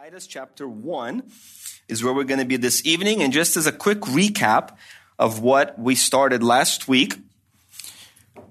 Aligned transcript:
Titus 0.00 0.28
chapter 0.28 0.68
1 0.68 1.24
is 1.88 2.04
where 2.04 2.14
we're 2.14 2.22
going 2.22 2.38
to 2.38 2.46
be 2.46 2.56
this 2.56 2.86
evening. 2.86 3.20
And 3.20 3.32
just 3.32 3.56
as 3.56 3.66
a 3.66 3.72
quick 3.72 4.02
recap 4.02 4.76
of 5.18 5.40
what 5.40 5.76
we 5.76 5.96
started 5.96 6.40
last 6.40 6.86
week, 6.86 7.16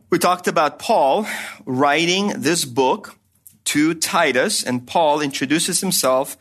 we 0.09 0.19
talked 0.19 0.49
about 0.49 0.77
Paul 0.77 1.25
writing 1.63 2.33
this 2.35 2.65
book 2.65 3.17
to 3.63 3.93
Titus, 3.93 4.61
and 4.61 4.85
Paul 4.85 5.21
introduces 5.21 5.79
himself 5.79 6.35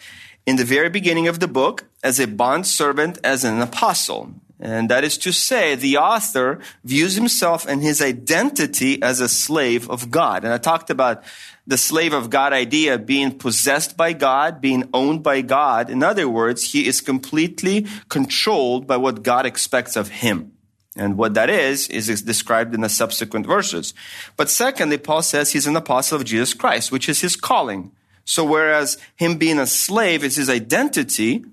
in 0.45 0.57
the 0.57 0.65
very 0.65 0.91
beginning 0.91 1.29
of 1.29 1.39
the 1.39 1.47
book 1.47 1.85
as 2.03 2.19
a 2.19 2.27
bond 2.27 2.67
servant, 2.67 3.17
as 3.23 3.45
an 3.45 3.61
apostle. 3.61 4.35
And 4.59 4.89
that 4.89 5.05
is 5.05 5.19
to 5.19 5.33
say, 5.33 5.75
the 5.75 5.99
author 5.99 6.61
views 6.83 7.15
himself 7.15 7.67
and 7.67 7.83
his 7.83 8.01
identity 8.01 9.03
as 9.03 9.21
a 9.21 9.29
slave 9.29 9.91
of 9.91 10.11
God. 10.11 10.45
And 10.45 10.53
I 10.53 10.59
talked 10.59 10.89
about 10.89 11.23
the 11.67 11.77
slave 11.77 12.15
of 12.15 12.31
God 12.31 12.55
idea 12.55 12.99
being 12.99 13.37
possessed 13.37 13.97
by 13.97 14.15
God, 14.15 14.63
being 14.63 14.89
owned 14.95 15.23
by 15.23 15.43
God. 15.43 15.91
In 15.91 16.03
other 16.03 16.29
words, 16.29 16.73
he 16.73 16.87
is 16.87 17.03
completely 17.03 17.87
controlled 18.09 18.87
by 18.87 18.97
what 18.97 19.23
God 19.23 19.45
expects 19.45 19.95
of 19.95 20.09
him. 20.09 20.53
And 20.99 21.19
what 21.19 21.35
that 21.35 21.51
is, 21.51 21.89
is 21.89 22.23
described 22.23 22.75
in 22.75 22.81
the 22.81 22.89
subsequent 22.89 23.47
verses. 23.47 23.93
But 24.39 24.49
secondly, 24.49 24.97
Paul 24.97 25.21
says 25.21 25.53
he's 25.53 25.67
an 25.67 25.77
apostle 25.77 26.17
of 26.17 26.25
Jesus 26.25 26.55
Christ, 26.55 26.91
which 26.91 27.11
is 27.11 27.21
his 27.21 27.37
calling. 27.37 27.93
So 28.25 28.43
whereas 28.43 28.97
him 29.17 29.37
being 29.37 29.59
a 29.59 29.67
slave 29.67 30.25
is 30.25 30.37
his 30.37 30.49
identity, 30.49 31.45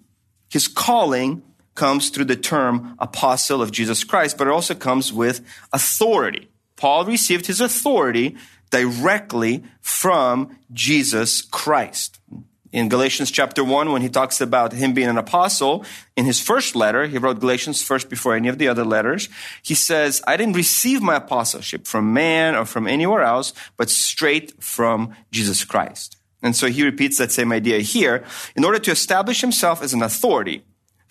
his 0.50 0.70
calling 0.70 1.44
comes 1.76 2.10
through 2.10 2.26
the 2.26 2.36
term 2.36 2.96
apostle 3.00 3.62
of 3.62 3.72
Jesus 3.72 4.04
Christ, 4.04 4.38
but 4.38 4.48
it 4.48 4.54
also 4.54 4.76
comes 4.76 5.12
with 5.12 5.42
authority. 5.72 6.50
Paul 6.76 7.06
received 7.06 7.48
his 7.48 7.62
authority 7.62 8.36
directly 8.70 9.64
from 9.82 10.58
Jesus 10.72 11.42
Christ. 11.42 12.20
In 12.72 12.90
Galatians 12.90 13.30
chapter 13.30 13.64
1, 13.64 13.92
when 13.92 14.02
he 14.02 14.10
talks 14.10 14.42
about 14.42 14.74
him 14.74 14.94
being 14.94 15.08
an 15.08 15.20
apostle, 15.20 15.86
in 16.18 16.26
his 16.26 16.42
first 16.42 16.76
letter, 16.76 17.06
he 17.06 17.20
wrote 17.20 17.40
Galatians 17.40 17.84
first 17.84 18.10
before 18.10 18.36
any 18.36 18.48
of 18.48 18.58
the 18.58 18.68
other 18.68 18.84
letters. 18.84 19.30
He 19.62 19.76
says, 19.76 20.24
I 20.26 20.38
didn't 20.38 20.56
receive 20.56 21.00
my 21.00 21.18
apostleship 21.18 21.86
from 21.86 22.14
man 22.14 22.56
or 22.56 22.66
from 22.66 22.88
anywhere 22.88 23.22
else, 23.22 23.54
but 23.78 23.92
straight 23.92 24.62
from 24.62 25.14
Jesus 25.30 25.64
Christ. 25.64 26.18
And 26.42 26.56
so 26.56 26.66
he 26.66 26.84
repeats 26.84 27.20
that 27.20 27.32
same 27.32 27.52
idea 27.52 27.78
here 27.80 28.24
in 28.56 28.66
order 28.66 28.80
to 28.80 28.92
establish 28.92 29.42
himself 29.42 29.84
as 29.84 29.94
an 29.94 30.02
authority. 30.02 30.64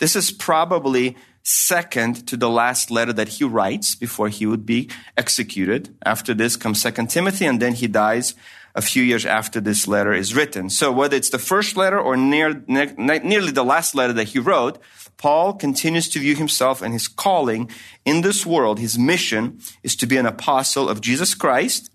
This 0.03 0.17
is 0.17 0.31
probably 0.31 1.15
second 1.43 2.27
to 2.27 2.35
the 2.35 2.49
last 2.49 2.91
letter 2.91 3.13
that 3.13 3.29
he 3.29 3.45
writes 3.45 3.95
before 3.95 4.27
he 4.27 4.45
would 4.45 4.65
be 4.65 4.89
executed. 5.15 5.95
After 6.05 6.33
this 6.33 6.57
comes 6.57 6.81
Second 6.81 7.07
Timothy, 7.07 7.45
and 7.45 7.61
then 7.61 7.73
he 7.75 7.87
dies 7.87 8.35
a 8.75 8.81
few 8.81 9.01
years 9.01 9.25
after 9.25 9.61
this 9.61 9.87
letter 9.87 10.11
is 10.11 10.35
written. 10.35 10.69
So 10.69 10.91
whether 10.91 11.15
it's 11.15 11.29
the 11.29 11.39
first 11.39 11.77
letter 11.77 11.97
or 11.97 12.17
near, 12.17 12.65
ne- 12.67 12.93
nearly 12.97 13.53
the 13.53 13.63
last 13.63 13.95
letter 13.95 14.11
that 14.11 14.27
he 14.35 14.39
wrote, 14.39 14.77
Paul 15.15 15.53
continues 15.53 16.09
to 16.09 16.19
view 16.19 16.35
himself 16.35 16.81
and 16.81 16.91
his 16.91 17.07
calling 17.07 17.71
in 18.03 18.23
this 18.23 18.45
world. 18.45 18.79
His 18.79 18.99
mission 18.99 19.61
is 19.83 19.95
to 19.95 20.05
be 20.05 20.17
an 20.17 20.25
apostle 20.25 20.89
of 20.89 20.99
Jesus 20.99 21.33
Christ 21.33 21.92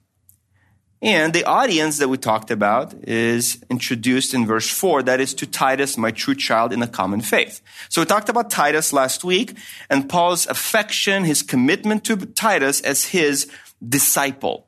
and 1.00 1.32
the 1.32 1.44
audience 1.44 1.98
that 1.98 2.08
we 2.08 2.18
talked 2.18 2.50
about 2.50 2.92
is 3.06 3.62
introduced 3.70 4.34
in 4.34 4.46
verse 4.46 4.68
4, 4.68 5.04
that 5.04 5.20
is 5.20 5.32
to 5.34 5.46
Titus, 5.46 5.96
my 5.96 6.10
true 6.10 6.34
child 6.34 6.72
in 6.72 6.80
the 6.80 6.88
common 6.88 7.20
faith. 7.20 7.60
So 7.88 8.00
we 8.00 8.06
talked 8.06 8.28
about 8.28 8.50
Titus 8.50 8.92
last 8.92 9.22
week 9.22 9.56
and 9.88 10.08
Paul's 10.08 10.46
affection, 10.48 11.22
his 11.22 11.42
commitment 11.42 12.02
to 12.04 12.16
Titus 12.16 12.80
as 12.80 13.06
his 13.06 13.48
disciple. 13.86 14.66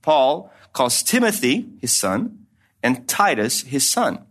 Paul 0.00 0.50
calls 0.72 1.02
Timothy 1.02 1.68
his 1.82 1.94
son 1.94 2.46
and 2.82 3.06
Titus 3.06 3.60
his 3.60 3.86
son. 3.86 4.24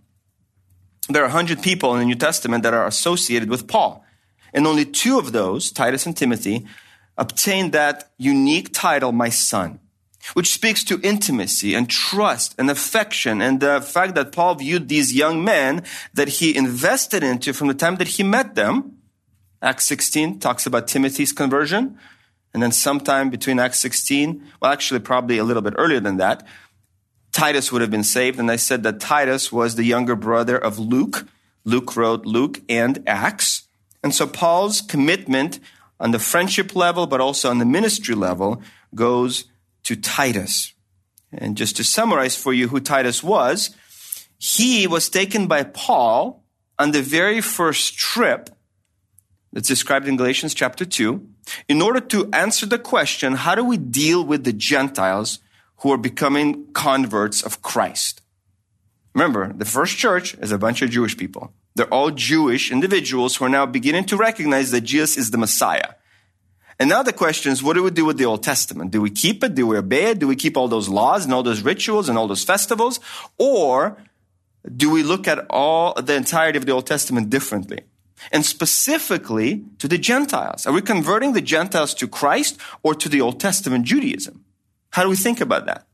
There 1.08 1.22
are 1.22 1.28
100 1.28 1.62
people 1.62 1.94
in 1.94 2.00
the 2.00 2.06
New 2.06 2.16
Testament 2.16 2.64
that 2.64 2.74
are 2.74 2.88
associated 2.88 3.50
with 3.50 3.68
Paul. 3.68 4.04
And 4.54 4.66
only 4.66 4.86
two 4.86 5.20
of 5.20 5.34
those, 5.34 5.72
Titus 5.72 6.08
and 6.08 6.18
Timothy, 6.18 6.66
obtained 7.16 7.74
that 7.74 8.12
unique 8.18 8.74
title, 8.74 9.12
my 9.12 9.30
son 9.30 9.80
which 10.34 10.52
speaks 10.52 10.84
to 10.86 11.00
intimacy 11.02 11.74
and 11.74 11.90
trust 11.90 12.56
and 12.58 12.70
affection 12.70 13.42
and 13.42 13.60
the 13.60 13.82
fact 13.82 14.16
that 14.16 14.32
Paul 14.32 14.56
viewed 14.56 14.88
these 14.88 15.14
young 15.14 15.44
men 15.44 15.84
that 16.14 16.28
he 16.28 16.56
invested 16.56 17.24
into 17.24 17.54
from 17.54 17.68
the 17.68 17.74
time 17.74 17.96
that 17.98 18.10
he 18.10 18.24
met 18.24 18.56
them. 18.56 18.98
Acts 19.62 19.86
16 19.86 20.40
talks 20.40 20.66
about 20.66 20.88
Timothy's 20.88 21.32
conversion. 21.32 21.98
And 22.54 22.62
then 22.62 22.72
sometime 22.72 23.30
between 23.30 23.60
Acts 23.60 23.80
16, 23.80 24.44
well, 24.62 24.72
actually 24.72 25.00
probably 25.00 25.38
a 25.38 25.44
little 25.44 25.62
bit 25.62 25.76
earlier 25.78 26.00
than 26.00 26.18
that, 26.18 26.46
Titus 27.32 27.72
would 27.72 27.82
have 27.82 27.92
been 27.92 28.04
saved. 28.04 28.40
And 28.40 28.52
I 28.52 28.58
said 28.58 28.84
that 28.84 29.00
Titus 29.00 29.52
was 29.52 29.76
the 29.76 29.84
younger 29.84 30.16
brother 30.16 30.58
of 30.58 30.78
Luke. 30.78 31.28
Luke 31.64 31.96
wrote 31.96 32.26
Luke 32.26 32.62
and 32.68 33.04
Acts. 33.08 33.68
And 34.04 34.14
so 34.14 34.28
Paul's 34.28 34.82
commitment 34.82 35.60
on 36.00 36.12
the 36.12 36.20
friendship 36.20 36.76
level, 36.76 37.08
but 37.08 37.22
also 37.22 37.50
on 37.50 37.60
the 37.60 37.66
ministry 37.66 38.16
level 38.16 38.62
goes 38.96 39.46
to 39.84 39.96
Titus. 39.96 40.74
And 41.32 41.56
just 41.56 41.78
to 41.78 41.84
summarize 41.84 42.36
for 42.36 42.54
you 42.54 42.68
who 42.68 42.80
Titus 42.80 43.24
was, 43.24 43.76
he 44.38 44.88
was 44.88 45.10
taken 45.10 45.48
by 45.48 45.64
Paul 45.64 46.44
on 46.80 46.92
the 46.92 47.02
very 47.02 47.42
first 47.42 47.98
trip 47.98 48.50
that's 49.54 49.68
described 49.68 50.08
in 50.08 50.18
Galatians 50.18 50.54
chapter 50.54 50.86
2 50.86 51.28
in 51.68 51.82
order 51.82 52.00
to 52.00 52.30
answer 52.34 52.66
the 52.66 52.80
question 52.80 53.36
how 53.36 53.56
do 53.56 53.64
we 53.64 53.78
deal 53.78 54.24
with 54.24 54.44
the 54.44 54.54
Gentiles 54.54 55.40
who 55.78 55.92
are 55.92 55.98
becoming 55.98 56.72
converts 56.74 57.42
of 57.44 57.62
Christ? 57.62 58.22
Remember, 59.14 59.52
the 59.54 59.66
first 59.66 59.98
church 59.98 60.36
is 60.36 60.52
a 60.52 60.58
bunch 60.58 60.82
of 60.82 60.90
Jewish 60.90 61.18
people. 61.18 61.54
They're 61.76 61.94
all 61.94 62.12
Jewish 62.12 62.72
individuals 62.72 63.36
who 63.36 63.46
are 63.46 63.50
now 63.50 63.66
beginning 63.66 64.06
to 64.06 64.18
recognize 64.18 64.72
that 64.72 64.82
Jesus 64.82 65.18
is 65.18 65.32
the 65.32 65.38
Messiah. 65.38 65.94
And 66.82 66.90
now 66.90 67.04
the 67.04 67.14
question 67.14 67.52
is, 67.52 67.62
what 67.62 67.76
do 67.76 67.84
we 67.84 67.92
do 67.92 68.06
with 68.06 68.18
the 68.18 68.26
Old 68.26 68.42
Testament? 68.42 68.90
Do 68.90 69.04
we 69.04 69.12
keep 69.12 69.44
it? 69.44 69.54
Do 69.54 69.68
we 69.68 69.78
obey 69.78 70.06
it? 70.06 70.18
Do 70.18 70.28
we 70.28 70.36
keep 70.36 70.58
all 70.58 70.68
those 70.68 70.90
laws 70.90 71.26
and 71.26 71.32
all 71.32 71.44
those 71.44 71.62
rituals 71.62 72.10
and 72.10 72.18
all 72.18 72.28
those 72.28 72.44
festivals? 72.44 73.00
Or 73.38 73.98
do 74.66 74.90
we 74.90 75.04
look 75.04 75.28
at 75.28 75.46
all 75.52 75.94
the 75.94 76.16
entirety 76.16 76.58
of 76.58 76.66
the 76.66 76.72
Old 76.72 76.88
Testament 76.88 77.30
differently? 77.30 77.82
And 78.32 78.44
specifically 78.44 79.64
to 79.78 79.88
the 79.88 80.00
Gentiles. 80.00 80.66
Are 80.66 80.74
we 80.74 80.82
converting 80.82 81.34
the 81.34 81.42
Gentiles 81.42 81.94
to 81.94 82.08
Christ 82.08 82.60
or 82.82 82.96
to 82.96 83.08
the 83.08 83.22
Old 83.22 83.40
Testament 83.40 83.86
Judaism? 83.86 84.44
How 84.90 85.04
do 85.04 85.10
we 85.10 85.16
think 85.16 85.40
about 85.40 85.68
that? 85.68 85.86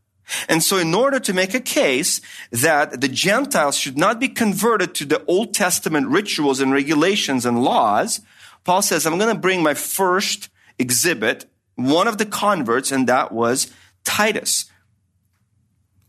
And 0.47 0.63
so 0.63 0.77
in 0.77 0.93
order 0.93 1.19
to 1.19 1.33
make 1.33 1.53
a 1.53 1.59
case 1.59 2.21
that 2.49 3.01
the 3.01 3.09
Gentiles 3.09 3.77
should 3.77 3.97
not 3.97 4.21
be 4.21 4.29
converted 4.29 4.95
to 4.95 5.05
the 5.05 5.21
Old 5.25 5.53
Testament 5.53 6.07
rituals 6.07 6.61
and 6.61 6.71
regulations 6.71 7.45
and 7.45 7.61
laws, 7.61 8.21
Paul 8.63 8.81
says, 8.81 9.05
I'm 9.05 9.17
going 9.17 9.35
to 9.35 9.41
bring 9.41 9.61
my 9.61 9.73
first 9.73 10.47
exhibit 10.79 11.45
one 11.75 12.07
of 12.07 12.17
the 12.17 12.25
converts, 12.25 12.91
and 12.91 13.07
that 13.07 13.31
was 13.31 13.71
Titus. 14.03 14.65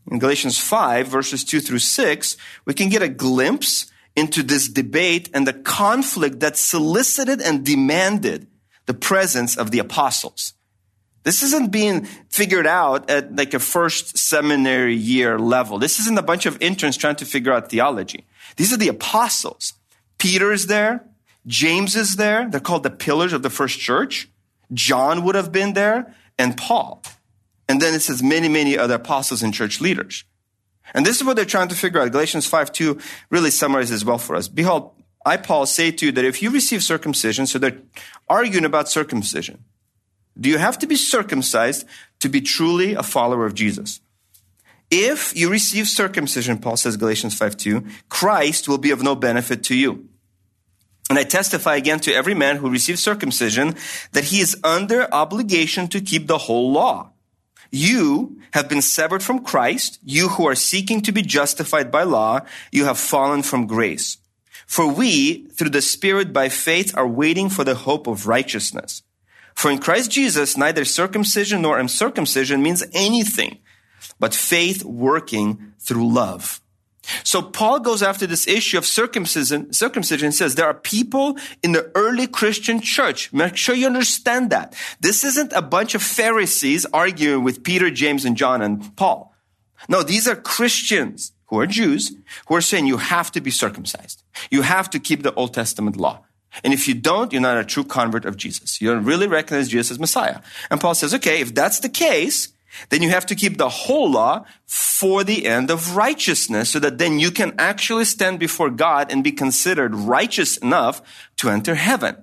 In 0.09 0.19
Galatians 0.19 0.57
5, 0.57 1.07
verses 1.07 1.43
2 1.43 1.59
through 1.59 1.79
6, 1.79 2.37
we 2.65 2.73
can 2.73 2.89
get 2.89 3.03
a 3.03 3.09
glimpse 3.09 3.91
into 4.15 4.41
this 4.41 4.67
debate 4.67 5.29
and 5.33 5.47
the 5.47 5.53
conflict 5.53 6.39
that 6.39 6.57
solicited 6.57 7.41
and 7.41 7.63
demanded 7.63 8.47
the 8.87 8.93
presence 8.93 9.55
of 9.55 9.69
the 9.69 9.79
apostles. 9.79 10.53
This 11.23 11.43
isn't 11.43 11.71
being 11.71 12.05
figured 12.29 12.65
out 12.65 13.09
at 13.09 13.35
like 13.35 13.53
a 13.53 13.59
first 13.59 14.17
seminary 14.17 14.95
year 14.95 15.37
level. 15.37 15.77
This 15.77 15.99
isn't 15.99 16.17
a 16.17 16.23
bunch 16.23 16.45
of 16.45 16.59
interns 16.61 16.97
trying 16.97 17.17
to 17.17 17.25
figure 17.25 17.53
out 17.53 17.69
theology. 17.69 18.25
These 18.55 18.73
are 18.73 18.77
the 18.77 18.87
apostles. 18.87 19.73
Peter 20.17 20.51
is 20.51 20.67
there. 20.67 21.05
James 21.45 21.95
is 21.95 22.15
there. 22.15 22.49
They're 22.49 22.59
called 22.59 22.83
the 22.83 22.89
pillars 22.89 23.33
of 23.33 23.43
the 23.43 23.49
first 23.49 23.79
church. 23.79 24.27
John 24.73 25.23
would 25.23 25.35
have 25.35 25.51
been 25.51 25.73
there 25.73 26.15
and 26.37 26.55
Paul. 26.57 27.03
And 27.67 27.81
then 27.81 27.93
it 27.93 28.01
says 28.01 28.23
many, 28.23 28.47
many 28.47 28.77
other 28.77 28.95
apostles 28.95 29.43
and 29.43 29.53
church 29.53 29.79
leaders. 29.79 30.23
And 30.93 31.05
this 31.05 31.17
is 31.17 31.23
what 31.23 31.35
they're 31.35 31.45
trying 31.45 31.67
to 31.67 31.75
figure 31.75 32.01
out. 32.01 32.11
Galatians 32.11 32.47
5 32.47 32.71
2 32.71 32.99
really 33.29 33.51
summarizes 33.51 34.03
well 34.03 34.17
for 34.17 34.35
us. 34.35 34.47
Behold, 34.47 34.91
I, 35.25 35.37
Paul, 35.37 35.65
say 35.65 35.91
to 35.91 36.07
you 36.07 36.11
that 36.13 36.25
if 36.25 36.41
you 36.41 36.49
receive 36.49 36.81
circumcision, 36.81 37.45
so 37.45 37.59
they're 37.59 37.79
arguing 38.27 38.65
about 38.65 38.89
circumcision. 38.89 39.63
Do 40.39 40.49
you 40.49 40.57
have 40.57 40.79
to 40.79 40.87
be 40.87 40.95
circumcised 40.95 41.85
to 42.19 42.29
be 42.29 42.41
truly 42.41 42.93
a 42.93 43.03
follower 43.03 43.45
of 43.45 43.53
Jesus? 43.53 43.99
If 44.89 45.35
you 45.35 45.49
receive 45.49 45.87
circumcision, 45.87 46.57
Paul 46.57 46.77
says, 46.77 46.97
Galatians 46.97 47.37
5 47.37 47.57
2, 47.57 47.85
Christ 48.09 48.67
will 48.67 48.77
be 48.79 48.91
of 48.91 49.03
no 49.03 49.15
benefit 49.15 49.63
to 49.65 49.75
you. 49.75 50.08
And 51.09 51.17
I 51.17 51.23
testify 51.23 51.75
again 51.75 51.99
to 52.01 52.13
every 52.13 52.35
man 52.35 52.57
who 52.57 52.69
receives 52.69 53.01
circumcision 53.01 53.75
that 54.11 54.25
he 54.25 54.39
is 54.39 54.55
under 54.63 55.11
obligation 55.11 55.87
to 55.89 56.01
keep 56.01 56.27
the 56.27 56.37
whole 56.37 56.71
law. 56.71 57.11
You 57.71 58.39
have 58.51 58.69
been 58.69 58.81
severed 58.81 59.23
from 59.23 59.43
Christ. 59.43 59.99
You 60.03 60.29
who 60.29 60.47
are 60.47 60.55
seeking 60.55 61.01
to 61.01 61.11
be 61.11 61.21
justified 61.21 61.91
by 61.91 62.03
law, 62.03 62.41
you 62.71 62.85
have 62.85 62.99
fallen 62.99 63.43
from 63.43 63.67
grace. 63.67 64.17
For 64.65 64.87
we, 64.87 65.47
through 65.49 65.71
the 65.71 65.81
Spirit 65.81 66.31
by 66.31 66.49
faith, 66.49 66.95
are 66.95 67.07
waiting 67.07 67.49
for 67.49 67.63
the 67.63 67.75
hope 67.75 68.05
of 68.05 68.27
righteousness. 68.27 69.01
For 69.55 69.71
in 69.71 69.79
Christ 69.79 70.11
Jesus, 70.11 70.57
neither 70.57 70.85
circumcision 70.85 71.63
nor 71.63 71.79
uncircumcision 71.79 72.61
means 72.61 72.83
anything, 72.93 73.57
but 74.19 74.33
faith 74.33 74.85
working 74.85 75.73
through 75.79 76.13
love. 76.13 76.61
So 77.23 77.41
Paul 77.41 77.79
goes 77.79 78.03
after 78.03 78.27
this 78.27 78.47
issue 78.47 78.77
of 78.77 78.85
circumcision, 78.85 79.73
circumcision 79.73 80.27
and 80.27 80.35
says 80.35 80.55
there 80.55 80.67
are 80.67 80.73
people 80.73 81.37
in 81.63 81.71
the 81.71 81.91
early 81.95 82.27
Christian 82.27 82.81
church. 82.81 83.31
Make 83.33 83.55
sure 83.55 83.75
you 83.75 83.85
understand 83.85 84.49
that. 84.51 84.75
This 84.99 85.23
isn't 85.23 85.53
a 85.53 85.61
bunch 85.61 85.95
of 85.95 86.01
Pharisees 86.01 86.85
arguing 86.93 87.43
with 87.43 87.63
Peter, 87.63 87.89
James, 87.89 88.25
and 88.25 88.37
John 88.37 88.61
and 88.61 88.95
Paul. 88.95 89.33
No, 89.87 90.03
these 90.03 90.27
are 90.27 90.35
Christians 90.35 91.31
who 91.47 91.59
are 91.59 91.67
Jews 91.67 92.11
who 92.47 92.55
are 92.55 92.61
saying 92.61 92.87
you 92.87 92.97
have 92.97 93.31
to 93.31 93.41
be 93.41 93.51
circumcised. 93.51 94.23
You 94.51 94.61
have 94.61 94.89
to 94.91 94.99
keep 94.99 95.23
the 95.23 95.33
Old 95.33 95.53
Testament 95.53 95.97
law. 95.97 96.23
And 96.63 96.73
if 96.73 96.87
you 96.87 96.95
don't, 96.95 97.31
you're 97.31 97.41
not 97.41 97.57
a 97.57 97.63
true 97.63 97.83
convert 97.83 98.25
of 98.25 98.37
Jesus. 98.37 98.81
You 98.81 98.91
don't 98.91 99.05
really 99.05 99.27
recognize 99.27 99.69
Jesus 99.69 99.91
as 99.91 99.99
Messiah. 99.99 100.41
And 100.71 100.81
Paul 100.81 100.95
says, 100.95 101.13
okay, 101.13 101.41
if 101.41 101.53
that's 101.53 101.79
the 101.79 101.89
case, 101.89 102.49
then 102.89 103.01
you 103.01 103.09
have 103.09 103.25
to 103.25 103.35
keep 103.35 103.57
the 103.57 103.69
whole 103.69 104.11
law 104.11 104.45
for 104.65 105.23
the 105.23 105.45
end 105.45 105.71
of 105.71 105.95
righteousness 105.95 106.69
so 106.69 106.79
that 106.79 106.97
then 106.97 107.19
you 107.19 107.31
can 107.31 107.53
actually 107.57 108.05
stand 108.05 108.39
before 108.39 108.69
God 108.69 109.11
and 109.11 109.23
be 109.23 109.31
considered 109.31 109.95
righteous 109.95 110.57
enough 110.57 111.01
to 111.37 111.49
enter 111.49 111.75
heaven. 111.75 112.15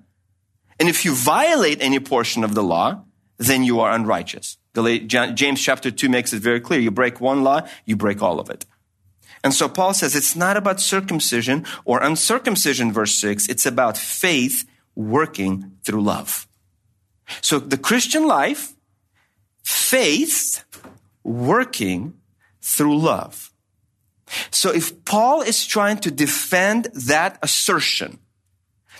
And 0.78 0.88
if 0.88 1.04
you 1.04 1.14
violate 1.14 1.82
any 1.82 1.98
portion 1.98 2.44
of 2.44 2.54
the 2.54 2.62
law, 2.62 3.04
then 3.38 3.64
you 3.64 3.81
are 3.81 3.90
unrighteous. 3.90 4.58
James 4.75 5.60
chapter 5.60 5.90
2 5.90 6.08
makes 6.08 6.32
it 6.32 6.43
very 6.43 6.60
clear. 6.60 6.78
You 6.78 6.90
break 6.90 7.20
one 7.20 7.43
law, 7.43 7.66
you 7.84 7.96
break 7.96 8.22
all 8.22 8.38
of 8.38 8.50
it. 8.50 8.66
And 9.43 9.54
so 9.54 9.69
Paul 9.69 9.94
says 9.94 10.14
it's 10.14 10.37
not 10.37 10.56
about 10.56 10.81
circumcision 10.81 11.64
or 11.84 12.02
uncircumcision, 12.02 12.93
verse 12.93 13.14
6. 13.16 13.48
It's 13.48 13.66
about 13.66 13.96
faith 13.96 14.69
working 14.94 15.72
through 15.82 16.02
love. 16.02 16.46
So 17.40 17.58
the 17.58 17.76
Christian 17.76 18.26
life 18.26 18.75
faith 19.67 20.65
working 21.25 22.15
through 22.63 22.97
love. 22.97 23.51
So 24.53 24.73
if 24.73 25.05
Paul 25.05 25.43
is 25.43 25.67
trying 25.67 25.99
to 25.99 26.11
defend 26.13 26.89
that 26.95 27.39
assertion 27.43 28.21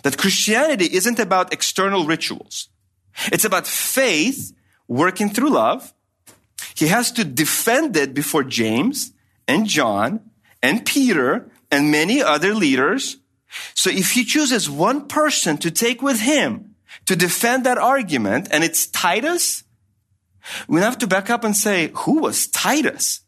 that 0.03 0.19
Christianity 0.19 0.87
isn't 0.93 1.21
about 1.21 1.53
external 1.53 2.05
rituals, 2.05 2.69
it's 3.27 3.45
about 3.45 3.67
faith 3.67 4.53
working 4.89 5.31
through 5.31 5.51
love, 5.51 5.95
he 6.75 6.89
has 6.89 7.13
to 7.13 7.25
defend 7.25 7.97
it 7.97 8.13
before 8.13 8.43
James 8.43 9.13
and 9.47 9.67
John 9.67 10.21
and 10.63 10.85
Peter 10.85 11.49
and 11.71 11.93
many 11.93 12.21
other 12.21 12.55
leaders. 12.55 13.19
So 13.75 13.89
if 13.89 14.13
he 14.13 14.25
chooses 14.25 14.69
one 14.69 15.07
person 15.07 15.59
to 15.59 15.71
take 15.71 16.03
with 16.03 16.21
him 16.21 16.75
to 17.05 17.15
defend 17.15 17.65
that 17.65 17.79
argument, 17.79 18.49
and 18.51 18.65
it's 18.65 18.89
Titus, 18.89 19.63
we 20.69 20.81
have 20.81 20.99
to 20.99 21.07
back 21.07 21.31
up 21.31 21.45
and 21.45 21.57
say, 21.57 21.91
who 21.95 22.21
was 22.21 22.47
Titus? 22.47 23.21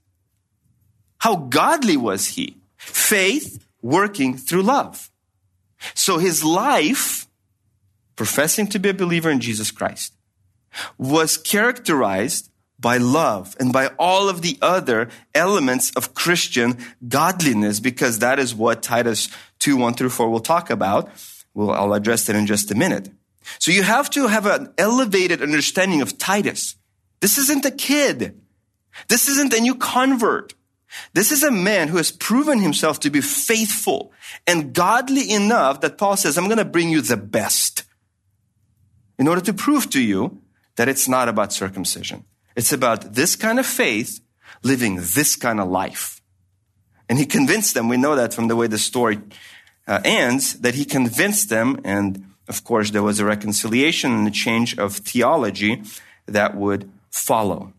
How 1.18 1.36
godly 1.36 1.96
was 1.96 2.28
he? 2.28 2.58
Faith 2.76 3.66
working 3.82 4.36
through 4.36 4.62
love. 4.62 5.10
So 5.94 6.18
his 6.18 6.44
life, 6.44 7.26
professing 8.16 8.66
to 8.68 8.78
be 8.78 8.88
a 8.88 8.94
believer 8.94 9.30
in 9.30 9.40
Jesus 9.40 9.70
Christ, 9.70 10.14
was 10.96 11.36
characterized 11.36 12.50
by 12.80 12.96
love 12.96 13.56
and 13.58 13.72
by 13.72 13.88
all 13.98 14.28
of 14.28 14.42
the 14.42 14.56
other 14.62 15.08
elements 15.34 15.90
of 15.92 16.14
Christian 16.14 16.78
godliness, 17.08 17.80
because 17.80 18.20
that 18.20 18.38
is 18.38 18.54
what 18.54 18.82
Titus 18.82 19.28
2, 19.58 19.76
1 19.76 19.94
through 19.94 20.10
4 20.10 20.30
will 20.30 20.38
talk 20.40 20.70
about. 20.70 21.10
Well, 21.54 21.72
I'll 21.72 21.94
address 21.94 22.26
that 22.26 22.36
in 22.36 22.46
just 22.46 22.70
a 22.70 22.76
minute. 22.76 23.10
So 23.58 23.72
you 23.72 23.82
have 23.82 24.10
to 24.10 24.28
have 24.28 24.46
an 24.46 24.72
elevated 24.78 25.42
understanding 25.42 26.02
of 26.02 26.18
Titus. 26.18 26.76
This 27.20 27.38
isn't 27.38 27.64
a 27.64 27.70
kid. 27.70 28.40
This 29.08 29.28
isn't 29.28 29.52
a 29.52 29.60
new 29.60 29.74
convert. 29.74 30.54
This 31.12 31.32
is 31.32 31.42
a 31.42 31.50
man 31.50 31.88
who 31.88 31.98
has 31.98 32.10
proven 32.10 32.60
himself 32.60 33.00
to 33.00 33.10
be 33.10 33.20
faithful 33.20 34.12
and 34.46 34.72
godly 34.72 35.30
enough 35.30 35.80
that 35.82 35.98
Paul 35.98 36.16
says, 36.16 36.38
I'm 36.38 36.46
going 36.46 36.58
to 36.58 36.64
bring 36.64 36.88
you 36.88 37.02
the 37.02 37.16
best 37.16 37.84
in 39.18 39.28
order 39.28 39.40
to 39.42 39.52
prove 39.52 39.90
to 39.90 40.02
you 40.02 40.40
that 40.76 40.88
it's 40.88 41.08
not 41.08 41.28
about 41.28 41.52
circumcision. 41.52 42.24
It's 42.56 42.72
about 42.72 43.14
this 43.14 43.36
kind 43.36 43.58
of 43.58 43.66
faith 43.66 44.20
living 44.62 44.96
this 44.96 45.36
kind 45.36 45.60
of 45.60 45.68
life. 45.68 46.20
And 47.08 47.18
he 47.18 47.26
convinced 47.26 47.74
them, 47.74 47.88
we 47.88 47.96
know 47.96 48.16
that 48.16 48.34
from 48.34 48.48
the 48.48 48.56
way 48.56 48.66
the 48.66 48.78
story 48.78 49.20
uh, 49.86 50.00
ends, 50.04 50.54
that 50.60 50.74
he 50.74 50.84
convinced 50.84 51.48
them. 51.48 51.80
And 51.84 52.32
of 52.48 52.64
course, 52.64 52.90
there 52.90 53.02
was 53.02 53.20
a 53.20 53.24
reconciliation 53.24 54.12
and 54.12 54.26
a 54.26 54.30
change 54.30 54.78
of 54.78 54.96
theology 54.96 55.82
that 56.26 56.56
would 56.56 56.90
follow. 57.10 57.72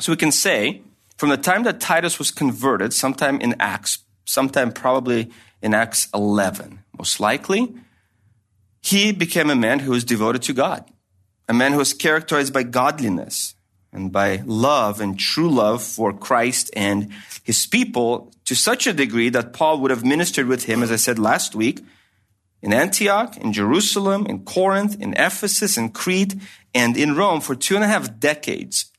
So 0.00 0.12
we 0.12 0.16
can 0.16 0.32
say, 0.32 0.82
from 1.16 1.28
the 1.28 1.36
time 1.36 1.62
that 1.64 1.80
Titus 1.80 2.18
was 2.18 2.30
converted, 2.30 2.92
sometime 2.92 3.40
in 3.40 3.54
Acts, 3.60 3.98
sometime 4.24 4.72
probably 4.72 5.30
in 5.62 5.74
Acts 5.74 6.08
11, 6.12 6.80
most 6.98 7.20
likely, 7.20 7.74
he 8.82 9.12
became 9.12 9.50
a 9.50 9.56
man 9.56 9.80
who 9.80 9.92
was 9.92 10.04
devoted 10.04 10.42
to 10.42 10.52
God, 10.52 10.84
a 11.48 11.54
man 11.54 11.72
who 11.72 11.78
was 11.78 11.94
characterized 11.94 12.52
by 12.52 12.62
godliness 12.64 13.54
and 13.92 14.10
by 14.10 14.42
love 14.44 15.00
and 15.00 15.18
true 15.18 15.48
love 15.48 15.82
for 15.82 16.12
Christ 16.12 16.70
and 16.74 17.10
his 17.44 17.66
people 17.66 18.32
to 18.44 18.54
such 18.54 18.86
a 18.86 18.92
degree 18.92 19.30
that 19.30 19.52
Paul 19.52 19.80
would 19.80 19.90
have 19.90 20.04
ministered 20.04 20.48
with 20.48 20.64
him, 20.64 20.82
as 20.82 20.90
I 20.90 20.96
said 20.96 21.18
last 21.18 21.54
week, 21.54 21.80
in 22.60 22.72
Antioch, 22.72 23.36
in 23.36 23.52
Jerusalem, 23.52 24.26
in 24.26 24.44
Corinth, 24.44 25.00
in 25.00 25.14
Ephesus, 25.14 25.76
in 25.76 25.90
Crete, 25.90 26.34
and 26.74 26.96
in 26.96 27.14
Rome 27.14 27.40
for 27.40 27.54
two 27.54 27.76
and 27.76 27.84
a 27.84 27.88
half 27.88 28.18
decades. 28.18 28.90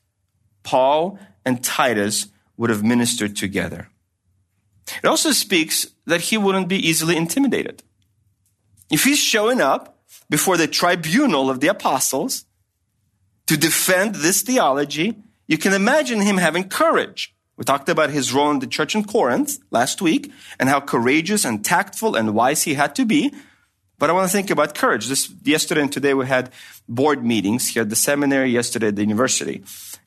Paul 0.62 1.18
and 1.44 1.62
Titus 1.62 2.28
would 2.56 2.70
have 2.70 2.82
ministered 2.82 3.36
together. 3.36 3.88
It 5.02 5.06
also 5.06 5.32
speaks 5.32 5.86
that 6.06 6.22
he 6.22 6.38
wouldn't 6.38 6.68
be 6.68 6.88
easily 6.88 7.16
intimidated. 7.16 7.82
If 8.90 9.04
he's 9.04 9.18
showing 9.18 9.60
up 9.60 9.98
before 10.30 10.56
the 10.56 10.66
tribunal 10.66 11.50
of 11.50 11.60
the 11.60 11.68
apostles 11.68 12.44
to 13.46 13.56
defend 13.56 14.16
this 14.16 14.42
theology, 14.42 15.16
you 15.46 15.58
can 15.58 15.72
imagine 15.72 16.20
him 16.20 16.38
having 16.38 16.68
courage. 16.68 17.34
We 17.56 17.64
talked 17.64 17.88
about 17.88 18.10
his 18.10 18.32
role 18.32 18.50
in 18.50 18.58
the 18.58 18.66
church 18.66 18.94
in 18.94 19.04
Corinth 19.04 19.58
last 19.70 20.02
week 20.02 20.30
and 20.58 20.68
how 20.68 20.80
courageous 20.80 21.44
and 21.44 21.64
tactful 21.64 22.14
and 22.14 22.34
wise 22.34 22.64
he 22.64 22.74
had 22.74 22.94
to 22.96 23.04
be 23.04 23.32
but 23.98 24.10
I 24.10 24.12
want 24.12 24.30
to 24.30 24.32
think 24.32 24.50
about 24.50 24.74
courage. 24.74 25.08
This 25.08 25.32
yesterday 25.44 25.82
and 25.82 25.92
today 25.92 26.14
we 26.14 26.26
had 26.26 26.50
board 26.88 27.24
meetings 27.24 27.68
here 27.68 27.82
at 27.82 27.90
the 27.90 27.96
seminary, 27.96 28.50
yesterday 28.50 28.88
at 28.88 28.96
the 28.96 29.02
university. 29.02 29.64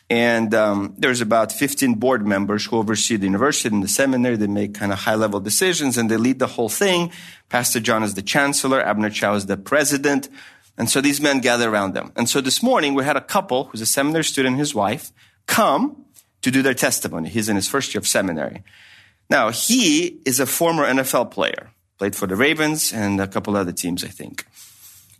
And 0.09 0.53
um, 0.55 0.95
there's 0.97 1.21
about 1.21 1.51
15 1.51 1.95
board 1.95 2.25
members 2.25 2.65
who 2.65 2.77
oversee 2.77 3.15
the 3.15 3.25
university 3.25 3.73
and 3.73 3.83
the 3.83 3.87
seminary. 3.87 4.37
They 4.37 4.47
make 4.47 4.73
kind 4.73 4.91
of 4.91 4.99
high 4.99 5.15
level 5.15 5.39
decisions 5.39 5.97
and 5.97 6.09
they 6.09 6.17
lead 6.17 6.39
the 6.39 6.47
whole 6.47 6.69
thing. 6.69 7.11
Pastor 7.49 7.79
John 7.79 8.03
is 8.03 8.15
the 8.15 8.23
chancellor, 8.23 8.81
Abner 8.81 9.11
Chou 9.11 9.33
is 9.33 9.45
the 9.45 9.57
president. 9.57 10.29
And 10.77 10.89
so 10.89 11.01
these 11.01 11.21
men 11.21 11.39
gather 11.39 11.69
around 11.69 11.93
them. 11.93 12.11
And 12.15 12.27
so 12.27 12.41
this 12.41 12.63
morning 12.63 12.95
we 12.95 13.03
had 13.03 13.17
a 13.17 13.21
couple 13.21 13.65
who's 13.65 13.81
a 13.81 13.85
seminary 13.85 14.23
student 14.23 14.53
and 14.53 14.59
his 14.59 14.73
wife 14.73 15.11
come 15.45 16.05
to 16.41 16.49
do 16.49 16.61
their 16.61 16.73
testimony. 16.73 17.29
He's 17.29 17.49
in 17.49 17.55
his 17.55 17.67
first 17.67 17.93
year 17.93 17.99
of 17.99 18.07
seminary. 18.07 18.63
Now, 19.29 19.49
he 19.51 20.21
is 20.25 20.39
a 20.39 20.45
former 20.47 20.85
NFL 20.85 21.31
player 21.31 21.69
played 21.99 22.15
for 22.15 22.25
the 22.25 22.35
Ravens 22.35 22.91
and 22.93 23.21
a 23.21 23.27
couple 23.27 23.55
other 23.55 23.73
teams, 23.73 24.03
I 24.03 24.07
think. 24.07 24.45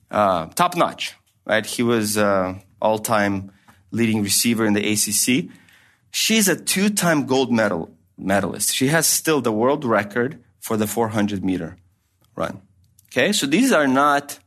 Uh, 0.10 0.48
top 0.56 0.76
notch, 0.76 1.16
right? 1.46 1.66
He 1.66 1.84
was 1.84 2.18
uh, 2.18 2.56
all 2.82 2.98
time 2.98 3.52
leading 3.92 4.24
receiver 4.24 4.66
in 4.66 4.74
the 4.74 4.94
ACC. 4.94 5.52
She's 6.10 6.48
a 6.48 6.56
two 6.56 6.90
time 6.90 7.28
gold 7.28 7.52
medal 7.52 7.92
medalist. 8.18 8.74
She 8.74 8.88
has 8.88 9.06
still 9.06 9.42
the 9.42 9.52
world 9.52 9.86
record 9.86 10.42
for 10.60 10.78
the 10.78 10.88
400 10.88 11.44
meter 11.44 11.78
run. 12.36 12.62
Okay, 13.12 13.32
so 13.34 13.46
these 13.46 13.72
are 13.72 13.88
not 13.88 14.40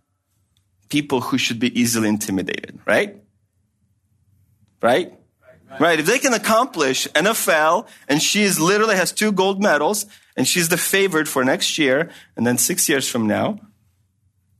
people 0.88 1.20
who 1.20 1.38
should 1.38 1.58
be 1.58 1.78
easily 1.78 2.08
intimidated, 2.08 2.78
right? 2.86 3.16
Right? 4.80 5.12
Right. 5.80 5.98
If 5.98 6.04
they 6.04 6.18
can 6.18 6.34
accomplish 6.34 7.08
NFL 7.08 7.88
and 8.06 8.20
she 8.20 8.42
is 8.42 8.60
literally 8.60 8.96
has 8.96 9.10
two 9.10 9.32
gold 9.32 9.62
medals 9.62 10.04
and 10.36 10.46
she's 10.46 10.68
the 10.68 10.76
favorite 10.76 11.28
for 11.28 11.44
next 11.44 11.78
year 11.78 12.10
and 12.36 12.46
then 12.46 12.58
six 12.58 12.88
years 12.88 13.08
from 13.08 13.26
now, 13.26 13.58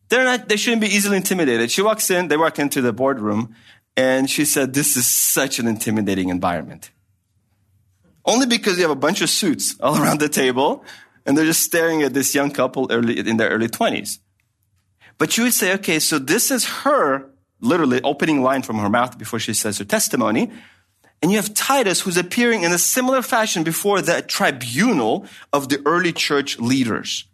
they're 0.08 0.24
not, 0.24 0.48
they 0.48 0.56
shouldn't 0.56 0.82
be 0.82 0.88
easily 0.88 1.16
intimidated. 1.16 1.70
She 1.70 1.82
walks 1.82 2.10
in, 2.10 2.28
they 2.28 2.36
walk 2.36 2.58
into 2.58 2.82
the 2.82 2.92
boardroom 2.92 3.54
and 3.96 4.28
she 4.28 4.44
said, 4.44 4.74
this 4.74 4.96
is 4.96 5.06
such 5.06 5.58
an 5.58 5.66
intimidating 5.66 6.28
environment. 6.28 6.90
Only 8.24 8.46
because 8.46 8.76
you 8.76 8.82
have 8.82 8.90
a 8.90 8.96
bunch 8.96 9.22
of 9.22 9.30
suits 9.30 9.76
all 9.80 9.96
around 10.02 10.20
the 10.20 10.28
table 10.28 10.84
and 11.24 11.36
they're 11.36 11.44
just 11.44 11.62
staring 11.62 12.02
at 12.02 12.14
this 12.14 12.34
young 12.34 12.50
couple 12.50 12.88
early, 12.90 13.18
in 13.18 13.36
their 13.36 13.50
early 13.50 13.68
twenties. 13.68 14.18
But 15.18 15.36
you 15.36 15.44
would 15.44 15.54
say, 15.54 15.74
okay, 15.74 15.98
so 15.98 16.18
this 16.18 16.50
is 16.50 16.64
her 16.64 17.30
literally 17.60 18.02
opening 18.02 18.42
line 18.42 18.62
from 18.62 18.78
her 18.78 18.88
mouth 18.88 19.16
before 19.18 19.38
she 19.38 19.54
says 19.54 19.78
her 19.78 19.84
testimony. 19.84 20.50
And 21.22 21.30
you 21.30 21.38
have 21.38 21.54
Titus 21.54 22.00
who's 22.00 22.16
appearing 22.16 22.64
in 22.64 22.72
a 22.72 22.78
similar 22.78 23.22
fashion 23.22 23.62
before 23.62 24.02
the 24.02 24.22
tribunal 24.22 25.26
of 25.52 25.68
the 25.68 25.80
early 25.86 26.12
church 26.12 26.58
leaders. 26.58 27.26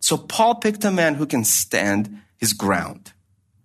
So 0.00 0.16
Paul 0.16 0.56
picked 0.56 0.84
a 0.84 0.90
man 0.90 1.14
who 1.14 1.26
can 1.26 1.44
stand 1.44 2.22
his 2.38 2.54
ground, 2.54 3.12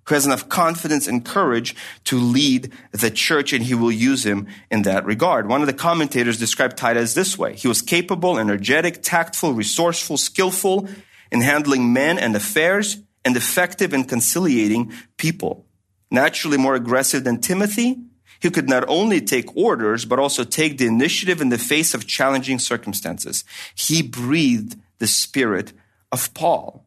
who 0.06 0.15
has 0.15 0.25
enough 0.25 0.50
confidence 0.50 1.08
and 1.08 1.24
courage 1.24 1.75
to 2.06 2.18
lead 2.18 2.74
the 2.91 3.10
church, 3.10 3.53
and 3.53 3.63
he 3.63 3.74
will 3.74 3.91
use 3.91 4.25
him 4.25 4.48
in 4.70 4.82
that 4.82 5.06
regard. 5.06 5.48
One 5.48 5.62
of 5.62 5.68
the 5.68 5.74
commentators 5.74 6.38
described 6.38 6.77
Titus 6.77 7.13
this 7.13 7.38
way. 7.38 7.56
He 7.56 7.70
was 7.70 7.82
capable, 7.82 8.38
energetic, 8.38 9.01
tactful, 9.01 9.53
resourceful, 9.53 10.18
skillful 10.18 10.89
in 11.32 11.41
handling 11.41 11.94
men 11.94 12.20
and 12.20 12.36
affairs, 12.36 12.98
and 13.24 13.36
effective 13.38 13.94
in 13.94 14.03
conciliating 14.06 14.91
people. 15.18 15.65
Naturally 16.10 16.58
more 16.58 16.75
aggressive 16.75 17.24
than 17.24 17.39
Timothy, 17.39 18.00
he 18.39 18.50
could 18.50 18.69
not 18.69 18.88
only 18.88 19.22
take 19.22 19.55
orders, 19.55 20.05
but 20.05 20.19
also 20.19 20.43
take 20.43 20.77
the 20.77 20.88
initiative 20.88 21.41
in 21.41 21.50
the 21.50 21.58
face 21.58 21.93
of 21.93 22.08
challenging 22.08 22.60
circumstances. 22.60 23.43
He 23.75 24.01
breathed 24.01 24.79
the 25.00 25.08
spirit 25.08 25.74
of 26.12 26.34
Paul 26.34 26.86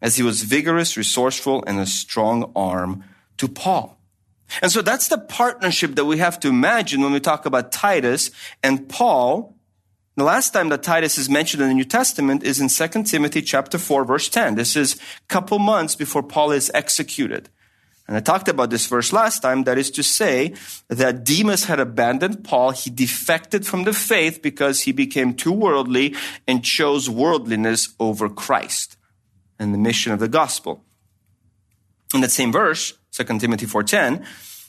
as 0.00 0.16
he 0.16 0.22
was 0.22 0.42
vigorous, 0.42 0.96
resourceful, 0.96 1.64
and 1.66 1.80
a 1.80 1.86
strong 1.86 2.52
arm 2.54 3.02
to 3.38 3.48
Paul. 3.48 3.98
And 4.62 4.70
so 4.70 4.82
that's 4.82 5.08
the 5.08 5.18
partnership 5.18 5.94
that 5.96 6.04
we 6.04 6.18
have 6.18 6.38
to 6.40 6.48
imagine 6.48 7.00
when 7.00 7.12
we 7.12 7.20
talk 7.20 7.46
about 7.46 7.72
Titus 7.72 8.30
and 8.62 8.88
Paul. 8.88 9.56
The 10.16 10.24
last 10.24 10.50
time 10.50 10.68
that 10.68 10.82
Titus 10.82 11.18
is 11.18 11.28
mentioned 11.28 11.62
in 11.62 11.68
the 11.68 11.74
New 11.74 11.84
Testament 11.84 12.44
is 12.44 12.60
in 12.60 12.68
2 12.68 13.02
Timothy 13.04 13.42
chapter 13.42 13.78
4 13.78 14.04
verse 14.04 14.28
10. 14.28 14.54
This 14.54 14.76
is 14.76 14.94
a 14.94 14.98
couple 15.28 15.58
months 15.58 15.96
before 15.96 16.22
Paul 16.22 16.52
is 16.52 16.70
executed. 16.72 17.48
And 18.06 18.16
I 18.16 18.20
talked 18.20 18.48
about 18.48 18.70
this 18.70 18.86
verse 18.86 19.12
last 19.12 19.40
time. 19.40 19.64
That 19.64 19.78
is 19.78 19.90
to 19.92 20.02
say 20.02 20.54
that 20.88 21.24
Demas 21.24 21.64
had 21.64 21.80
abandoned 21.80 22.44
Paul. 22.44 22.72
He 22.72 22.90
defected 22.90 23.66
from 23.66 23.84
the 23.84 23.94
faith 23.94 24.42
because 24.42 24.82
he 24.82 24.92
became 24.92 25.34
too 25.34 25.52
worldly 25.52 26.14
and 26.46 26.62
chose 26.62 27.08
worldliness 27.08 27.94
over 27.98 28.28
Christ 28.28 28.96
and 29.58 29.72
the 29.72 29.78
mission 29.78 30.12
of 30.12 30.20
the 30.20 30.28
gospel. 30.28 30.84
In 32.14 32.20
that 32.20 32.30
same 32.30 32.52
verse, 32.52 32.92
2 33.12 33.38
Timothy 33.38 33.66
4.10, 33.66 34.24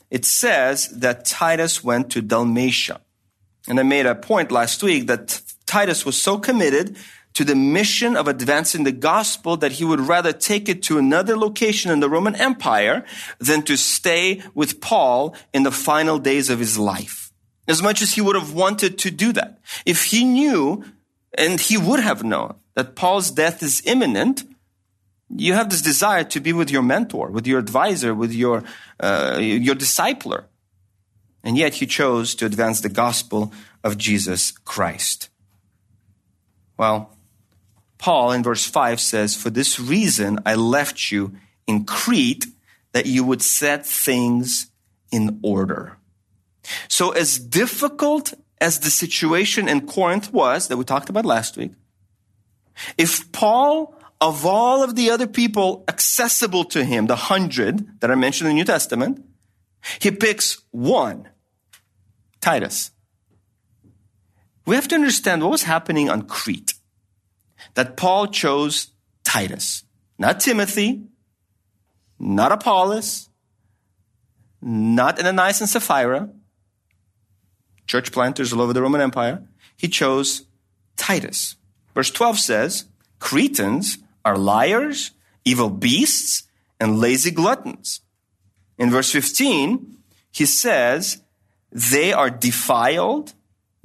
it 0.09 0.23
says 0.23 0.87
that 0.89 1.25
Titus 1.25 1.83
went 1.83 2.11
to 2.11 2.21
Dalmatia. 2.21 3.01
And 3.67 3.79
I 3.79 3.83
made 3.83 4.05
a 4.05 4.15
point 4.15 4.51
last 4.51 4.81
week 4.81 5.07
that 5.07 5.41
Titus 5.65 6.05
was 6.05 6.21
so 6.21 6.37
committed 6.37 6.95
to 7.35 7.43
the 7.43 7.55
mission 7.55 8.17
of 8.17 8.27
advancing 8.27 8.83
the 8.83 8.91
gospel 8.91 9.57
that 9.57 9.73
he 9.73 9.85
would 9.85 9.99
rather 9.99 10.33
take 10.33 10.67
it 10.67 10.81
to 10.83 10.97
another 10.97 11.37
location 11.37 11.91
in 11.91 11.99
the 11.99 12.09
Roman 12.09 12.35
Empire 12.35 13.05
than 13.39 13.61
to 13.63 13.77
stay 13.77 14.41
with 14.53 14.81
Paul 14.81 15.35
in 15.53 15.63
the 15.63 15.71
final 15.71 16.17
days 16.17 16.49
of 16.49 16.59
his 16.59 16.79
life. 16.79 17.31
As 17.67 17.81
much 17.81 18.01
as 18.01 18.13
he 18.13 18.21
would 18.21 18.35
have 18.35 18.53
wanted 18.53 18.97
to 18.99 19.11
do 19.11 19.33
that. 19.33 19.59
If 19.85 20.05
he 20.05 20.23
knew, 20.23 20.85
and 21.37 21.59
he 21.59 21.77
would 21.77 21.99
have 21.99 22.23
known, 22.23 22.55
that 22.75 22.95
Paul's 22.95 23.31
death 23.31 23.61
is 23.61 23.81
imminent, 23.85 24.43
you 25.29 25.53
have 25.53 25.69
this 25.69 25.81
desire 25.81 26.23
to 26.25 26.39
be 26.39 26.53
with 26.53 26.69
your 26.69 26.83
mentor, 26.83 27.29
with 27.29 27.47
your 27.47 27.59
advisor, 27.59 28.13
with 28.13 28.31
your, 28.31 28.63
uh, 28.99 29.37
your 29.41 29.75
discipler. 29.75 30.45
And 31.43 31.57
yet 31.57 31.75
he 31.75 31.85
chose 31.85 32.33
to 32.35 32.45
advance 32.45 32.79
the 32.79 32.89
gospel 32.89 33.51
of 33.83 33.97
Jesus 33.97 34.51
Christ. 34.51 35.29
Well, 36.77 37.14
Paul 37.97 38.31
in 38.31 38.43
verse 38.43 38.65
5 38.65 38.99
says, 38.99 39.35
For 39.35 39.49
this 39.49 39.79
reason 39.79 40.39
I 40.45 40.55
left 40.55 41.11
you 41.11 41.35
in 41.67 41.85
Crete 41.85 42.45
that 42.91 43.05
you 43.05 43.23
would 43.23 43.41
set 43.41 43.85
things 43.85 44.71
in 45.11 45.39
order. 45.43 45.97
So, 46.87 47.11
as 47.11 47.37
difficult 47.37 48.33
as 48.59 48.79
the 48.79 48.89
situation 48.89 49.67
in 49.67 49.85
Corinth 49.85 50.33
was 50.33 50.67
that 50.67 50.77
we 50.77 50.83
talked 50.83 51.09
about 51.09 51.25
last 51.25 51.57
week, 51.57 51.73
if 52.97 53.31
Paul, 53.31 53.93
of 54.21 54.45
all 54.45 54.81
of 54.81 54.95
the 54.95 55.09
other 55.09 55.27
people 55.27 55.83
accessible 55.87 56.63
to 56.65 56.83
him, 56.83 57.07
the 57.07 57.15
hundred 57.15 57.99
that 57.99 58.09
are 58.09 58.15
mentioned 58.15 58.49
in 58.49 58.55
the 58.55 58.59
New 58.61 58.65
Testament, 58.65 59.23
he 59.99 60.09
picks 60.09 60.61
one, 60.71 61.27
Titus. 62.39 62.91
We 64.65 64.75
have 64.75 64.87
to 64.87 64.95
understand 64.95 65.43
what 65.43 65.51
was 65.51 65.63
happening 65.63 66.09
on 66.09 66.23
Crete 66.23 66.74
that 67.75 67.95
Paul 67.95 68.27
chose 68.27 68.91
Titus, 69.23 69.83
not 70.17 70.39
Timothy, 70.39 71.03
not 72.19 72.51
Apollos, 72.51 73.29
not 74.61 75.19
Ananias 75.19 75.61
and 75.61 75.69
Sapphira, 75.69 76.29
church 77.87 78.11
planters 78.11 78.51
all 78.51 78.61
over 78.61 78.73
the 78.73 78.81
Roman 78.81 79.01
Empire. 79.01 79.43
He 79.77 79.87
chose 79.87 80.47
Titus. 80.97 81.55
Verse 81.93 82.11
12 82.11 82.39
says, 82.39 82.85
Cretans 83.19 83.99
are 84.23 84.37
liars, 84.37 85.11
evil 85.43 85.69
beasts, 85.69 86.43
and 86.79 86.99
lazy 86.99 87.31
gluttons. 87.31 88.01
In 88.77 88.89
verse 88.89 89.11
15, 89.11 89.97
he 90.31 90.45
says, 90.45 91.21
they 91.71 92.13
are 92.13 92.29
defiled, 92.29 93.33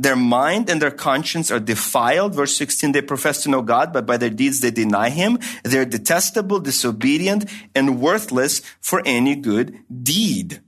their 0.00 0.16
mind 0.16 0.71
and 0.71 0.80
their 0.80 0.90
conscience 0.90 1.50
are 1.50 1.61
defiled. 1.61 2.35
Verse 2.35 2.57
16, 2.57 2.92
they 2.92 3.02
profess 3.02 3.42
to 3.42 3.50
know 3.50 3.61
God, 3.61 3.92
but 3.92 4.07
by 4.07 4.16
their 4.16 4.30
deeds 4.30 4.61
they 4.61 4.71
deny 4.71 5.11
him. 5.11 5.38
They're 5.62 5.85
detestable, 5.85 6.59
disobedient, 6.59 7.45
and 7.75 8.00
worthless 8.00 8.62
for 8.80 9.02
any 9.04 9.37
good 9.37 9.78
deed. 10.02 10.62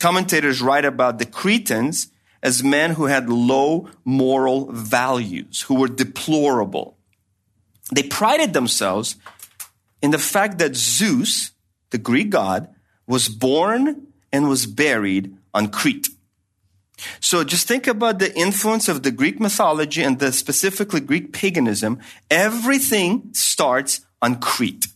Commentators 0.00 0.60
write 0.60 0.84
about 0.84 1.20
the 1.20 1.24
Cretans 1.24 2.08
as 2.42 2.64
men 2.64 2.92
who 2.92 3.04
had 3.04 3.30
low 3.30 3.88
moral 4.04 4.72
values, 4.72 5.62
who 5.62 5.76
were 5.76 5.86
deplorable. 5.86 6.98
They 7.94 8.02
prided 8.02 8.54
themselves 8.54 9.14
in 10.02 10.10
the 10.10 10.18
fact 10.18 10.58
that 10.58 10.74
Zeus, 10.74 11.52
the 11.90 11.98
Greek 11.98 12.30
god, 12.30 12.74
was 13.06 13.28
born 13.28 14.08
and 14.32 14.48
was 14.48 14.66
buried 14.66 15.36
on 15.54 15.68
Crete. 15.68 16.08
So 17.20 17.44
just 17.44 17.66
think 17.66 17.86
about 17.86 18.18
the 18.18 18.34
influence 18.36 18.88
of 18.88 19.02
the 19.02 19.10
Greek 19.10 19.40
mythology 19.40 20.02
and 20.02 20.18
the 20.18 20.32
specifically 20.32 21.00
Greek 21.00 21.32
paganism. 21.32 21.98
Everything 22.30 23.30
starts 23.32 24.00
on 24.22 24.40
Crete. 24.40 24.88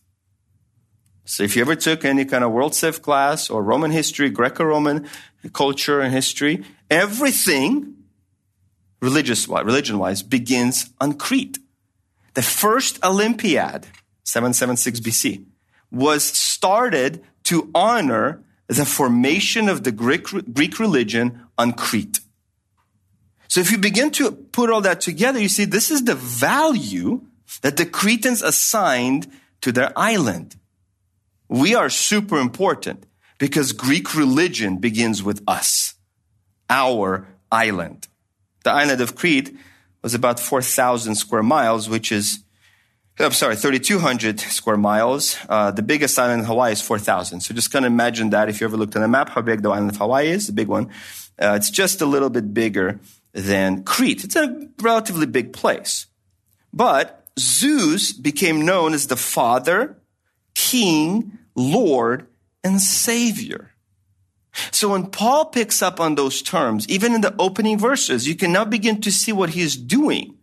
So 1.25 1.43
if 1.43 1.57
you 1.57 1.63
ever 1.63 1.75
took 1.75 2.05
any 2.05 2.25
kind 2.25 2.45
of 2.45 2.53
world 2.53 2.75
civ 2.75 3.01
class 3.01 3.49
or 3.49 3.63
Roman 3.63 3.91
history, 3.91 4.29
Greco-Roman 4.29 5.09
culture 5.53 6.01
and 6.01 6.13
history, 6.13 6.65
everything 6.91 7.95
religious 9.01 9.47
wise, 9.49 9.65
religion 9.65 9.99
wise 9.99 10.23
begins 10.23 10.91
on 11.01 11.15
Crete. 11.15 11.59
The 12.35 12.43
first 12.43 13.03
Olympiad, 13.05 13.87
776 14.25 15.01
BC, 15.01 15.45
was 15.91 16.25
started 16.25 17.23
to 17.45 17.71
honor 17.75 18.43
the 18.67 18.85
formation 18.85 19.69
of 19.69 19.85
the 19.85 19.93
Greek, 19.93 20.27
Greek 20.53 20.79
religion 20.79 21.44
on 21.59 21.73
Crete. 21.73 22.21
So 23.49 23.61
if 23.61 23.71
you 23.71 23.79
begin 23.79 24.11
to 24.13 24.33
put 24.33 24.71
all 24.71 24.81
that 24.81 25.01
together, 25.01 25.39
you 25.39 25.49
see 25.49 25.65
this 25.65 25.91
is 25.91 26.05
the 26.05 26.15
value 26.15 27.23
that 27.63 27.77
the 27.77 27.87
Cretans 27.87 28.43
assigned 28.43 29.31
to 29.61 29.73
their 29.73 29.93
island. 29.97 30.57
We 31.49 31.75
are 31.75 31.89
super 31.89 32.39
important 32.39 33.05
because 33.39 33.73
Greek 33.73 34.15
religion 34.15 34.79
begins 34.79 35.23
with 35.23 35.43
us, 35.47 35.95
our 36.69 37.29
island. 37.53 38.09
The 38.65 38.73
island 38.73 39.01
of 39.01 39.15
Crete 39.15 39.57
was 40.03 40.15
about 40.15 40.41
4,000 40.41 41.15
square 41.15 41.43
miles, 41.43 41.89
which 41.89 42.11
is 42.11 42.45
I'm 43.19 43.31
sorry, 43.31 43.55
3,200 43.55 44.41
square 44.41 44.77
miles. 44.77 45.37
Uh, 45.49 45.71
the 45.71 45.83
biggest 45.83 46.19
island 46.19 46.41
in 46.41 46.47
Hawaii 46.47 46.73
is 46.73 46.81
4,000. 46.81 47.41
So 47.41 47.55
just 47.55 47.71
kind 47.71 47.85
of 47.85 47.93
imagine 47.93 48.31
that 48.31 48.49
if 48.49 48.61
you 48.61 48.67
ever 48.67 48.77
looked 48.77 48.97
on 48.97 49.05
a 49.05 49.09
map, 49.09 49.29
how 49.29 49.41
big 49.41 49.63
the 49.63 49.71
island 49.71 49.91
of 49.91 49.97
Hawaii 49.99 50.31
is, 50.31 50.49
the 50.49 50.53
big 50.53 50.67
one. 50.67 50.91
Uh, 51.39 51.55
it's 51.57 51.71
just 51.71 52.01
a 52.01 52.07
little 52.07 52.31
bit 52.31 52.55
bigger 52.55 53.01
than 53.33 53.83
Crete. 53.83 54.25
It's 54.25 54.37
a 54.37 54.69
relatively 54.81 55.27
big 55.27 55.53
place. 55.53 56.07
But 56.73 57.27
Zeus 57.39 58.13
became 58.13 58.65
known 58.65 58.95
as 58.95 59.07
the 59.07 59.17
father, 59.17 59.97
king, 60.55 61.39
lord, 61.55 62.27
and 62.63 62.81
savior. 62.81 63.73
So 64.71 64.91
when 64.91 65.07
Paul 65.07 65.47
picks 65.47 65.83
up 65.83 65.99
on 65.99 66.15
those 66.15 66.41
terms, 66.43 66.89
even 66.89 67.15
in 67.15 67.21
the 67.21 67.35
opening 67.39 67.79
verses, 67.79 68.29
you 68.29 68.37
can 68.37 68.53
now 68.53 68.65
begin 68.65 69.01
to 69.01 69.11
see 69.11 69.33
what 69.33 69.51
he's 69.51 69.77
doing. 69.77 70.39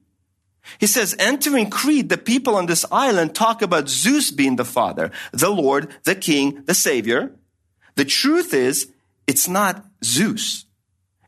He 0.80 0.88
says, 0.88 1.16
entering 1.18 1.70
Crete, 1.70 2.10
the 2.10 2.18
people 2.18 2.56
on 2.56 2.66
this 2.66 2.86
island 2.92 3.34
talk 3.34 3.62
about 3.62 3.90
Zeus 3.90 4.32
being 4.32 4.58
the 4.58 4.66
father, 4.66 5.12
the 5.32 5.50
Lord, 5.50 5.90
the 6.04 6.16
king, 6.16 6.64
the 6.66 6.74
savior. 6.74 7.36
The 7.96 8.06
truth 8.06 8.54
is, 8.54 8.92
it's 9.28 9.48
not 9.48 9.86
Zeus. 10.04 10.66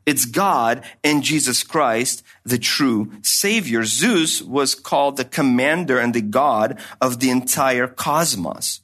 It's 0.06 0.26
God 0.26 0.84
and 1.02 1.22
Jesus 1.22 1.62
Christ, 1.62 2.22
the 2.44 2.58
true 2.58 3.12
savior. 3.22 3.84
Zeus 3.84 4.42
was 4.42 4.74
called 4.74 5.16
the 5.16 5.24
commander 5.24 5.98
and 5.98 6.14
the 6.14 6.20
God 6.20 6.78
of 7.00 7.20
the 7.20 7.30
entire 7.30 7.86
cosmos. 7.86 8.80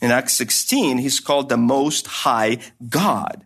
In 0.00 0.10
Acts 0.10 0.34
16, 0.34 0.98
he's 0.98 1.20
called 1.20 1.48
the 1.48 1.56
most 1.56 2.06
high 2.06 2.58
God. 2.88 3.44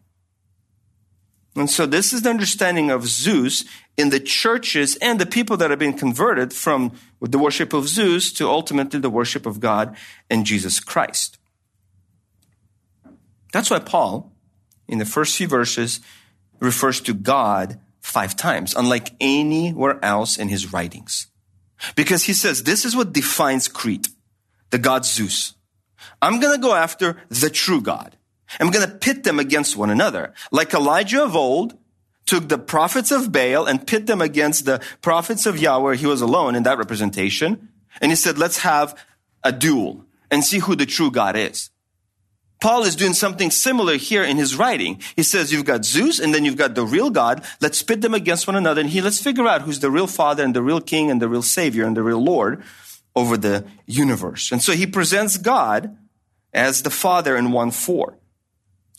And 1.54 1.68
so 1.68 1.84
this 1.84 2.12
is 2.12 2.22
the 2.22 2.30
understanding 2.30 2.90
of 2.90 3.06
Zeus 3.06 3.64
in 3.96 4.08
the 4.08 4.20
churches 4.20 4.96
and 4.96 5.18
the 5.18 5.26
people 5.26 5.58
that 5.58 5.68
have 5.68 5.78
been 5.78 5.96
converted 5.96 6.52
from 6.52 6.92
the 7.20 7.38
worship 7.38 7.74
of 7.74 7.88
Zeus 7.88 8.32
to 8.34 8.48
ultimately 8.48 9.00
the 9.00 9.10
worship 9.10 9.44
of 9.44 9.60
God 9.60 9.94
and 10.30 10.46
Jesus 10.46 10.80
Christ. 10.80 11.38
That's 13.52 13.70
why 13.70 13.80
Paul, 13.80 14.32
in 14.88 14.98
the 14.98 15.04
first 15.04 15.36
few 15.36 15.46
verses, 15.46 16.00
refers 16.62 17.00
to 17.02 17.12
God 17.12 17.78
five 18.00 18.36
times, 18.36 18.74
unlike 18.74 19.12
anywhere 19.20 20.02
else 20.02 20.38
in 20.38 20.48
his 20.48 20.72
writings. 20.72 21.26
Because 21.96 22.24
he 22.24 22.32
says, 22.32 22.62
this 22.62 22.84
is 22.84 22.94
what 22.94 23.12
defines 23.12 23.68
Crete, 23.68 24.08
the 24.70 24.78
god 24.78 25.04
Zeus. 25.04 25.54
I'm 26.20 26.40
going 26.40 26.54
to 26.54 26.62
go 26.62 26.74
after 26.74 27.16
the 27.28 27.50
true 27.50 27.80
God. 27.80 28.16
I'm 28.60 28.70
going 28.70 28.88
to 28.88 28.94
pit 28.94 29.24
them 29.24 29.38
against 29.38 29.76
one 29.76 29.90
another. 29.90 30.34
Like 30.52 30.72
Elijah 30.72 31.24
of 31.24 31.34
old 31.34 31.76
took 32.26 32.48
the 32.48 32.58
prophets 32.58 33.10
of 33.10 33.32
Baal 33.32 33.66
and 33.66 33.86
pit 33.86 34.06
them 34.06 34.20
against 34.20 34.64
the 34.64 34.80
prophets 35.00 35.46
of 35.46 35.58
Yahweh. 35.58 35.96
He 35.96 36.06
was 36.06 36.20
alone 36.20 36.54
in 36.54 36.62
that 36.62 36.78
representation. 36.78 37.70
And 38.00 38.12
he 38.12 38.16
said, 38.16 38.38
let's 38.38 38.58
have 38.58 38.96
a 39.42 39.50
duel 39.50 40.04
and 40.30 40.44
see 40.44 40.60
who 40.60 40.76
the 40.76 40.86
true 40.86 41.10
God 41.10 41.36
is. 41.36 41.70
Paul 42.62 42.84
is 42.84 42.94
doing 42.94 43.12
something 43.12 43.50
similar 43.50 43.96
here 43.96 44.22
in 44.22 44.36
his 44.36 44.54
writing. 44.54 45.00
He 45.16 45.24
says, 45.24 45.52
you've 45.52 45.64
got 45.64 45.84
Zeus 45.84 46.20
and 46.20 46.32
then 46.32 46.44
you've 46.44 46.56
got 46.56 46.76
the 46.76 46.86
real 46.86 47.10
God. 47.10 47.42
Let's 47.60 47.82
pit 47.82 48.02
them 48.02 48.14
against 48.14 48.46
one 48.46 48.54
another. 48.54 48.80
And 48.80 48.88
he, 48.88 49.00
let's 49.00 49.20
figure 49.20 49.48
out 49.48 49.62
who's 49.62 49.80
the 49.80 49.90
real 49.90 50.06
father 50.06 50.44
and 50.44 50.54
the 50.54 50.62
real 50.62 50.80
king 50.80 51.10
and 51.10 51.20
the 51.20 51.28
real 51.28 51.42
savior 51.42 51.84
and 51.84 51.96
the 51.96 52.04
real 52.04 52.22
Lord 52.22 52.62
over 53.16 53.36
the 53.36 53.64
universe. 53.86 54.52
And 54.52 54.62
so 54.62 54.74
he 54.74 54.86
presents 54.86 55.38
God 55.38 55.98
as 56.52 56.82
the 56.82 56.90
father 56.90 57.36
in 57.36 57.50
1 57.50 57.72
4, 57.72 58.16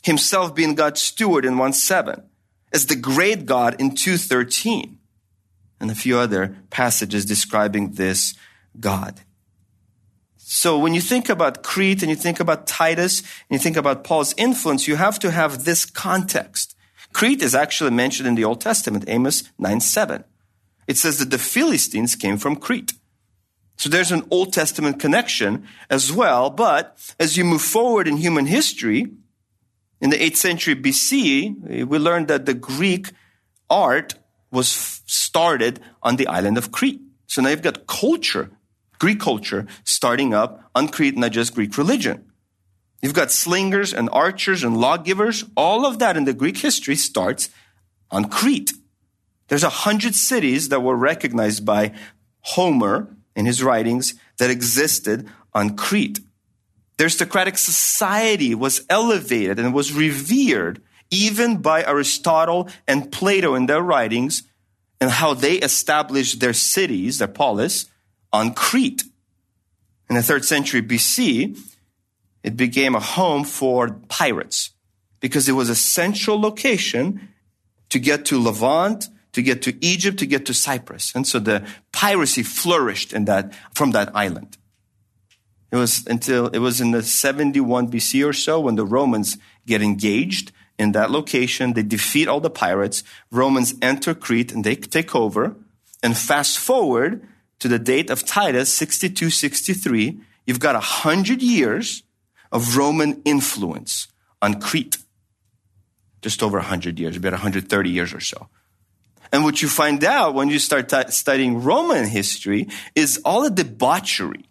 himself 0.02 0.54
being 0.54 0.74
God's 0.74 1.00
steward 1.00 1.46
in 1.46 1.56
1 1.56 1.72
7, 1.72 2.22
as 2.70 2.84
the 2.84 2.96
great 2.96 3.46
God 3.46 3.80
in 3.80 3.94
213, 3.94 4.98
and 5.80 5.90
a 5.90 5.94
few 5.94 6.18
other 6.18 6.58
passages 6.68 7.24
describing 7.24 7.92
this 7.92 8.34
God. 8.78 9.22
So 10.54 10.78
when 10.78 10.94
you 10.94 11.00
think 11.00 11.28
about 11.28 11.64
Crete 11.64 12.00
and 12.04 12.08
you 12.08 12.14
think 12.14 12.38
about 12.38 12.68
Titus 12.68 13.22
and 13.22 13.50
you 13.50 13.58
think 13.58 13.76
about 13.76 14.04
Paul's 14.04 14.32
influence, 14.36 14.86
you 14.86 14.94
have 14.94 15.18
to 15.18 15.32
have 15.32 15.64
this 15.64 15.84
context. 15.84 16.76
Crete 17.12 17.42
is 17.42 17.56
actually 17.56 17.90
mentioned 17.90 18.28
in 18.28 18.36
the 18.36 18.44
Old 18.44 18.60
Testament, 18.60 19.04
Amos 19.08 19.50
9 19.58 19.80
7. 19.80 20.22
It 20.86 20.96
says 20.96 21.18
that 21.18 21.32
the 21.32 21.38
Philistines 21.38 22.14
came 22.14 22.38
from 22.38 22.54
Crete. 22.54 22.92
So 23.76 23.88
there's 23.88 24.12
an 24.12 24.28
Old 24.30 24.52
Testament 24.52 25.00
connection 25.00 25.66
as 25.90 26.12
well. 26.12 26.50
But 26.50 27.14
as 27.18 27.36
you 27.36 27.42
move 27.42 27.62
forward 27.62 28.06
in 28.06 28.18
human 28.18 28.46
history, 28.46 29.10
in 30.00 30.10
the 30.10 30.18
8th 30.18 30.36
century 30.36 30.76
BC, 30.76 31.84
we 31.84 31.98
learned 31.98 32.28
that 32.28 32.46
the 32.46 32.54
Greek 32.54 33.10
art 33.68 34.14
was 34.52 34.68
started 34.68 35.80
on 36.00 36.14
the 36.14 36.28
island 36.28 36.58
of 36.58 36.70
Crete. 36.70 37.00
So 37.26 37.42
now 37.42 37.48
you've 37.48 37.62
got 37.62 37.88
culture 37.88 38.52
Greek 38.98 39.20
culture 39.20 39.66
starting 39.84 40.34
up 40.34 40.70
on 40.74 40.88
Crete, 40.88 41.16
not 41.16 41.32
just 41.32 41.54
Greek 41.54 41.76
religion. 41.76 42.24
You've 43.02 43.14
got 43.14 43.30
slingers 43.30 43.92
and 43.92 44.08
archers 44.12 44.64
and 44.64 44.76
lawgivers. 44.76 45.44
All 45.56 45.84
of 45.84 45.98
that 45.98 46.16
in 46.16 46.24
the 46.24 46.32
Greek 46.32 46.56
history 46.58 46.96
starts 46.96 47.50
on 48.10 48.26
Crete. 48.26 48.72
There's 49.48 49.62
a 49.62 49.68
hundred 49.68 50.14
cities 50.14 50.70
that 50.70 50.82
were 50.82 50.96
recognized 50.96 51.66
by 51.66 51.92
Homer 52.40 53.14
in 53.36 53.46
his 53.46 53.62
writings 53.62 54.14
that 54.38 54.50
existed 54.50 55.28
on 55.52 55.76
Crete. 55.76 56.20
The 56.96 57.04
aristocratic 57.04 57.58
society 57.58 58.54
was 58.54 58.86
elevated 58.88 59.58
and 59.58 59.74
was 59.74 59.92
revered 59.92 60.80
even 61.10 61.58
by 61.58 61.84
Aristotle 61.84 62.68
and 62.86 63.12
Plato 63.12 63.54
in 63.54 63.66
their 63.66 63.82
writings 63.82 64.44
and 65.00 65.10
how 65.10 65.34
they 65.34 65.56
established 65.56 66.40
their 66.40 66.52
cities, 66.52 67.18
their 67.18 67.28
polis, 67.28 67.86
on 68.34 68.52
Crete. 68.52 69.04
In 70.10 70.16
the 70.16 70.22
third 70.22 70.44
century 70.44 70.82
BC, 70.82 71.56
it 72.42 72.56
became 72.56 72.94
a 72.94 73.00
home 73.00 73.44
for 73.44 74.00
pirates 74.08 74.70
because 75.20 75.48
it 75.48 75.52
was 75.52 75.70
a 75.70 75.74
central 75.74 76.38
location 76.38 77.28
to 77.90 77.98
get 77.98 78.26
to 78.26 78.42
Levant, 78.42 79.08
to 79.32 79.40
get 79.40 79.62
to 79.62 79.72
Egypt, 79.80 80.18
to 80.18 80.26
get 80.26 80.44
to 80.46 80.52
Cyprus. 80.52 81.14
And 81.14 81.26
so 81.26 81.38
the 81.38 81.64
piracy 81.92 82.42
flourished 82.42 83.12
in 83.12 83.24
that, 83.26 83.54
from 83.72 83.92
that 83.92 84.10
island. 84.14 84.58
It 85.70 85.76
was 85.76 86.04
until, 86.06 86.48
it 86.48 86.58
was 86.58 86.80
in 86.80 86.90
the 86.90 87.02
71 87.02 87.90
BC 87.90 88.28
or 88.28 88.32
so 88.32 88.60
when 88.60 88.74
the 88.74 88.84
Romans 88.84 89.38
get 89.64 89.80
engaged 89.80 90.50
in 90.76 90.92
that 90.92 91.10
location. 91.10 91.72
They 91.72 91.82
defeat 91.84 92.28
all 92.28 92.40
the 92.40 92.50
pirates. 92.50 93.04
Romans 93.30 93.74
enter 93.80 94.12
Crete 94.12 94.52
and 94.52 94.64
they 94.64 94.74
take 94.74 95.14
over. 95.14 95.56
And 96.02 96.16
fast 96.16 96.58
forward 96.58 97.26
to 97.60 97.68
the 97.68 97.78
date 97.78 98.10
of 98.10 98.24
Titus 98.24 98.72
62 98.72 99.30
63, 99.30 100.20
you've 100.46 100.60
got 100.60 100.74
a 100.74 100.80
hundred 100.80 101.42
years 101.42 102.02
of 102.52 102.76
Roman 102.76 103.22
influence 103.24 104.08
on 104.40 104.60
Crete. 104.60 104.98
Just 106.22 106.42
over 106.42 106.58
a 106.58 106.62
hundred 106.62 106.98
years, 106.98 107.16
about 107.16 107.32
130 107.32 107.90
years 107.90 108.14
or 108.14 108.20
so. 108.20 108.48
And 109.32 109.44
what 109.44 109.60
you 109.60 109.68
find 109.68 110.04
out 110.04 110.34
when 110.34 110.48
you 110.48 110.58
start 110.58 110.88
t- 110.88 111.10
studying 111.10 111.62
Roman 111.62 112.06
history 112.06 112.68
is 112.94 113.20
all 113.24 113.42
the 113.42 113.50
debauchery 113.50 114.48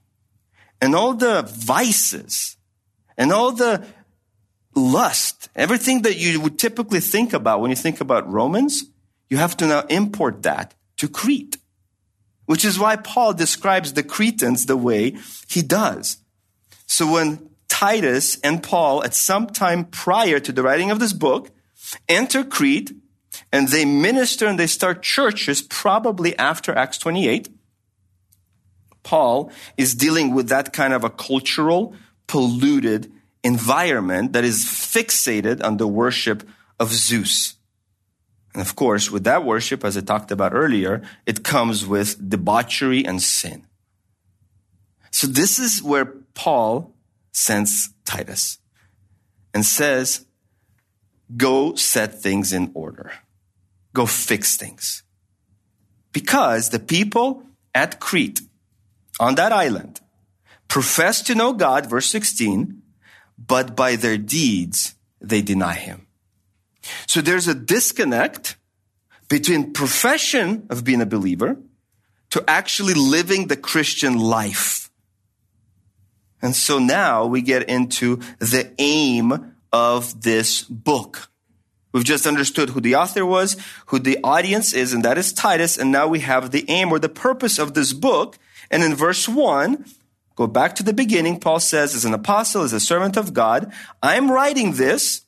and 0.82 0.94
all 0.94 1.14
the 1.14 1.44
vices 1.44 2.58
and 3.18 3.32
all 3.32 3.54
the 3.54 3.86
lust, 4.76 5.50
everything 5.56 6.02
that 6.02 6.18
you 6.18 6.42
would 6.42 6.60
typically 6.60 7.00
think 7.00 7.32
about 7.34 7.62
when 7.62 7.70
you 7.70 7.76
think 7.76 8.02
about 8.02 8.30
Romans, 8.30 8.84
you 9.30 9.38
have 9.38 9.56
to 9.58 9.66
now 9.66 9.82
import 9.90 10.44
that 10.44 10.76
to 10.98 11.08
Crete 11.08 11.58
which 12.46 12.66
is 12.66 12.80
why 12.80 12.96
Paul 12.96 13.34
describes 13.34 13.94
the 13.94 14.04
Cretans 14.04 14.66
the 14.66 14.78
way 14.78 15.16
he 15.48 15.62
does. 15.62 16.18
So 16.86 17.12
when 17.12 17.50
Titus 17.70 18.40
and 18.44 18.62
Paul, 18.62 19.04
at 19.04 19.16
some 19.16 19.48
time 19.48 19.86
prior 19.86 20.40
to 20.40 20.52
the 20.52 20.64
writing 20.64 20.92
of 20.92 21.00
this 21.00 21.14
book, 21.14 21.50
enter 22.08 22.44
Crete 22.44 22.92
and 23.52 23.68
they 23.70 23.86
minister 23.86 24.48
and 24.48 24.60
they 24.60 24.68
start 24.68 25.02
churches 25.02 25.62
probably 25.62 26.38
after 26.38 26.76
Acts 26.76 26.98
28, 26.98 27.50
Paul 29.04 29.52
is 29.78 29.96
dealing 29.96 30.34
with 30.34 30.50
that 30.50 30.74
kind 30.74 30.94
of 30.94 31.04
a 31.04 31.10
cultural, 31.10 31.96
polluted 32.28 33.12
environment 33.44 34.34
that 34.34 34.44
is 34.44 34.64
fixated 34.64 35.64
on 35.64 35.78
the 35.78 35.88
worship 35.88 36.48
of 36.80 36.92
Zeus. 36.92 37.56
And 38.54 38.62
of 38.62 38.76
course, 38.76 39.10
with 39.10 39.24
that 39.24 39.44
worship, 39.44 39.84
as 39.84 39.98
I 39.98 40.02
talked 40.02 40.32
about 40.32 40.54
earlier, 40.54 41.02
it 41.26 41.44
comes 41.44 41.86
with 41.86 42.30
debauchery 42.30 43.04
and 43.06 43.22
sin. 43.22 43.66
So 45.12 45.28
this 45.28 45.60
is 45.60 45.82
where 45.82 46.06
Paul 46.34 46.94
sends 47.32 47.90
Titus 48.06 48.60
and 49.54 49.66
says, 49.66 50.26
go 51.36 51.76
set 51.76 52.22
things 52.22 52.54
in 52.54 52.72
order. 52.74 53.12
Go 53.94 54.06
fix 54.06 54.56
things. 54.56 55.04
Because 56.12 56.70
the 56.70 56.80
people 56.80 57.44
at 57.74 58.00
Crete, 58.00 58.42
on 59.20 59.36
that 59.36 59.52
island, 59.52 60.00
profess 60.68 61.22
to 61.24 61.36
know 61.36 61.54
God, 61.54 61.90
verse 61.90 62.08
16, 62.08 62.82
but 63.38 63.76
by 63.76 63.96
their 63.96 64.18
deeds, 64.18 64.96
they 65.22 65.42
deny 65.42 65.74
him. 65.74 66.03
So 67.08 67.22
there's 67.22 67.48
a 67.48 67.56
disconnect 67.56 68.58
between 69.30 69.74
profession 69.74 70.68
of 70.70 70.84
being 70.84 71.02
a 71.02 71.06
believer 71.06 71.58
to 72.32 72.44
actually 72.48 72.94
living 72.94 73.48
the 73.48 73.58
Christian 73.58 74.18
life. 74.18 74.90
And 76.42 76.56
so 76.56 76.78
now 76.78 77.26
we 77.26 77.42
get 77.42 77.70
into 77.70 78.18
the 78.40 78.72
aim 78.78 79.54
of 79.72 80.22
this 80.24 80.64
book. 80.64 81.30
We've 81.94 82.04
just 82.04 82.28
understood 82.28 82.72
who 82.72 82.82
the 82.82 82.96
author 82.96 83.26
was, 83.26 83.56
who 83.88 84.00
the 84.00 84.18
audience 84.24 84.74
is, 84.74 84.94
and 84.94 85.06
that 85.06 85.18
is 85.18 85.32
Titus. 85.32 85.78
And 85.78 85.92
now 85.92 86.08
we 86.08 86.20
have 86.20 86.52
the 86.52 86.66
aim 86.68 86.92
or 86.92 87.00
the 87.00 87.08
purpose 87.08 87.60
of 87.60 87.76
this 87.76 87.94
book. 87.94 88.38
And 88.72 88.84
in 88.84 88.96
verse 88.96 89.30
one, 89.30 89.86
go 90.36 90.48
back 90.48 90.76
to 90.76 90.84
the 90.84 90.94
beginning. 90.94 91.40
Paul 91.40 91.60
says, 91.60 91.96
as 91.96 92.04
an 92.04 92.14
apostle, 92.14 92.64
as 92.64 92.74
a 92.74 92.80
servant 92.80 93.16
of 93.16 93.34
God, 93.34 93.72
I'm 94.02 94.32
writing 94.32 94.74
this 94.74 95.22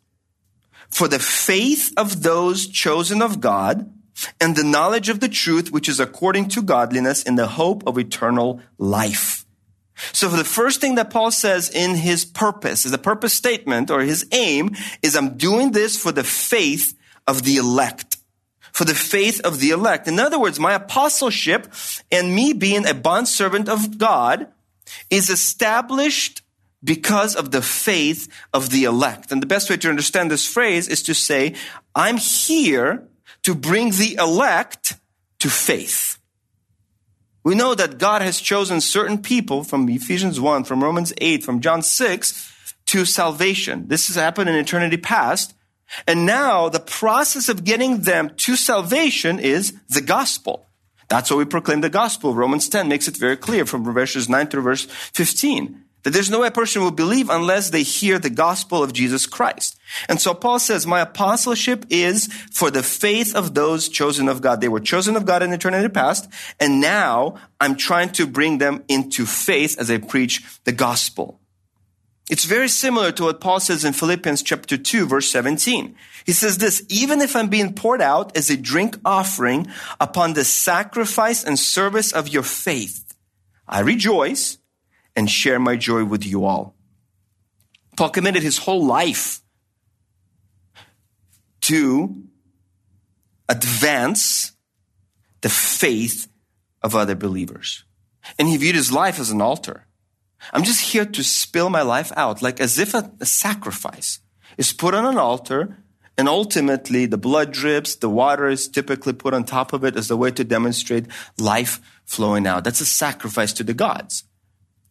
for 0.95 1.09
the 1.09 1.19
faith 1.19 1.91
of 1.97 2.23
those 2.23 2.67
chosen 2.67 3.21
of 3.21 3.41
God 3.41 3.91
and 4.39 4.55
the 4.55 4.63
knowledge 4.63 5.09
of 5.09 5.19
the 5.19 5.27
truth, 5.27 5.69
which 5.69 5.89
is 5.89 5.99
according 5.99 6.47
to 6.47 6.61
godliness 6.61 7.21
in 7.21 7.35
the 7.35 7.47
hope 7.47 7.85
of 7.85 7.97
eternal 7.97 8.61
life. 8.77 9.45
So 10.13 10.29
for 10.29 10.37
the 10.37 10.45
first 10.45 10.79
thing 10.79 10.95
that 10.95 11.09
Paul 11.09 11.31
says 11.31 11.69
in 11.69 11.95
his 11.95 12.23
purpose, 12.23 12.85
is 12.85 12.93
a 12.93 12.97
purpose 12.97 13.33
statement 13.33 13.91
or 13.91 14.03
his 14.03 14.25
aim 14.31 14.73
is 15.01 15.17
I'm 15.17 15.35
doing 15.35 15.71
this 15.73 16.01
for 16.01 16.13
the 16.13 16.23
faith 16.23 16.97
of 17.27 17.43
the 17.43 17.57
elect. 17.57 18.15
For 18.71 18.85
the 18.85 18.95
faith 18.95 19.41
of 19.41 19.59
the 19.59 19.71
elect. 19.71 20.07
In 20.07 20.17
other 20.17 20.39
words, 20.39 20.61
my 20.61 20.75
apostleship 20.75 21.73
and 22.09 22.33
me 22.33 22.53
being 22.53 22.87
a 22.87 22.93
bondservant 22.93 23.67
of 23.67 23.97
God 23.97 24.47
is 25.09 25.29
established 25.29 26.41
because 26.85 27.35
of 27.35 27.51
the 27.51 27.61
faith 27.61 28.29
of 28.53 28.69
the 28.69 28.83
elect. 28.83 29.31
And 29.31 29.41
the 29.41 29.47
best 29.47 29.69
way 29.69 29.77
to 29.77 29.89
understand 29.89 30.31
this 30.31 30.47
phrase 30.47 30.87
is 30.87 31.03
to 31.03 31.13
say, 31.13 31.55
I'm 31.95 32.17
here 32.17 33.07
to 33.43 33.55
bring 33.55 33.91
the 33.91 34.15
elect 34.19 34.95
to 35.39 35.49
faith. 35.49 36.19
We 37.43 37.55
know 37.55 37.75
that 37.75 37.97
God 37.97 38.21
has 38.21 38.39
chosen 38.39 38.81
certain 38.81 39.19
people 39.21 39.63
from 39.63 39.89
Ephesians 39.89 40.39
1, 40.39 40.63
from 40.63 40.83
Romans 40.83 41.13
8, 41.17 41.43
from 41.43 41.59
John 41.59 41.81
6 41.81 42.73
to 42.87 43.05
salvation. 43.05 43.87
This 43.87 44.07
has 44.07 44.15
happened 44.15 44.49
in 44.49 44.55
eternity 44.55 44.97
past. 44.97 45.53
And 46.07 46.25
now 46.25 46.69
the 46.69 46.79
process 46.79 47.49
of 47.49 47.63
getting 47.63 48.01
them 48.01 48.31
to 48.37 48.55
salvation 48.55 49.39
is 49.39 49.73
the 49.89 50.01
gospel. 50.01 50.67
That's 51.07 51.29
why 51.29 51.37
we 51.37 51.45
proclaim 51.45 51.81
the 51.81 51.89
gospel. 51.89 52.33
Romans 52.33 52.67
10 52.67 52.87
makes 52.87 53.07
it 53.07 53.15
very 53.15 53.37
clear 53.37 53.65
from 53.67 53.83
verses 53.83 54.27
9 54.27 54.47
through 54.47 54.63
verse 54.63 54.85
15 54.85 55.84
that 56.05 56.11
there's 56.11 56.29
no 56.29 56.41
way 56.41 56.47
a 56.47 56.51
person 56.51 56.83
will 56.83 56.91
believe 56.91 57.31
unless 57.31 57.71
they 57.71 57.81
hear 57.81 58.19
the 58.19 58.29
gospel 58.29 58.83
of 58.83 58.93
Jesus 58.93 59.25
Christ. 59.25 59.75
And 60.07 60.21
so 60.21 60.35
Paul 60.35 60.59
says, 60.59 60.85
my 60.85 61.01
apostleship 61.01 61.83
is 61.89 62.27
for 62.51 62.69
the 62.69 62.83
faith 62.83 63.35
of 63.35 63.55
those 63.55 63.89
chosen 63.89 64.29
of 64.29 64.39
God. 64.39 64.61
They 64.61 64.67
were 64.67 64.79
chosen 64.79 65.15
of 65.15 65.25
God 65.25 65.41
in 65.41 65.51
eternity 65.51 65.89
past, 65.89 66.29
and 66.59 66.79
now 66.79 67.39
I'm 67.59 67.75
trying 67.75 68.11
to 68.13 68.27
bring 68.27 68.59
them 68.59 68.83
into 68.87 69.25
faith 69.25 69.79
as 69.79 69.89
I 69.89 69.97
preach 69.97 70.43
the 70.63 70.71
gospel. 70.71 71.39
It's 72.29 72.45
very 72.45 72.69
similar 72.69 73.11
to 73.13 73.23
what 73.23 73.41
Paul 73.41 73.59
says 73.59 73.83
in 73.83 73.93
Philippians 73.93 74.43
chapter 74.43 74.77
2 74.77 75.07
verse 75.07 75.31
17. 75.31 75.95
He 76.23 76.33
says 76.33 76.59
this, 76.59 76.83
even 76.87 77.19
if 77.19 77.35
I'm 77.35 77.49
being 77.49 77.73
poured 77.73 78.01
out 78.01 78.37
as 78.37 78.51
a 78.51 78.57
drink 78.57 78.97
offering 79.03 79.67
upon 79.99 80.33
the 80.33 80.43
sacrifice 80.43 81.43
and 81.43 81.57
service 81.57 82.11
of 82.11 82.27
your 82.27 82.43
faith, 82.43 83.15
I 83.67 83.79
rejoice 83.79 84.59
and 85.15 85.29
share 85.29 85.59
my 85.59 85.75
joy 85.75 86.03
with 86.03 86.25
you 86.25 86.45
all. 86.45 86.75
Paul 87.95 88.09
committed 88.09 88.43
his 88.43 88.57
whole 88.57 88.85
life 88.85 89.41
to 91.61 92.23
advance 93.47 94.51
the 95.41 95.49
faith 95.49 96.27
of 96.81 96.95
other 96.95 97.15
believers. 97.15 97.83
And 98.37 98.47
he 98.47 98.57
viewed 98.57 98.75
his 98.75 98.91
life 98.91 99.19
as 99.19 99.31
an 99.31 99.41
altar. 99.41 99.87
I'm 100.53 100.63
just 100.63 100.81
here 100.81 101.05
to 101.05 101.23
spill 101.23 101.69
my 101.69 101.81
life 101.81 102.11
out, 102.15 102.41
like 102.41 102.59
as 102.59 102.77
if 102.77 102.93
a, 102.93 103.11
a 103.19 103.25
sacrifice 103.25 104.19
is 104.57 104.73
put 104.73 104.93
on 104.93 105.05
an 105.05 105.17
altar 105.17 105.77
and 106.17 106.29
ultimately 106.29 107.05
the 107.05 107.17
blood 107.17 107.51
drips, 107.51 107.95
the 107.95 108.09
water 108.09 108.47
is 108.47 108.67
typically 108.67 109.13
put 109.13 109.33
on 109.33 109.43
top 109.43 109.73
of 109.73 109.83
it 109.83 109.95
as 109.95 110.09
a 110.09 110.17
way 110.17 110.31
to 110.31 110.43
demonstrate 110.43 111.05
life 111.37 111.81
flowing 112.05 112.47
out. 112.47 112.63
That's 112.63 112.81
a 112.81 112.85
sacrifice 112.85 113.51
to 113.53 113.63
the 113.63 113.73
gods. 113.73 114.23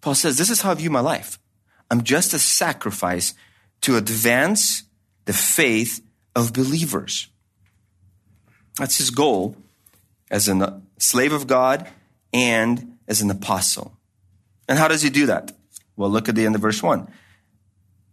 Paul 0.05 0.15
says, 0.15 0.37
this 0.37 0.51
is 0.51 0.61
how 0.61 0.73
I 0.73 0.75
view 0.75 0.91
my 0.91 1.01
life. 1.01 1.39
I'm 1.91 2.03
just 2.03 2.35
a 2.35 2.39
sacrifice 2.39 3.33
to 3.81 3.97
advance 3.97 4.83
the 5.25 5.33
faith 5.33 6.03
of 6.37 6.53
believers. 6.53 7.29
That's 8.79 8.99
his 8.99 9.09
goal 9.09 9.57
as 10.31 10.47
a 10.47 10.83
slave 10.99 11.33
of 11.33 11.47
God 11.47 11.89
and 12.35 12.99
as 13.09 13.23
an 13.23 13.31
apostle. 13.31 13.97
And 14.69 14.79
how 14.79 14.89
does 14.89 15.01
he 15.01 15.09
do 15.09 15.25
that? 15.25 15.53
Well, 15.97 16.11
look 16.11 16.29
at 16.29 16.35
the 16.35 16.45
end 16.45 16.55
of 16.55 16.61
verse 16.61 16.83
1. 16.83 17.09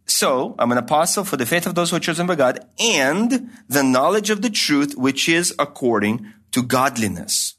So, 0.06 0.56
I'm 0.58 0.72
an 0.72 0.78
apostle 0.78 1.26
for 1.26 1.36
the 1.36 1.46
faith 1.46 1.68
of 1.68 1.76
those 1.76 1.90
who 1.90 1.98
are 1.98 2.00
chosen 2.00 2.26
by 2.26 2.36
God 2.36 2.66
and 2.80 3.50
the 3.68 3.84
knowledge 3.84 4.30
of 4.30 4.42
the 4.42 4.50
truth, 4.50 4.96
which 4.96 5.28
is 5.28 5.54
according 5.60 6.26
to 6.54 6.64
godliness. 6.64 7.56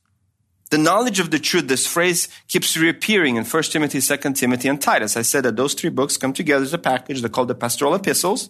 The 0.73 0.79
knowledge 0.79 1.21
of 1.21 1.31
the 1.31 1.39
truth, 1.39 1.69
this 1.69 1.87
phrase 1.87 2.29
keeps 2.49 2.79
reappearing 2.79 3.37
in 3.37 3.45
1 3.45 3.63
Timothy, 3.65 4.01
2 4.01 4.33
Timothy, 4.33 4.69
and 4.69 4.81
Titus. 4.81 5.19
I 5.19 5.21
said 5.21 5.45
that 5.45 5.55
those 5.55 5.75
three 5.75 5.91
books 5.91 6.17
come 6.17 6.33
together 6.33 6.63
as 6.65 6.73
a 6.73 6.79
package. 6.79 7.21
They're 7.21 7.29
called 7.29 7.49
the 7.49 7.55
pastoral 7.55 7.95
epistles. 7.95 8.49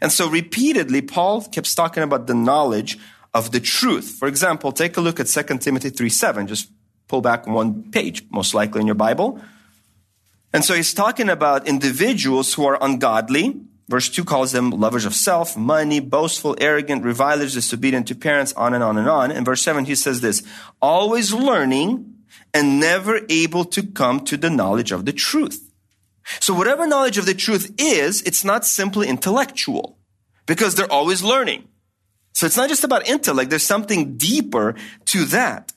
And 0.00 0.10
so 0.10 0.28
repeatedly, 0.28 1.00
Paul 1.00 1.42
keeps 1.42 1.72
talking 1.76 2.02
about 2.02 2.26
the 2.26 2.34
knowledge 2.34 2.98
of 3.32 3.52
the 3.52 3.60
truth. 3.60 4.16
For 4.18 4.26
example, 4.26 4.72
take 4.72 4.96
a 4.96 5.00
look 5.00 5.20
at 5.20 5.28
2 5.28 5.58
Timothy 5.58 5.90
3 5.90 6.08
7. 6.08 6.48
Just 6.48 6.72
pull 7.06 7.20
back 7.20 7.46
one 7.46 7.92
page, 7.92 8.24
most 8.32 8.52
likely 8.52 8.80
in 8.80 8.88
your 8.88 8.96
Bible. 8.96 9.40
And 10.52 10.64
so 10.64 10.74
he's 10.74 10.92
talking 10.92 11.28
about 11.28 11.68
individuals 11.68 12.52
who 12.52 12.64
are 12.66 12.78
ungodly. 12.82 13.60
Verse 13.90 14.08
2 14.08 14.24
calls 14.24 14.52
them 14.52 14.70
lovers 14.70 15.04
of 15.04 15.16
self, 15.16 15.56
money, 15.56 15.98
boastful, 15.98 16.56
arrogant, 16.60 17.02
revilers, 17.02 17.54
disobedient 17.54 18.06
to 18.06 18.14
parents, 18.14 18.52
on 18.52 18.72
and 18.72 18.84
on 18.84 18.96
and 18.96 19.08
on. 19.08 19.32
In 19.32 19.44
verse 19.44 19.62
7, 19.62 19.84
he 19.84 19.96
says 19.96 20.20
this, 20.20 20.44
always 20.80 21.32
learning 21.32 22.14
and 22.54 22.78
never 22.78 23.20
able 23.28 23.64
to 23.64 23.82
come 23.82 24.20
to 24.26 24.36
the 24.36 24.48
knowledge 24.48 24.92
of 24.92 25.06
the 25.06 25.12
truth. 25.12 25.72
So 26.38 26.54
whatever 26.54 26.86
knowledge 26.86 27.18
of 27.18 27.26
the 27.26 27.34
truth 27.34 27.74
is, 27.78 28.22
it's 28.22 28.44
not 28.44 28.64
simply 28.64 29.08
intellectual 29.08 29.98
because 30.46 30.76
they're 30.76 30.92
always 30.92 31.24
learning. 31.24 31.66
So 32.32 32.46
it's 32.46 32.56
not 32.56 32.68
just 32.68 32.84
about 32.84 33.08
intellect. 33.08 33.50
There's 33.50 33.66
something 33.66 34.16
deeper 34.16 34.76
to 35.06 35.24
that. 35.26 35.72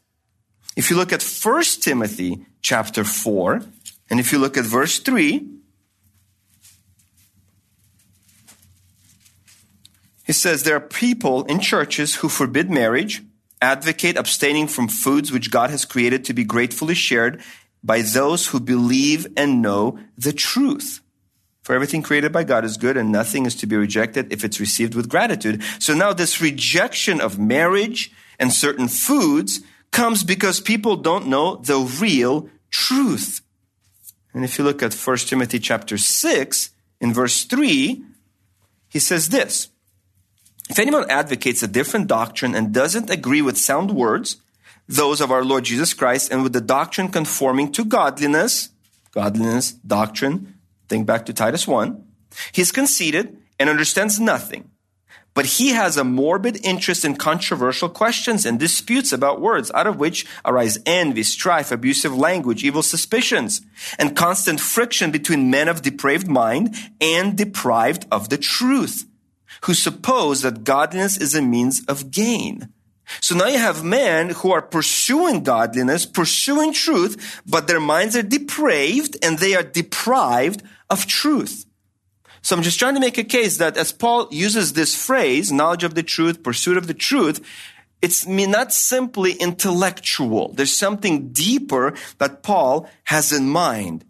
If 0.75 0.91
you 0.91 0.97
look 0.97 1.11
at 1.11 1.23
1 1.23 1.63
Timothy 1.81 2.45
chapter 2.61 3.03
4, 3.03 3.63
and 4.11 4.19
if 4.19 4.31
you 4.31 4.37
look 4.37 4.55
at 4.55 4.65
verse 4.65 4.99
3, 4.99 5.49
he 10.23 10.33
says 10.33 10.63
there 10.63 10.75
are 10.75 10.81
people 10.81 11.43
in 11.43 11.59
churches 11.59 12.15
who 12.15 12.29
forbid 12.29 12.69
marriage, 12.69 13.23
advocate 13.61 14.17
abstaining 14.17 14.67
from 14.67 14.87
foods 14.87 15.31
which 15.31 15.51
God 15.51 15.69
has 15.69 15.85
created 15.85 16.25
to 16.25 16.33
be 16.33 16.43
gratefully 16.43 16.95
shared 16.95 17.41
by 17.83 18.01
those 18.01 18.47
who 18.47 18.59
believe 18.59 19.27
and 19.35 19.61
know 19.61 19.99
the 20.17 20.33
truth. 20.33 21.01
For 21.61 21.73
everything 21.73 22.01
created 22.01 22.31
by 22.31 22.43
God 22.43 22.65
is 22.65 22.77
good 22.77 22.97
and 22.97 23.11
nothing 23.11 23.45
is 23.45 23.55
to 23.55 23.67
be 23.67 23.75
rejected 23.75 24.31
if 24.31 24.43
it's 24.43 24.59
received 24.59 24.95
with 24.95 25.09
gratitude. 25.09 25.61
So 25.79 25.93
now 25.93 26.11
this 26.13 26.41
rejection 26.41 27.21
of 27.21 27.39
marriage 27.39 28.11
and 28.39 28.51
certain 28.51 28.87
foods 28.87 29.61
comes 29.91 30.23
because 30.23 30.59
people 30.59 30.97
don't 30.97 31.27
know 31.27 31.57
the 31.57 31.77
real 31.77 32.49
truth. 32.69 33.41
And 34.33 34.43
if 34.43 34.57
you 34.57 34.63
look 34.63 34.81
at 34.81 34.93
1 34.93 35.17
Timothy 35.17 35.59
chapter 35.59 35.97
6, 35.97 36.69
in 37.03 37.13
verse 37.13 37.43
3, 37.43 38.01
he 38.87 38.99
says 38.99 39.29
this 39.29 39.69
If 40.69 40.79
anyone 40.79 41.09
advocates 41.09 41.61
a 41.61 41.67
different 41.67 42.07
doctrine 42.07 42.55
and 42.55 42.73
doesn't 42.73 43.09
agree 43.09 43.41
with 43.41 43.57
sound 43.57 43.91
words, 43.91 44.37
those 44.87 45.21
of 45.21 45.31
our 45.31 45.43
Lord 45.43 45.65
Jesus 45.65 45.93
Christ, 45.93 46.31
and 46.31 46.43
with 46.43 46.53
the 46.53 46.61
doctrine 46.61 47.09
conforming 47.09 47.71
to 47.73 47.85
godliness, 47.85 48.69
godliness, 49.11 49.71
doctrine, 49.71 50.55
think 50.87 51.05
back 51.05 51.25
to 51.25 51.33
Titus 51.33 51.67
1, 51.67 52.03
he's 52.51 52.71
conceited 52.71 53.37
and 53.59 53.69
understands 53.69 54.19
nothing. 54.19 54.69
But 55.33 55.45
he 55.45 55.69
has 55.69 55.97
a 55.97 56.03
morbid 56.03 56.63
interest 56.63 57.03
in 57.03 57.15
controversial 57.15 57.89
questions 57.89 58.45
and 58.45 58.59
disputes 58.59 59.11
about 59.11 59.41
words, 59.41 59.71
out 59.73 59.87
of 59.87 59.97
which 59.97 60.27
arise 60.45 60.77
envy, 60.85 61.23
strife, 61.23 61.71
abusive 61.71 62.15
language, 62.15 62.63
evil 62.63 62.83
suspicions, 62.83 63.61
and 63.97 64.15
constant 64.15 64.59
friction 64.59 65.09
between 65.09 65.49
men 65.49 65.67
of 65.67 65.81
depraved 65.81 66.27
mind 66.27 66.75
and 67.01 67.35
deprived 67.35 68.05
of 68.11 68.29
the 68.29 68.37
truth, 68.37 69.05
who 69.63 69.73
suppose 69.73 70.41
that 70.41 70.63
godliness 70.63 71.17
is 71.17 71.35
a 71.35 71.41
means 71.41 71.83
of 71.85 72.11
gain. 72.11 72.69
So 73.21 73.35
now 73.35 73.47
you 73.47 73.57
have 73.57 73.83
men 73.83 74.29
who 74.29 74.51
are 74.51 74.61
pursuing 74.61 75.43
godliness, 75.43 76.05
pursuing 76.05 76.73
truth, 76.73 77.41
but 77.45 77.67
their 77.67 77.79
minds 77.79 78.15
are 78.15 78.23
depraved 78.23 79.17
and 79.23 79.37
they 79.37 79.55
are 79.55 79.63
deprived 79.63 80.63
of 80.89 81.05
truth. 81.05 81.65
So 82.41 82.55
I'm 82.55 82.63
just 82.63 82.79
trying 82.79 82.95
to 82.95 82.99
make 82.99 83.17
a 83.17 83.23
case 83.23 83.57
that 83.57 83.77
as 83.77 83.93
Paul 83.93 84.27
uses 84.31 84.73
this 84.73 84.95
phrase, 84.95 85.51
knowledge 85.51 85.85
of 85.85 85.95
the 85.95 86.03
truth, 86.03 86.43
pursuit 86.43 86.77
of 86.77 86.87
the 86.87 86.93
truth, 86.93 87.39
it's 88.01 88.27
not 88.27 88.73
simply 88.73 89.33
intellectual. 89.33 90.51
There's 90.53 90.75
something 90.75 91.29
deeper 91.29 91.93
that 92.17 92.43
Paul 92.43 92.89
has 93.05 93.31
in 93.31 93.47
mind. 93.47 94.03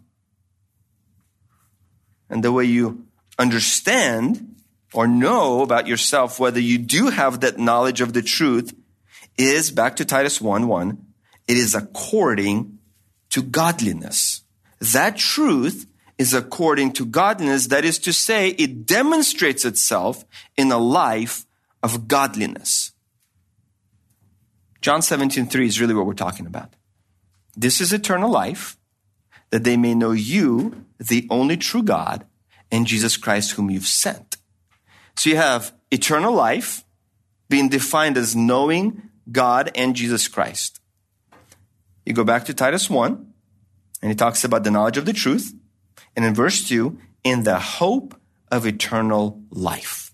And 2.28 2.42
the 2.42 2.50
way 2.50 2.64
you 2.64 3.06
understand 3.38 4.53
or 4.94 5.06
know 5.06 5.62
about 5.62 5.86
yourself 5.86 6.38
whether 6.38 6.60
you 6.60 6.78
do 6.78 7.10
have 7.10 7.40
that 7.40 7.58
knowledge 7.58 8.00
of 8.00 8.12
the 8.12 8.22
truth 8.22 8.74
is 9.36 9.70
back 9.70 9.96
to 9.96 10.04
Titus 10.04 10.40
1 10.40 10.68
1. 10.68 11.06
It 11.48 11.56
is 11.56 11.74
according 11.74 12.78
to 13.30 13.42
godliness. 13.42 14.42
That 14.80 15.16
truth 15.16 15.86
is 16.16 16.32
according 16.32 16.92
to 16.92 17.04
godliness. 17.04 17.66
That 17.66 17.84
is 17.84 17.98
to 18.00 18.12
say, 18.12 18.50
it 18.50 18.86
demonstrates 18.86 19.64
itself 19.64 20.24
in 20.56 20.70
a 20.70 20.78
life 20.78 21.44
of 21.82 22.06
godliness. 22.08 22.92
John 24.80 25.02
17, 25.02 25.46
3 25.46 25.66
is 25.66 25.80
really 25.80 25.94
what 25.94 26.06
we're 26.06 26.14
talking 26.14 26.46
about. 26.46 26.74
This 27.56 27.80
is 27.80 27.92
eternal 27.92 28.30
life, 28.30 28.76
that 29.50 29.64
they 29.64 29.76
may 29.76 29.94
know 29.94 30.12
you, 30.12 30.84
the 30.98 31.26
only 31.30 31.56
true 31.56 31.82
God, 31.82 32.26
and 32.70 32.86
Jesus 32.86 33.16
Christ 33.16 33.52
whom 33.52 33.70
you've 33.70 33.86
sent. 33.86 34.23
So 35.16 35.30
you 35.30 35.36
have 35.36 35.72
eternal 35.90 36.32
life 36.32 36.84
being 37.48 37.68
defined 37.68 38.16
as 38.16 38.34
knowing 38.34 39.10
God 39.30 39.70
and 39.74 39.94
Jesus 39.94 40.28
Christ. 40.28 40.80
You 42.04 42.12
go 42.12 42.24
back 42.24 42.44
to 42.46 42.54
Titus 42.54 42.90
1, 42.90 43.32
and 44.02 44.10
he 44.10 44.14
talks 44.14 44.44
about 44.44 44.64
the 44.64 44.70
knowledge 44.70 44.98
of 44.98 45.06
the 45.06 45.12
truth. 45.12 45.54
And 46.16 46.24
in 46.24 46.34
verse 46.34 46.66
2, 46.68 46.98
in 47.22 47.44
the 47.44 47.58
hope 47.58 48.14
of 48.50 48.66
eternal 48.66 49.42
life. 49.50 50.12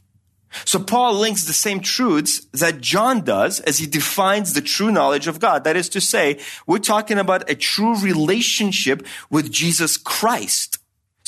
So 0.65 0.81
Paul 0.81 1.15
links 1.15 1.45
the 1.45 1.53
same 1.53 1.81
truths 1.81 2.47
that 2.53 2.81
John 2.81 3.23
does 3.23 3.61
as 3.61 3.79
he 3.79 3.87
defines 3.87 4.53
the 4.53 4.61
true 4.61 4.91
knowledge 4.91 5.29
of 5.29 5.39
God. 5.39 5.65
That 5.65 5.77
is 5.77 5.89
to 5.91 6.01
say, 6.01 6.41
we're 6.67 6.79
talking 6.79 7.19
about 7.19 7.49
a 7.49 7.55
true 7.55 7.97
relationship 8.01 9.07
with 9.31 9.53
Jesus 9.53 9.97
Christ. 9.97 10.80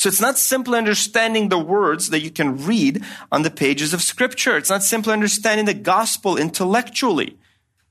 So 0.03 0.09
it's 0.09 0.19
not 0.19 0.37
simply 0.37 0.77
understanding 0.77 1.47
the 1.47 1.57
words 1.57 2.09
that 2.09 2.19
you 2.19 2.29
can 2.29 2.65
read 2.65 3.01
on 3.31 3.43
the 3.43 3.49
pages 3.49 3.93
of 3.93 4.01
scripture. 4.01 4.57
It's 4.57 4.69
not 4.69 4.83
simply 4.83 5.13
understanding 5.13 5.65
the 5.65 5.73
gospel 5.73 6.35
intellectually. 6.35 7.37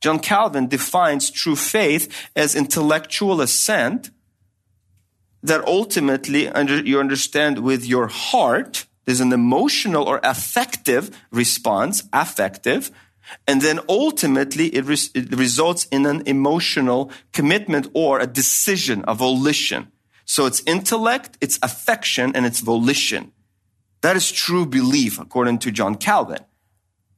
John 0.02 0.18
Calvin 0.18 0.68
defines 0.68 1.30
true 1.30 1.56
faith 1.56 2.28
as 2.36 2.54
intellectual 2.54 3.40
assent 3.40 4.10
that 5.42 5.66
ultimately 5.66 6.50
you 6.84 7.00
understand 7.00 7.60
with 7.60 7.86
your 7.86 8.08
heart. 8.08 8.84
There's 9.06 9.20
an 9.20 9.32
emotional 9.32 10.04
or 10.04 10.20
affective 10.22 11.18
response, 11.30 12.06
affective, 12.12 12.90
and 13.48 13.62
then 13.62 13.80
ultimately 13.88 14.66
it, 14.66 14.84
res- 14.84 15.10
it 15.14 15.34
results 15.34 15.86
in 15.86 16.04
an 16.04 16.24
emotional 16.26 17.10
commitment 17.32 17.88
or 17.94 18.20
a 18.20 18.26
decision, 18.26 19.02
a 19.08 19.14
volition. 19.14 19.90
So 20.24 20.46
it's 20.46 20.62
intellect, 20.66 21.36
it's 21.40 21.58
affection, 21.62 22.34
and 22.34 22.46
it's 22.46 22.60
volition. 22.60 23.32
That 24.02 24.16
is 24.16 24.32
true 24.32 24.66
belief, 24.66 25.18
according 25.18 25.58
to 25.60 25.70
John 25.70 25.94
Calvin, 25.94 26.44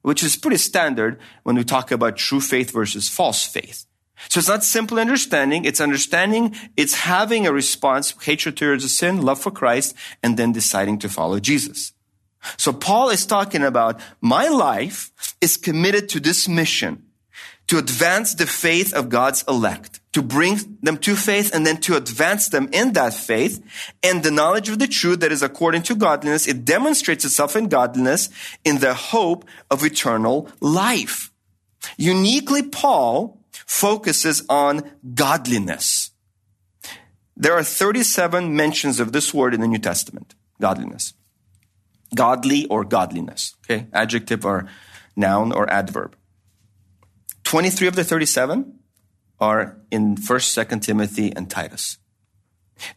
which 0.03 0.23
is 0.23 0.37
pretty 0.37 0.59
standard 0.59 1.19
when 1.43 1.57
we 1.57 1.65
talk 1.65 1.91
about 1.91 2.17
true 2.17 2.41
faith 2.41 2.71
versus 2.71 3.09
false 3.09 3.45
faith. 3.45 3.87
So 4.29 4.39
it's 4.39 4.49
not 4.49 4.65
simple 4.65 4.99
understanding, 4.99 5.65
it's 5.65 5.81
understanding, 5.81 6.55
it's 6.77 6.95
having 6.95 7.47
a 7.47 7.53
response, 7.53 8.15
hatred 8.23 8.57
towards 8.57 8.91
sin, 8.93 9.23
love 9.23 9.41
for 9.41 9.51
Christ, 9.51 9.95
and 10.23 10.37
then 10.37 10.53
deciding 10.53 10.99
to 11.01 11.09
follow 11.09 11.41
Jesus. 11.41 11.93
So 12.57 12.73
Paul 12.73 13.11
is 13.11 13.27
talking 13.27 13.63
about 13.63 14.01
my 14.21 14.49
life 14.49 15.11
is 15.41 15.57
committed 15.57 16.09
to 16.11 16.21
this 16.21 16.49
mission 16.49 17.04
to 17.67 17.79
advance 17.79 18.35
the 18.35 18.47
faith 18.47 18.93
of 18.93 19.09
God's 19.09 19.45
elect, 19.49 20.01
to 20.13 20.23
bring 20.23 20.79
them 20.83 20.99
to 20.99 21.17
faith 21.17 21.55
and 21.55 21.67
then 21.67 21.79
to 21.79 21.97
advance 21.97 22.49
them 22.49 22.69
in 22.73 22.93
that 22.93 23.15
faith 23.15 23.65
and 24.03 24.23
the 24.23 24.31
knowledge 24.31 24.69
of 24.69 24.79
the 24.79 24.87
truth 24.87 25.21
that 25.21 25.33
is 25.33 25.43
according 25.43 25.83
to 25.83 25.95
godliness. 25.95 26.47
It 26.47 26.65
demonstrates 26.65 27.25
itself 27.25 27.57
in 27.57 27.69
godliness 27.69 28.29
in 28.65 28.79
the 28.79 28.95
hope 28.95 29.45
of 29.71 29.85
eternal 29.85 30.49
life. 30.61 31.33
Uniquely, 31.97 32.63
Paul 32.63 33.41
focuses 33.53 34.45
on 34.49 34.83
godliness. 35.15 36.11
There 37.37 37.55
are 37.55 37.65
37 37.65 38.55
mentions 38.55 39.01
of 39.01 39.13
this 39.13 39.35
word 39.35 39.55
in 39.55 39.61
the 39.61 39.69
New 39.69 39.79
Testament, 39.79 40.35
godliness 40.61 41.15
godly 42.15 42.67
or 42.67 42.85
godliness. 42.85 43.55
Okay, 43.65 43.87
adjective 43.93 44.45
or 44.45 44.67
noun 45.17 45.53
or 45.53 45.71
adverb. 45.71 46.17
23 47.45 47.89
of 47.89 47.97
the 47.97 48.05
37 48.05 48.79
are 49.41 49.79
in 49.91 50.17
1st, 50.17 50.67
2nd 50.67 50.83
Timothy 50.83 51.35
and 51.35 51.51
Titus. 51.51 51.99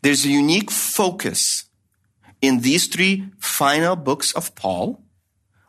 There's 0.02 0.26
a 0.26 0.30
unique 0.30 0.72
focus 0.72 1.66
in 2.42 2.62
these 2.62 2.88
three 2.88 3.30
final 3.40 3.96
books 3.96 4.32
of 4.34 4.56
Paul 4.56 5.04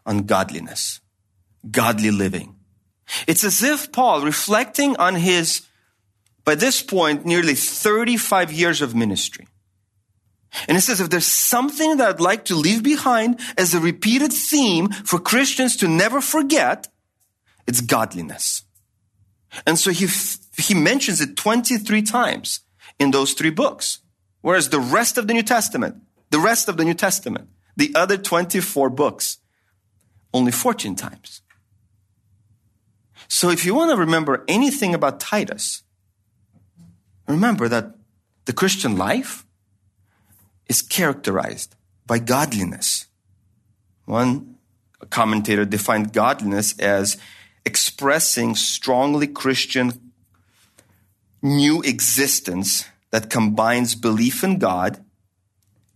on 0.06 0.24
godliness, 0.24 1.00
godly 1.70 2.10
living. 2.10 2.56
It's 3.26 3.44
as 3.44 3.62
if 3.62 3.90
Paul, 3.92 4.22
reflecting 4.22 4.96
on 4.96 5.16
his, 5.16 5.66
by 6.44 6.54
this 6.54 6.82
point, 6.82 7.24
nearly 7.24 7.54
35 7.54 8.52
years 8.52 8.82
of 8.82 8.94
ministry, 8.94 9.46
and 10.66 10.76
it 10.76 10.80
says, 10.80 11.00
if 11.00 11.10
there's 11.10 11.26
something 11.26 11.98
that 11.98 12.08
I'd 12.08 12.20
like 12.20 12.46
to 12.46 12.54
leave 12.54 12.82
behind 12.82 13.40
as 13.56 13.74
a 13.74 13.80
repeated 13.80 14.32
theme 14.32 14.88
for 14.88 15.18
Christians 15.18 15.76
to 15.76 15.88
never 15.88 16.20
forget, 16.20 16.88
it's 17.66 17.80
godliness. 17.80 18.62
And 19.66 19.78
so 19.78 19.90
he, 19.90 20.06
he 20.56 20.74
mentions 20.74 21.20
it 21.20 21.36
23 21.36 22.02
times 22.02 22.60
in 22.98 23.10
those 23.10 23.32
three 23.32 23.50
books. 23.50 24.00
Whereas 24.40 24.68
the 24.68 24.80
rest 24.80 25.18
of 25.18 25.26
the 25.26 25.34
New 25.34 25.42
Testament, 25.42 25.96
the 26.30 26.38
rest 26.38 26.68
of 26.68 26.76
the 26.76 26.84
New 26.84 26.94
Testament, 26.94 27.48
the 27.76 27.92
other 27.94 28.16
24 28.16 28.90
books, 28.90 29.38
only 30.32 30.52
14 30.52 30.94
times. 30.96 31.42
So 33.28 33.50
if 33.50 33.64
you 33.64 33.74
want 33.74 33.90
to 33.90 33.96
remember 33.96 34.44
anything 34.48 34.94
about 34.94 35.20
Titus, 35.20 35.82
remember 37.26 37.68
that 37.68 37.94
the 38.46 38.52
Christian 38.52 38.96
life 38.96 39.44
is 40.68 40.82
characterized 40.82 41.74
by 42.06 42.18
godliness. 42.18 43.06
One 44.06 44.56
commentator 45.10 45.64
defined 45.64 46.12
godliness 46.12 46.78
as 46.78 47.18
expressing 47.68 48.54
strongly 48.54 49.26
Christian 49.26 49.92
new 51.42 51.82
existence 51.82 52.86
that 53.10 53.28
combines 53.28 53.94
belief 53.94 54.42
in 54.42 54.58
God 54.58 55.04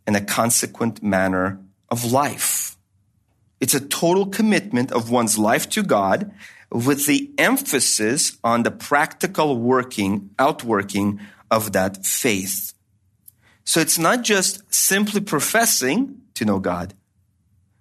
and 0.06 0.14
a 0.14 0.20
consequent 0.20 1.02
manner 1.02 1.58
of 1.88 2.12
life. 2.12 2.76
It's 3.58 3.72
a 3.72 3.80
total 3.80 4.26
commitment 4.26 4.92
of 4.92 5.10
one's 5.10 5.38
life 5.38 5.66
to 5.70 5.82
God 5.82 6.30
with 6.70 7.06
the 7.06 7.30
emphasis 7.38 8.36
on 8.44 8.64
the 8.64 8.70
practical 8.70 9.56
working, 9.56 10.28
outworking 10.38 11.20
of 11.50 11.72
that 11.72 12.04
faith. 12.04 12.74
So 13.64 13.80
it's 13.80 13.98
not 13.98 14.24
just 14.24 14.62
simply 14.68 15.22
professing 15.22 16.20
to 16.34 16.44
know 16.44 16.58
God, 16.58 16.92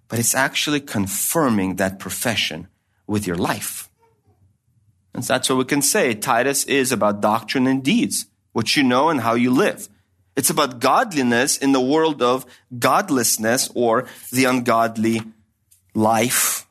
but 0.08 0.18
it's 0.18 0.34
actually 0.34 0.80
confirming 0.80 1.76
that 1.76 1.98
profession 1.98 2.68
with 3.06 3.26
your 3.26 3.36
life. 3.36 3.88
And 5.14 5.22
that's 5.22 5.48
what 5.48 5.58
we 5.58 5.64
can 5.64 5.82
say. 5.82 6.14
Titus 6.14 6.64
is 6.64 6.92
about 6.92 7.20
doctrine 7.20 7.66
and 7.66 7.84
deeds, 7.84 8.26
what 8.52 8.76
you 8.76 8.82
know 8.82 9.10
and 9.10 9.20
how 9.20 9.34
you 9.34 9.50
live. 9.50 9.88
It's 10.34 10.50
about 10.50 10.80
godliness 10.80 11.58
in 11.58 11.72
the 11.72 11.80
world 11.80 12.22
of 12.22 12.46
godlessness 12.78 13.70
or 13.74 14.06
the 14.30 14.46
ungodly 14.46 15.22
life, 15.94 16.66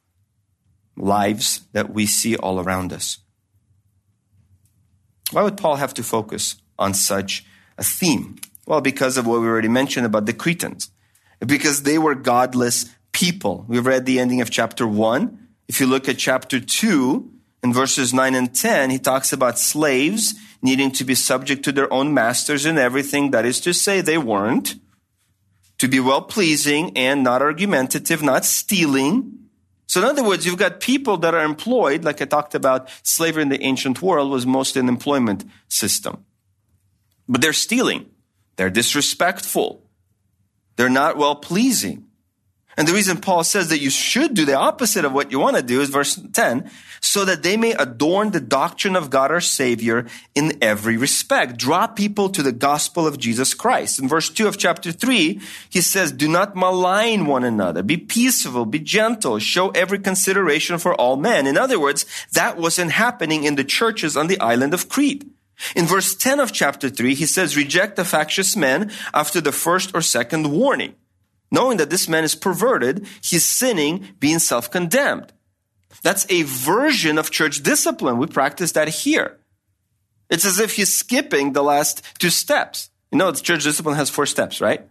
lives 0.97 1.61
that 1.73 1.93
we 1.93 2.07
see 2.07 2.35
all 2.35 2.59
around 2.59 2.91
us. 2.91 3.19
Why 5.31 5.43
would 5.43 5.57
Paul 5.57 5.75
have 5.75 5.93
to 5.95 6.03
focus 6.03 6.55
on 6.79 6.93
such 6.93 7.45
a 7.77 7.83
theme? 7.83 8.37
Well, 8.65 8.81
because 8.81 9.17
of 9.17 9.27
what 9.27 9.41
we 9.41 9.47
already 9.47 9.67
mentioned 9.67 10.05
about 10.05 10.25
the 10.25 10.33
Cretans. 10.33 10.89
Because 11.39 11.83
they 11.83 11.97
were 11.97 12.15
godless 12.15 12.85
people. 13.11 13.65
We've 13.67 13.85
read 13.85 14.05
the 14.05 14.19
ending 14.19 14.41
of 14.41 14.49
chapter 14.49 14.87
1. 14.87 15.40
If 15.71 15.79
you 15.79 15.87
look 15.87 16.09
at 16.09 16.17
chapter 16.17 16.59
2, 16.59 17.31
in 17.63 17.73
verses 17.73 18.13
9 18.13 18.35
and 18.35 18.53
10, 18.53 18.89
he 18.89 18.99
talks 18.99 19.31
about 19.31 19.57
slaves 19.57 20.35
needing 20.61 20.91
to 20.91 21.05
be 21.05 21.15
subject 21.15 21.63
to 21.63 21.71
their 21.71 21.91
own 21.93 22.13
masters 22.13 22.65
and 22.65 22.77
everything. 22.77 23.31
That 23.31 23.45
is 23.45 23.61
to 23.61 23.73
say, 23.73 24.01
they 24.01 24.17
weren't. 24.17 24.75
To 25.77 25.87
be 25.87 26.01
well 26.01 26.23
pleasing 26.23 26.97
and 26.97 27.23
not 27.23 27.41
argumentative, 27.41 28.21
not 28.21 28.43
stealing. 28.43 29.47
So 29.87 30.01
in 30.01 30.07
other 30.07 30.25
words, 30.25 30.45
you've 30.45 30.57
got 30.57 30.81
people 30.81 31.15
that 31.19 31.33
are 31.33 31.45
employed, 31.45 32.03
like 32.03 32.21
I 32.21 32.25
talked 32.25 32.53
about, 32.53 32.89
slavery 33.03 33.43
in 33.43 33.47
the 33.47 33.63
ancient 33.63 34.01
world 34.01 34.29
was 34.29 34.45
mostly 34.45 34.81
an 34.81 34.89
employment 34.89 35.45
system. 35.69 36.25
But 37.29 37.39
they're 37.39 37.53
stealing. 37.53 38.09
They're 38.57 38.69
disrespectful. 38.69 39.89
They're 40.75 40.89
not 40.89 41.15
well 41.15 41.35
pleasing. 41.35 42.10
And 42.77 42.87
the 42.87 42.93
reason 42.93 43.17
Paul 43.17 43.43
says 43.43 43.67
that 43.69 43.81
you 43.81 43.89
should 43.89 44.33
do 44.33 44.45
the 44.45 44.57
opposite 44.57 45.03
of 45.03 45.11
what 45.11 45.31
you 45.31 45.39
want 45.39 45.57
to 45.57 45.63
do 45.63 45.81
is 45.81 45.89
verse 45.89 46.15
10, 46.15 46.71
so 47.01 47.25
that 47.25 47.43
they 47.43 47.57
may 47.57 47.71
adorn 47.73 48.31
the 48.31 48.39
doctrine 48.39 48.95
of 48.95 49.09
God 49.09 49.29
our 49.29 49.41
Savior 49.41 50.05
in 50.35 50.57
every 50.61 50.95
respect. 50.95 51.57
Draw 51.57 51.87
people 51.87 52.29
to 52.29 52.41
the 52.41 52.53
gospel 52.53 53.05
of 53.05 53.17
Jesus 53.17 53.53
Christ. 53.53 53.99
In 53.99 54.07
verse 54.07 54.29
2 54.29 54.47
of 54.47 54.57
chapter 54.57 54.91
3, 54.91 55.41
he 55.69 55.81
says, 55.81 56.11
Do 56.11 56.29
not 56.29 56.55
malign 56.55 57.25
one 57.25 57.43
another. 57.43 57.83
Be 57.83 57.97
peaceful, 57.97 58.65
be 58.65 58.79
gentle, 58.79 59.39
show 59.39 59.69
every 59.71 59.99
consideration 59.99 60.77
for 60.77 60.95
all 60.95 61.17
men. 61.17 61.47
In 61.47 61.57
other 61.57 61.79
words, 61.79 62.05
that 62.33 62.57
wasn't 62.57 62.91
happening 62.91 63.43
in 63.43 63.55
the 63.55 63.65
churches 63.65 64.15
on 64.15 64.27
the 64.27 64.39
island 64.39 64.73
of 64.73 64.87
Crete. 64.87 65.25
In 65.75 65.85
verse 65.85 66.15
10 66.15 66.39
of 66.39 66.53
chapter 66.53 66.89
3, 66.89 67.15
he 67.15 67.25
says, 67.25 67.57
reject 67.57 67.95
the 67.95 68.05
factious 68.05 68.55
men 68.55 68.91
after 69.13 69.41
the 69.41 69.51
first 69.51 69.93
or 69.93 70.01
second 70.01 70.51
warning. 70.51 70.95
Knowing 71.51 71.77
that 71.77 71.89
this 71.89 72.07
man 72.07 72.23
is 72.23 72.33
perverted, 72.33 73.05
he's 73.21 73.45
sinning, 73.45 74.07
being 74.19 74.39
self-condemned. 74.39 75.31
That's 76.01 76.25
a 76.29 76.43
version 76.43 77.17
of 77.17 77.29
church 77.29 77.61
discipline. 77.61 78.17
We 78.17 78.27
practice 78.27 78.71
that 78.71 78.87
here. 78.87 79.37
It's 80.29 80.45
as 80.45 80.59
if 80.59 80.75
he's 80.75 80.93
skipping 80.93 81.51
the 81.51 81.61
last 81.61 82.01
two 82.17 82.29
steps. 82.29 82.89
You 83.11 83.17
know, 83.17 83.33
church 83.33 83.63
discipline 83.63 83.97
has 83.97 84.09
four 84.09 84.25
steps, 84.25 84.61
right? 84.61 84.87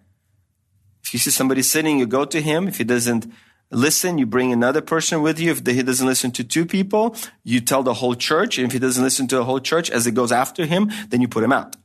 If 1.02 1.14
you 1.14 1.18
see 1.18 1.30
somebody 1.30 1.62
sinning, 1.62 1.98
you 1.98 2.06
go 2.06 2.26
to 2.26 2.42
him. 2.42 2.68
If 2.68 2.76
he 2.76 2.84
doesn't 2.84 3.32
listen, 3.70 4.18
you 4.18 4.26
bring 4.26 4.52
another 4.52 4.82
person 4.82 5.22
with 5.22 5.40
you. 5.40 5.50
If 5.50 5.64
he 5.66 5.82
doesn't 5.82 6.06
listen 6.06 6.30
to 6.32 6.44
two 6.44 6.66
people, 6.66 7.16
you 7.42 7.60
tell 7.62 7.82
the 7.82 7.94
whole 7.94 8.14
church. 8.14 8.58
And 8.58 8.66
if 8.66 8.72
he 8.74 8.78
doesn't 8.78 9.02
listen 9.02 9.26
to 9.28 9.36
the 9.36 9.44
whole 9.44 9.60
church 9.60 9.90
as 9.90 10.06
it 10.06 10.12
goes 10.12 10.30
after 10.30 10.66
him, 10.66 10.90
then 11.08 11.22
you 11.22 11.28
put 11.28 11.42
him 11.42 11.52
out. 11.52 11.76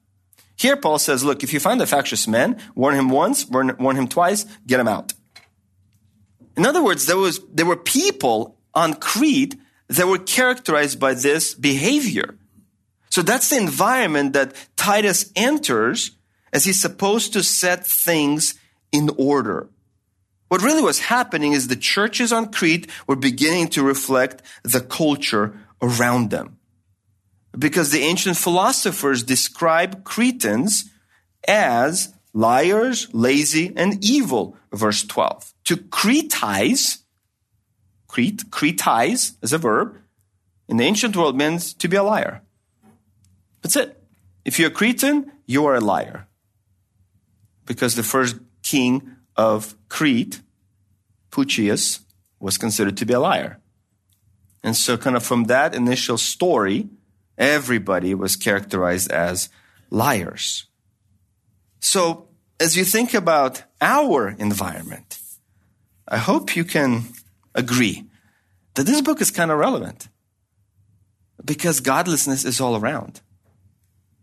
Here, 0.58 0.78
Paul 0.78 1.00
says, 1.00 1.24
look, 1.24 1.44
if 1.44 1.54
you 1.54 1.60
find 1.60 1.82
a 1.82 1.88
factious 1.88 2.28
man, 2.28 2.62
warn 2.76 2.96
him 2.96 3.10
once, 3.10 3.46
warn, 3.46 3.76
warn 3.78 3.98
him 3.98 4.08
twice, 4.08 4.46
get 4.66 4.80
him 4.80 4.88
out. 4.88 5.14
In 6.56 6.66
other 6.66 6.84
words, 6.84 7.06
there 7.06 7.18
was, 7.18 7.42
there 7.52 7.66
were 7.66 7.76
people 7.76 8.58
on 8.74 8.94
Crete 8.94 9.56
that 9.90 10.08
were 10.08 10.18
characterized 10.18 11.00
by 11.00 11.14
this 11.14 11.54
behavior. 11.54 12.36
So 13.10 13.22
that's 13.22 13.50
the 13.50 13.58
environment 13.58 14.34
that 14.34 14.54
Titus 14.76 15.32
enters 15.36 16.12
as 16.54 16.66
he's 16.66 16.82
supposed 16.82 17.34
to 17.34 17.44
set 17.44 17.86
things 17.86 18.56
in 18.92 19.10
order. 19.18 19.70
What 20.48 20.62
really 20.62 20.82
was 20.82 21.00
happening 21.00 21.54
is 21.54 21.68
the 21.68 21.76
churches 21.76 22.32
on 22.32 22.52
Crete 22.52 22.90
were 23.08 23.16
beginning 23.16 23.70
to 23.70 23.84
reflect 23.84 24.42
the 24.64 24.82
culture 24.82 25.58
around 25.82 26.30
them. 26.30 26.55
Because 27.58 27.92
the 27.92 28.02
ancient 28.02 28.38
philosophers 28.38 29.24
describe 29.24 30.04
Cretans 30.04 30.90
as 31.48 32.14
liars, 32.34 33.08
lazy, 33.14 33.72
and 33.76 34.04
evil, 34.04 34.58
verse 34.74 35.04
12. 35.04 35.54
To 35.66 35.78
cretize, 35.78 37.00
Crete, 38.08 38.50
cretize 38.50 39.36
as 39.42 39.54
a 39.54 39.58
verb, 39.58 39.98
in 40.68 40.78
the 40.78 40.84
ancient 40.84 41.16
world 41.16 41.38
means 41.38 41.74
to 41.76 41.88
be 41.88 41.96
a 41.96 42.04
liar. 42.04 42.42
That's 43.62 43.76
it. 43.76 44.02
If 44.44 44.60
you're 44.60 44.70
a 44.70 44.74
Cretan, 44.74 45.32
you 45.46 45.66
are 45.66 45.76
a 45.76 45.82
liar. 45.82 46.28
Because 47.66 47.96
the 47.96 48.04
first 48.04 48.38
king 48.64 49.16
of 49.36 49.76
Crete, 49.90 50.42
Pucius, 51.32 52.02
was 52.40 52.58
considered 52.58 52.98
to 52.98 53.06
be 53.06 53.14
a 53.14 53.20
liar. 53.20 53.60
And 54.64 54.76
so, 54.76 54.98
kind 54.98 55.16
of 55.16 55.24
from 55.24 55.46
that 55.46 55.76
initial 55.76 56.18
story, 56.18 56.90
everybody 57.38 58.14
was 58.14 58.36
characterized 58.36 59.12
as 59.12 59.50
liars. 59.90 60.68
So, 61.80 62.28
as 62.60 62.78
you 62.78 62.86
think 62.86 63.14
about 63.14 63.64
our 63.82 64.30
environment, 64.30 65.20
I 66.08 66.18
hope 66.18 66.56
you 66.56 66.64
can 66.64 67.04
agree 67.54 68.06
that 68.76 68.86
this 68.86 69.02
book 69.02 69.22
is 69.22 69.32
kind 69.32 69.52
of 69.52 69.58
relevant 69.58 70.08
because 71.44 71.80
godlessness 71.80 72.46
is 72.46 72.62
all 72.62 72.76
around. 72.76 73.22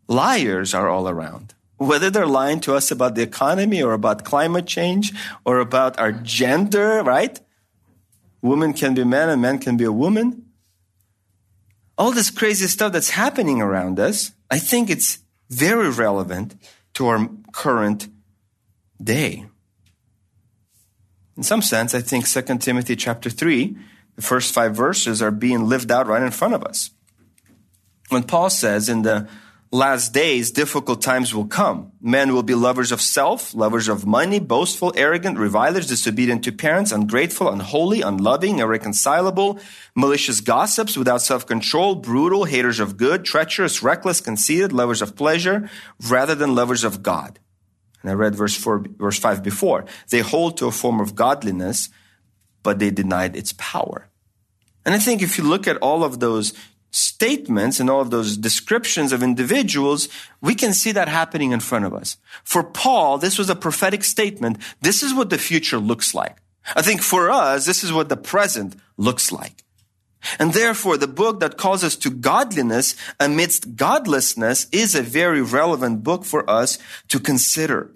Liars 0.08 0.74
are 0.74 0.88
all 0.88 1.08
around. 1.08 1.54
Whether 1.76 2.10
they're 2.10 2.26
lying 2.26 2.60
to 2.60 2.74
us 2.74 2.90
about 2.90 3.14
the 3.14 3.22
economy 3.22 3.82
or 3.82 3.92
about 3.92 4.24
climate 4.24 4.66
change 4.66 5.12
or 5.44 5.58
about 5.58 5.98
our 5.98 6.12
gender, 6.12 7.02
right? 7.02 7.40
Women 8.40 8.72
can 8.72 8.94
be 8.94 9.04
men 9.04 9.28
and 9.28 9.42
men 9.42 9.58
can 9.58 9.76
be 9.76 9.84
a 9.84 9.92
woman. 9.92 10.41
All 12.02 12.10
this 12.10 12.30
crazy 12.30 12.66
stuff 12.66 12.90
that's 12.92 13.10
happening 13.10 13.62
around 13.62 14.00
us, 14.00 14.32
I 14.50 14.58
think 14.58 14.90
it's 14.90 15.20
very 15.48 15.88
relevant 15.88 16.56
to 16.94 17.06
our 17.06 17.30
current 17.52 18.08
day. 19.00 19.46
In 21.36 21.44
some 21.44 21.62
sense, 21.62 21.94
I 21.94 22.00
think 22.00 22.26
2 22.26 22.58
Timothy 22.58 22.96
chapter 22.96 23.30
3, 23.30 23.76
the 24.16 24.22
first 24.22 24.52
five 24.52 24.74
verses 24.74 25.22
are 25.22 25.30
being 25.30 25.68
lived 25.68 25.92
out 25.92 26.08
right 26.08 26.24
in 26.24 26.32
front 26.32 26.54
of 26.54 26.64
us. 26.64 26.90
When 28.08 28.24
Paul 28.24 28.50
says 28.50 28.88
in 28.88 29.02
the 29.02 29.28
last 29.72 30.12
days, 30.12 30.50
difficult 30.50 31.00
times 31.00 31.34
will 31.34 31.46
come. 31.46 31.92
Men 32.00 32.34
will 32.34 32.42
be 32.42 32.54
lovers 32.54 32.92
of 32.92 33.00
self, 33.00 33.54
lovers 33.54 33.88
of 33.88 34.06
money, 34.06 34.38
boastful, 34.38 34.92
arrogant, 34.96 35.38
revilers, 35.38 35.86
disobedient 35.86 36.44
to 36.44 36.52
parents, 36.52 36.92
ungrateful, 36.92 37.48
unholy, 37.48 38.02
unloving, 38.02 38.58
irreconcilable, 38.58 39.58
malicious 39.96 40.40
gossips, 40.40 40.96
without 40.96 41.22
self-control, 41.22 41.96
brutal, 41.96 42.44
haters 42.44 42.78
of 42.78 42.98
good, 42.98 43.24
treacherous, 43.24 43.82
reckless, 43.82 44.20
conceited, 44.20 44.72
lovers 44.72 45.00
of 45.00 45.16
pleasure, 45.16 45.70
rather 46.08 46.34
than 46.34 46.54
lovers 46.54 46.84
of 46.84 47.02
God. 47.02 47.38
And 48.02 48.10
I 48.10 48.14
read 48.14 48.34
verse 48.34 48.56
four, 48.56 48.84
verse 48.98 49.18
five 49.18 49.42
before. 49.42 49.86
They 50.10 50.20
hold 50.20 50.58
to 50.58 50.66
a 50.66 50.72
form 50.72 51.00
of 51.00 51.14
godliness, 51.14 51.88
but 52.62 52.78
they 52.78 52.90
denied 52.90 53.36
its 53.36 53.54
power. 53.56 54.08
And 54.84 54.94
I 54.94 54.98
think 54.98 55.22
if 55.22 55.38
you 55.38 55.44
look 55.44 55.68
at 55.68 55.76
all 55.76 56.02
of 56.02 56.18
those 56.18 56.52
statements 56.92 57.80
and 57.80 57.90
all 57.90 58.00
of 58.00 58.10
those 58.10 58.36
descriptions 58.36 59.12
of 59.12 59.22
individuals, 59.22 60.08
we 60.40 60.54
can 60.54 60.72
see 60.72 60.92
that 60.92 61.08
happening 61.08 61.52
in 61.52 61.60
front 61.60 61.84
of 61.84 61.94
us. 61.94 62.18
For 62.44 62.62
Paul, 62.62 63.18
this 63.18 63.38
was 63.38 63.50
a 63.50 63.56
prophetic 63.56 64.04
statement. 64.04 64.58
This 64.80 65.02
is 65.02 65.14
what 65.14 65.30
the 65.30 65.38
future 65.38 65.78
looks 65.78 66.14
like. 66.14 66.36
I 66.76 66.82
think 66.82 67.02
for 67.02 67.30
us, 67.30 67.66
this 67.66 67.82
is 67.82 67.92
what 67.92 68.08
the 68.08 68.16
present 68.16 68.76
looks 68.96 69.32
like. 69.32 69.64
And 70.38 70.52
therefore, 70.52 70.96
the 70.96 71.08
book 71.08 71.40
that 71.40 71.56
calls 71.56 71.82
us 71.82 71.96
to 71.96 72.10
godliness 72.10 72.94
amidst 73.18 73.74
godlessness 73.74 74.68
is 74.70 74.94
a 74.94 75.02
very 75.02 75.42
relevant 75.42 76.04
book 76.04 76.24
for 76.24 76.48
us 76.48 76.78
to 77.08 77.18
consider. 77.18 77.90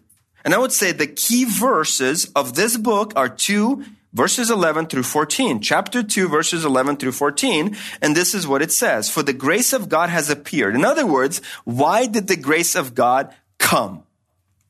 And 0.45 0.55
I 0.55 0.59
would 0.59 0.73
say 0.73 0.93
the 0.93 1.07
key 1.07 1.45
verses 1.45 2.31
of 2.35 2.55
this 2.55 2.77
book 2.77 3.13
are 3.15 3.29
two 3.29 3.85
verses 4.17 4.51
11 4.51 4.87
through 4.87 5.03
14. 5.03 5.61
Chapter 5.61 6.03
2, 6.03 6.29
verses 6.29 6.65
11 6.65 6.97
through 6.97 7.13
14. 7.13 7.77
And 8.01 8.17
this 8.17 8.35
is 8.35 8.49
what 8.49 8.63
it 8.63 8.73
says. 8.73 9.11
For 9.11 9.23
the 9.23 9.35
grace 9.35 9.75
of 9.75 9.91
God 9.91 10.09
has 10.09 10.31
appeared. 10.31 10.75
In 10.75 10.87
other 10.87 11.07
words, 11.07 11.43
why 11.65 12.07
did 12.07 12.27
the 12.27 12.37
grace 12.37 12.75
of 12.75 12.95
God 12.95 13.33
come? 13.59 14.05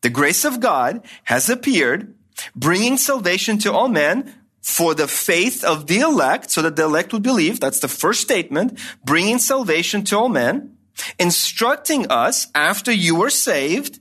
The 0.02 0.10
grace 0.10 0.44
of 0.44 0.58
God 0.58 1.02
has 1.24 1.48
appeared, 1.48 2.14
bringing 2.56 2.96
salvation 2.96 3.56
to 3.58 3.72
all 3.72 3.88
men 3.88 4.34
for 4.60 4.94
the 4.94 5.06
faith 5.06 5.62
of 5.62 5.86
the 5.86 6.00
elect, 6.00 6.50
so 6.50 6.60
that 6.62 6.74
the 6.74 6.82
elect 6.82 7.12
would 7.12 7.22
believe. 7.22 7.60
That's 7.60 7.78
the 7.78 7.88
first 7.88 8.20
statement, 8.20 8.80
bringing 9.04 9.38
salvation 9.38 10.02
to 10.06 10.18
all 10.18 10.28
men, 10.28 10.76
instructing 11.20 12.10
us 12.10 12.48
after 12.52 12.90
you 12.90 13.14
were 13.14 13.30
saved 13.30 14.00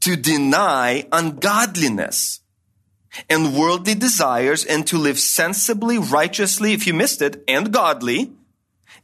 to 0.00 0.16
deny 0.16 1.06
ungodliness 1.12 2.40
and 3.28 3.56
worldly 3.56 3.94
desires 3.94 4.64
and 4.64 4.86
to 4.86 4.98
live 4.98 5.18
sensibly, 5.18 5.98
righteously, 5.98 6.72
if 6.72 6.86
you 6.86 6.94
missed 6.94 7.22
it, 7.22 7.42
and 7.48 7.72
godly 7.72 8.32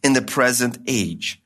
in 0.03 0.12
the 0.12 0.22
present 0.22 0.79
age, 0.87 1.40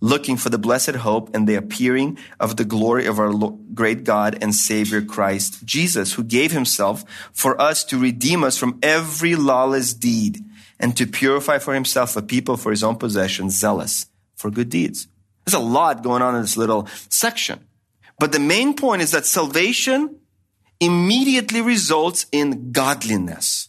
looking 0.00 0.36
for 0.36 0.50
the 0.50 0.58
blessed 0.58 0.96
hope 0.96 1.34
and 1.34 1.48
the 1.48 1.54
appearing 1.54 2.18
of 2.38 2.56
the 2.56 2.64
glory 2.64 3.06
of 3.06 3.18
our 3.18 3.32
great 3.74 4.04
God 4.04 4.38
and 4.42 4.54
Savior 4.54 5.02
Christ 5.02 5.64
Jesus, 5.64 6.14
who 6.14 6.24
gave 6.24 6.52
himself 6.52 7.04
for 7.32 7.60
us 7.60 7.84
to 7.84 7.98
redeem 7.98 8.44
us 8.44 8.58
from 8.58 8.78
every 8.82 9.34
lawless 9.34 9.94
deed 9.94 10.44
and 10.80 10.96
to 10.96 11.06
purify 11.06 11.58
for 11.58 11.74
himself 11.74 12.16
a 12.16 12.22
people 12.22 12.56
for 12.56 12.70
his 12.70 12.82
own 12.82 12.96
possession, 12.96 13.50
zealous 13.50 14.06
for 14.34 14.50
good 14.50 14.68
deeds. 14.68 15.08
There's 15.44 15.54
a 15.54 15.58
lot 15.58 16.02
going 16.02 16.22
on 16.22 16.34
in 16.34 16.42
this 16.42 16.56
little 16.56 16.88
section. 17.08 17.60
But 18.18 18.32
the 18.32 18.40
main 18.40 18.74
point 18.74 19.02
is 19.02 19.10
that 19.10 19.26
salvation 19.26 20.16
immediately 20.80 21.60
results 21.60 22.26
in 22.32 22.72
godliness 22.72 23.68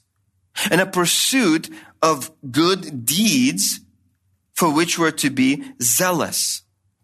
and 0.72 0.82
a 0.82 0.86
pursuit 0.86 1.70
of 2.02 2.32
good 2.52 3.06
deeds 3.06 3.80
for 4.54 4.74
which 4.74 4.98
we're 4.98 5.12
to 5.12 5.30
be 5.30 5.64
zealous. 5.82 6.62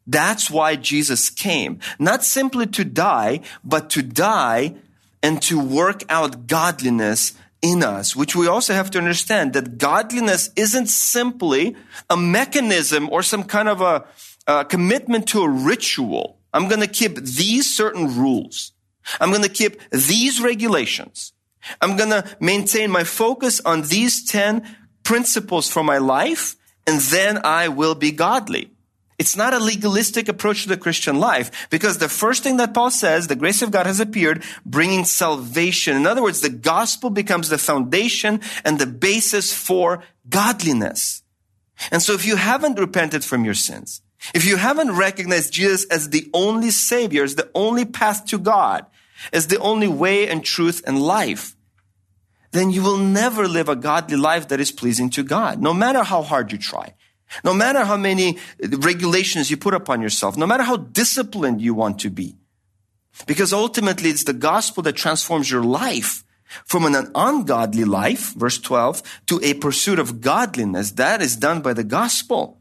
That's 0.08 0.50
why 0.50 0.76
Jesus 0.76 1.30
came. 1.30 1.80
Not 2.00 2.24
simply 2.24 2.68
to 2.68 2.84
die, 2.84 3.42
but 3.64 3.90
to 3.92 4.02
die 4.02 4.76
and 5.22 5.42
to 5.44 5.60
work 5.60 6.04
out 6.10 6.48
godliness 6.48 7.34
in 7.62 7.84
us, 7.84 8.16
which 8.16 8.36
we 8.36 8.48
also 8.48 8.74
have 8.74 8.90
to 8.92 8.98
understand 8.98 9.54
that 9.54 9.78
godliness 9.78 10.50
isn't 10.56 10.88
simply 10.88 11.76
a 12.10 12.18
mechanism 12.18 13.10
or 13.10 13.22
some 13.22 13.44
kind 13.44 13.70
of 13.70 13.82
a, 13.82 14.06
a 14.48 14.66
commitment 14.66 15.28
to 15.28 15.44
a 15.44 15.50
ritual. 15.50 16.40
I'm 16.54 16.68
going 16.68 16.82
to 16.82 16.88
keep 16.88 17.16
these 17.18 17.76
certain 17.76 18.18
rules. 18.18 18.74
I'm 19.20 19.30
going 19.30 19.44
to 19.44 19.50
keep 19.50 19.82
these 19.92 20.42
regulations. 20.42 21.34
I'm 21.82 21.96
going 21.98 22.10
to 22.10 22.26
maintain 22.40 22.92
my 22.92 23.04
focus 23.04 23.62
on 23.66 23.84
these 23.84 24.26
10 24.26 24.78
principles 25.04 25.70
for 25.70 25.84
my 25.84 25.98
life, 25.98 26.56
and 26.88 27.00
then 27.02 27.40
I 27.44 27.68
will 27.68 27.96
be 27.96 28.12
godly. 28.12 28.72
It's 29.20 29.36
not 29.36 29.54
a 29.54 29.60
legalistic 29.60 30.28
approach 30.28 30.64
to 30.64 30.70
the 30.70 30.78
Christian 30.78 31.20
life 31.20 31.70
because 31.70 32.00
the 32.00 32.10
first 32.10 32.42
thing 32.42 32.58
that 32.58 32.74
Paul 32.74 32.90
says, 32.90 33.28
the 33.28 33.36
grace 33.36 33.62
of 33.62 33.70
God 33.70 33.86
has 33.86 34.00
appeared, 34.00 34.44
bringing 34.66 35.06
salvation. 35.06 35.96
In 35.96 36.08
other 36.08 36.24
words, 36.24 36.42
the 36.42 36.50
gospel 36.50 37.12
becomes 37.12 37.50
the 37.50 37.60
foundation 37.60 38.42
and 38.66 38.80
the 38.80 38.88
basis 38.88 39.54
for 39.54 40.02
godliness. 40.28 41.22
And 41.92 42.02
so 42.02 42.14
if 42.14 42.26
you 42.26 42.36
haven't 42.36 42.80
repented 42.80 43.24
from 43.24 43.46
your 43.46 43.54
sins, 43.54 44.02
if 44.34 44.44
you 44.44 44.58
haven't 44.58 44.98
recognized 44.98 45.54
Jesus 45.54 45.86
as 45.92 46.10
the 46.10 46.28
only 46.34 46.72
Savior, 46.72 47.24
as 47.24 47.36
the 47.36 47.52
only 47.54 47.86
path 47.86 48.26
to 48.28 48.40
God, 48.40 48.88
as 49.32 49.48
the 49.48 49.60
only 49.60 49.88
way 49.88 50.28
and 50.28 50.44
truth 50.44 50.82
and 50.86 51.02
life, 51.02 51.56
then 52.52 52.70
you 52.72 52.84
will 52.84 52.98
never 52.98 53.48
live 53.48 53.70
a 53.70 53.76
godly 53.76 54.18
life 54.18 54.48
that 54.50 54.60
is 54.60 54.72
pleasing 54.72 55.10
to 55.12 55.24
God, 55.24 55.62
no 55.62 55.74
matter 55.74 56.04
how 56.04 56.22
hard 56.22 56.52
you 56.52 56.58
try. 56.58 56.94
No 57.46 57.54
matter 57.54 57.86
how 57.86 57.96
many 57.96 58.40
regulations 58.60 59.50
you 59.50 59.56
put 59.56 59.74
upon 59.74 60.02
yourself, 60.02 60.36
no 60.36 60.46
matter 60.46 60.64
how 60.64 60.76
disciplined 60.76 61.62
you 61.62 61.74
want 61.74 62.00
to 62.00 62.10
be. 62.10 62.36
Because 63.26 63.54
ultimately 63.54 64.10
it's 64.10 64.26
the 64.26 64.34
gospel 64.34 64.84
that 64.84 64.98
transforms 64.98 65.50
your 65.50 65.64
life 65.64 66.26
from 66.66 66.84
an 66.84 67.10
ungodly 67.16 67.86
life, 67.86 68.34
verse 68.34 68.60
12, 68.60 69.02
to 69.28 69.40
a 69.44 69.54
pursuit 69.54 70.00
of 70.00 70.20
godliness. 70.20 70.92
That 70.92 71.22
is 71.22 71.38
done 71.38 71.62
by 71.62 71.74
the 71.74 71.84
gospel. 71.84 72.60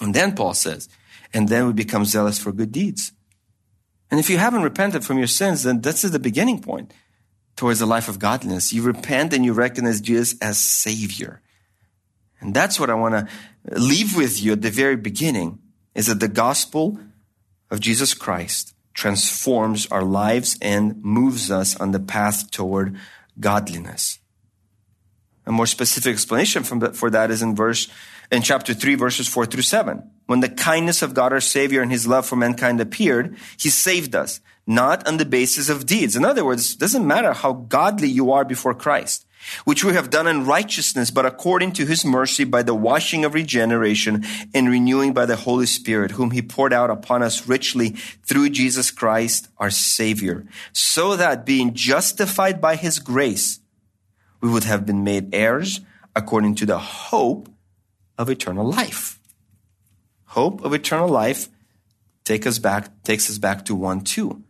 And 0.00 0.14
then 0.14 0.34
Paul 0.34 0.54
says, 0.54 0.88
and 1.32 1.48
then 1.48 1.66
we 1.66 1.72
become 1.72 2.04
zealous 2.04 2.38
for 2.38 2.52
good 2.52 2.72
deeds. 2.72 3.12
And 4.10 4.18
if 4.18 4.30
you 4.30 4.38
haven't 4.38 4.62
repented 4.62 5.04
from 5.04 5.18
your 5.18 5.26
sins, 5.26 5.64
then 5.64 5.82
this 5.82 6.04
is 6.04 6.12
the 6.12 6.18
beginning 6.18 6.60
point 6.60 6.92
towards 7.56 7.80
a 7.80 7.86
life 7.86 8.08
of 8.08 8.18
godliness. 8.18 8.72
You 8.72 8.82
repent 8.82 9.32
and 9.32 9.44
you 9.44 9.52
recognize 9.52 10.00
Jesus 10.00 10.38
as 10.40 10.58
Savior. 10.58 11.42
And 12.40 12.54
that's 12.54 12.78
what 12.78 12.88
I 12.88 12.94
want 12.94 13.14
to 13.14 13.78
leave 13.78 14.16
with 14.16 14.42
you 14.42 14.52
at 14.52 14.62
the 14.62 14.70
very 14.70 14.96
beginning 14.96 15.58
is 15.94 16.06
that 16.06 16.20
the 16.20 16.28
gospel 16.28 16.98
of 17.70 17.80
Jesus 17.80 18.14
Christ 18.14 18.74
transforms 18.94 19.86
our 19.88 20.02
lives 20.02 20.56
and 20.62 21.02
moves 21.04 21.50
us 21.50 21.76
on 21.76 21.90
the 21.90 22.00
path 22.00 22.50
toward 22.50 22.96
godliness. 23.38 24.18
A 25.46 25.52
more 25.52 25.66
specific 25.66 26.12
explanation 26.12 26.62
the, 26.62 26.92
for 26.92 27.10
that 27.10 27.30
is 27.30 27.42
in 27.42 27.56
verse 27.56 27.88
in 28.30 28.42
chapter 28.42 28.74
3 28.74 28.94
verses 28.94 29.26
4 29.26 29.46
through 29.46 29.62
7. 29.62 30.08
When 30.28 30.40
the 30.40 30.48
kindness 30.50 31.00
of 31.00 31.14
God 31.14 31.32
our 31.32 31.40
Savior 31.40 31.80
and 31.80 31.90
his 31.90 32.06
love 32.06 32.26
for 32.26 32.36
mankind 32.36 32.80
appeared, 32.80 33.34
he 33.58 33.70
saved 33.70 34.14
us, 34.14 34.40
not 34.66 35.08
on 35.08 35.16
the 35.16 35.24
basis 35.24 35.70
of 35.70 35.86
deeds. 35.86 36.14
In 36.14 36.24
other 36.24 36.44
words, 36.44 36.74
it 36.74 36.78
doesn't 36.78 37.06
matter 37.06 37.32
how 37.32 37.54
godly 37.54 38.08
you 38.08 38.30
are 38.30 38.44
before 38.44 38.74
Christ 38.74 39.24
which 39.64 39.84
we 39.84 39.92
have 39.92 40.10
done 40.10 40.26
in 40.26 40.46
righteousness, 40.46 41.10
but 41.10 41.26
according 41.26 41.72
to 41.72 41.86
his 41.86 42.04
mercy 42.04 42.44
by 42.44 42.62
the 42.62 42.74
washing 42.74 43.24
of 43.24 43.34
regeneration 43.34 44.24
and 44.54 44.68
renewing 44.68 45.12
by 45.12 45.26
the 45.26 45.36
Holy 45.36 45.66
Spirit, 45.66 46.12
whom 46.12 46.32
he 46.32 46.42
poured 46.42 46.72
out 46.72 46.90
upon 46.90 47.22
us 47.22 47.48
richly 47.48 47.90
through 48.26 48.50
Jesus 48.50 48.90
Christ, 48.90 49.48
our 49.58 49.70
Savior, 49.70 50.44
so 50.72 51.16
that 51.16 51.46
being 51.46 51.74
justified 51.74 52.60
by 52.60 52.76
his 52.76 52.98
grace, 52.98 53.60
we 54.40 54.50
would 54.50 54.64
have 54.64 54.84
been 54.84 55.04
made 55.04 55.34
heirs 55.34 55.80
according 56.14 56.54
to 56.56 56.66
the 56.66 56.78
hope 56.78 57.48
of 58.16 58.28
eternal 58.28 58.68
life. 58.68 59.17
Hope 60.38 60.64
of 60.64 60.72
eternal 60.72 61.08
life 61.08 61.48
take 62.24 62.46
us 62.46 62.60
back, 62.60 63.02
takes 63.02 63.28
us 63.28 63.38
back 63.38 63.64
to 63.64 63.74
1 63.74 64.02
2. 64.02 64.40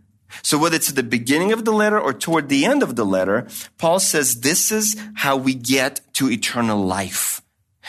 So 0.42 0.58
whether 0.58 0.76
it's 0.76 0.90
at 0.90 0.96
the 0.96 1.02
beginning 1.02 1.50
of 1.50 1.64
the 1.64 1.72
letter 1.72 1.98
or 1.98 2.12
toward 2.12 2.50
the 2.50 2.66
end 2.66 2.82
of 2.82 2.94
the 2.94 3.06
letter, 3.06 3.48
Paul 3.78 3.98
says 3.98 4.42
this 4.42 4.70
is 4.70 5.00
how 5.14 5.38
we 5.38 5.54
get 5.54 6.02
to 6.12 6.30
eternal 6.30 6.84
life. 6.84 7.40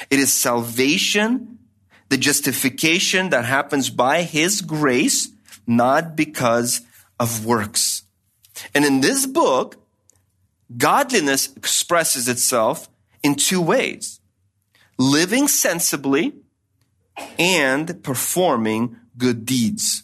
It 0.09 0.17
is 0.17 0.31
salvation, 0.31 1.59
the 2.07 2.15
justification 2.15 3.31
that 3.31 3.43
happens 3.43 3.89
by 3.89 4.21
his 4.21 4.61
grace, 4.61 5.33
not 5.67 6.15
because 6.15 6.79
of 7.19 7.45
works. 7.45 8.03
And 8.73 8.85
in 8.85 9.01
this 9.01 9.25
book, 9.25 9.75
godliness 10.77 11.53
expresses 11.57 12.29
itself 12.29 12.87
in 13.21 13.35
two 13.35 13.61
ways. 13.61 14.21
Living 14.97 15.49
sensibly 15.49 16.38
and 17.37 18.03
performing 18.03 18.97
good 19.17 19.45
deeds. 19.45 20.03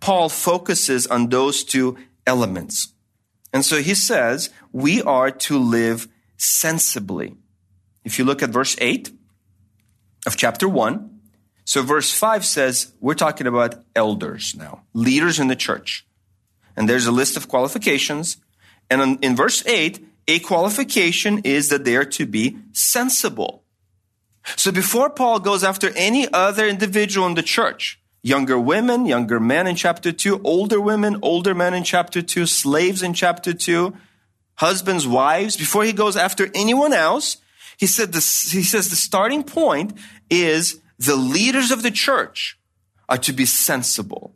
Paul 0.00 0.28
focuses 0.28 1.06
on 1.06 1.28
those 1.28 1.64
two 1.64 1.96
elements. 2.26 2.94
And 3.52 3.64
so 3.64 3.80
he 3.80 3.94
says, 3.94 4.50
we 4.72 5.02
are 5.02 5.30
to 5.30 5.58
live 5.58 6.08
sensibly. 6.36 7.34
If 8.04 8.18
you 8.18 8.24
look 8.24 8.42
at 8.42 8.50
verse 8.50 8.76
8 8.80 9.10
of 10.26 10.36
chapter 10.36 10.68
1, 10.68 11.20
so 11.64 11.82
verse 11.82 12.12
5 12.12 12.44
says, 12.44 12.92
we're 13.00 13.14
talking 13.14 13.46
about 13.46 13.74
elders 13.94 14.54
now, 14.56 14.84
leaders 14.94 15.38
in 15.38 15.48
the 15.48 15.56
church. 15.56 16.06
And 16.76 16.88
there's 16.88 17.06
a 17.06 17.12
list 17.12 17.36
of 17.36 17.48
qualifications. 17.48 18.36
And 18.88 19.22
in 19.22 19.36
verse 19.36 19.66
8, 19.66 20.06
a 20.28 20.38
qualification 20.38 21.40
is 21.44 21.70
that 21.70 21.84
they 21.84 21.96
are 21.96 22.04
to 22.04 22.24
be 22.24 22.58
sensible. 22.72 23.64
So 24.56 24.72
before 24.72 25.10
Paul 25.10 25.40
goes 25.40 25.64
after 25.64 25.90
any 25.96 26.26
other 26.32 26.66
individual 26.66 27.26
in 27.26 27.34
the 27.34 27.42
church, 27.42 28.00
younger 28.22 28.58
women, 28.58 29.06
younger 29.06 29.40
men 29.40 29.66
in 29.66 29.76
chapter 29.76 30.12
2, 30.12 30.40
older 30.42 30.80
women, 30.80 31.18
older 31.22 31.54
men 31.54 31.74
in 31.74 31.84
chapter 31.84 32.22
2, 32.22 32.46
slaves 32.46 33.02
in 33.02 33.14
chapter 33.14 33.52
2, 33.52 33.94
husbands, 34.56 35.06
wives. 35.06 35.56
Before 35.56 35.84
he 35.84 35.92
goes 35.92 36.16
after 36.16 36.48
anyone 36.54 36.92
else, 36.92 37.38
he 37.76 37.86
said 37.86 38.12
this, 38.12 38.50
he 38.50 38.62
says 38.62 38.90
the 38.90 38.96
starting 38.96 39.44
point 39.44 39.96
is 40.28 40.80
the 40.98 41.16
leaders 41.16 41.70
of 41.70 41.82
the 41.82 41.90
church 41.90 42.58
are 43.08 43.18
to 43.18 43.32
be 43.32 43.44
sensible. 43.44 44.34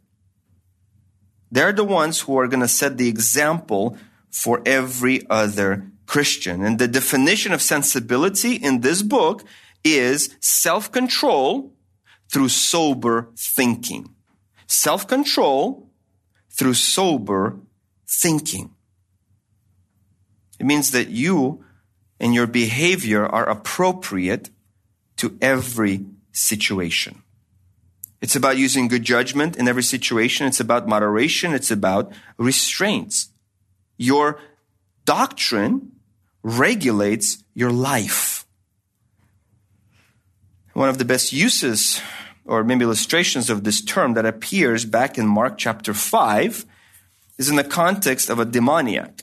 They're 1.50 1.72
the 1.72 1.84
ones 1.84 2.20
who 2.20 2.38
are 2.38 2.48
going 2.48 2.60
to 2.60 2.68
set 2.68 2.96
the 2.96 3.08
example 3.08 3.98
for 4.30 4.62
every 4.64 5.26
other 5.28 5.90
Christian. 6.06 6.64
And 6.64 6.78
the 6.78 6.88
definition 6.88 7.52
of 7.52 7.60
sensibility 7.60 8.54
in 8.54 8.80
this 8.80 9.02
book 9.02 9.44
is 9.84 10.36
self-control 10.40 11.72
through 12.30 12.48
sober 12.48 13.28
thinking. 13.36 14.14
Self 14.66 15.06
control 15.06 15.90
through 16.50 16.74
sober 16.74 17.58
thinking. 18.08 18.70
It 20.58 20.66
means 20.66 20.92
that 20.92 21.08
you 21.08 21.64
and 22.20 22.34
your 22.34 22.46
behavior 22.46 23.26
are 23.26 23.48
appropriate 23.48 24.50
to 25.16 25.36
every 25.40 26.06
situation. 26.32 27.22
It's 28.20 28.36
about 28.36 28.56
using 28.56 28.86
good 28.86 29.02
judgment 29.02 29.56
in 29.56 29.66
every 29.66 29.82
situation. 29.82 30.46
It's 30.46 30.60
about 30.60 30.86
moderation. 30.86 31.52
It's 31.52 31.72
about 31.72 32.12
restraints. 32.38 33.30
Your 33.98 34.38
doctrine 35.04 35.92
regulates 36.44 37.42
your 37.54 37.72
life. 37.72 38.41
One 40.74 40.88
of 40.88 40.98
the 40.98 41.04
best 41.04 41.32
uses 41.32 42.00
or 42.44 42.64
maybe 42.64 42.84
illustrations 42.84 43.50
of 43.50 43.64
this 43.64 43.82
term 43.82 44.14
that 44.14 44.26
appears 44.26 44.84
back 44.84 45.18
in 45.18 45.26
Mark 45.26 45.58
chapter 45.58 45.94
5 45.94 46.64
is 47.38 47.48
in 47.48 47.56
the 47.56 47.64
context 47.64 48.30
of 48.30 48.38
a 48.38 48.44
demoniac. 48.44 49.22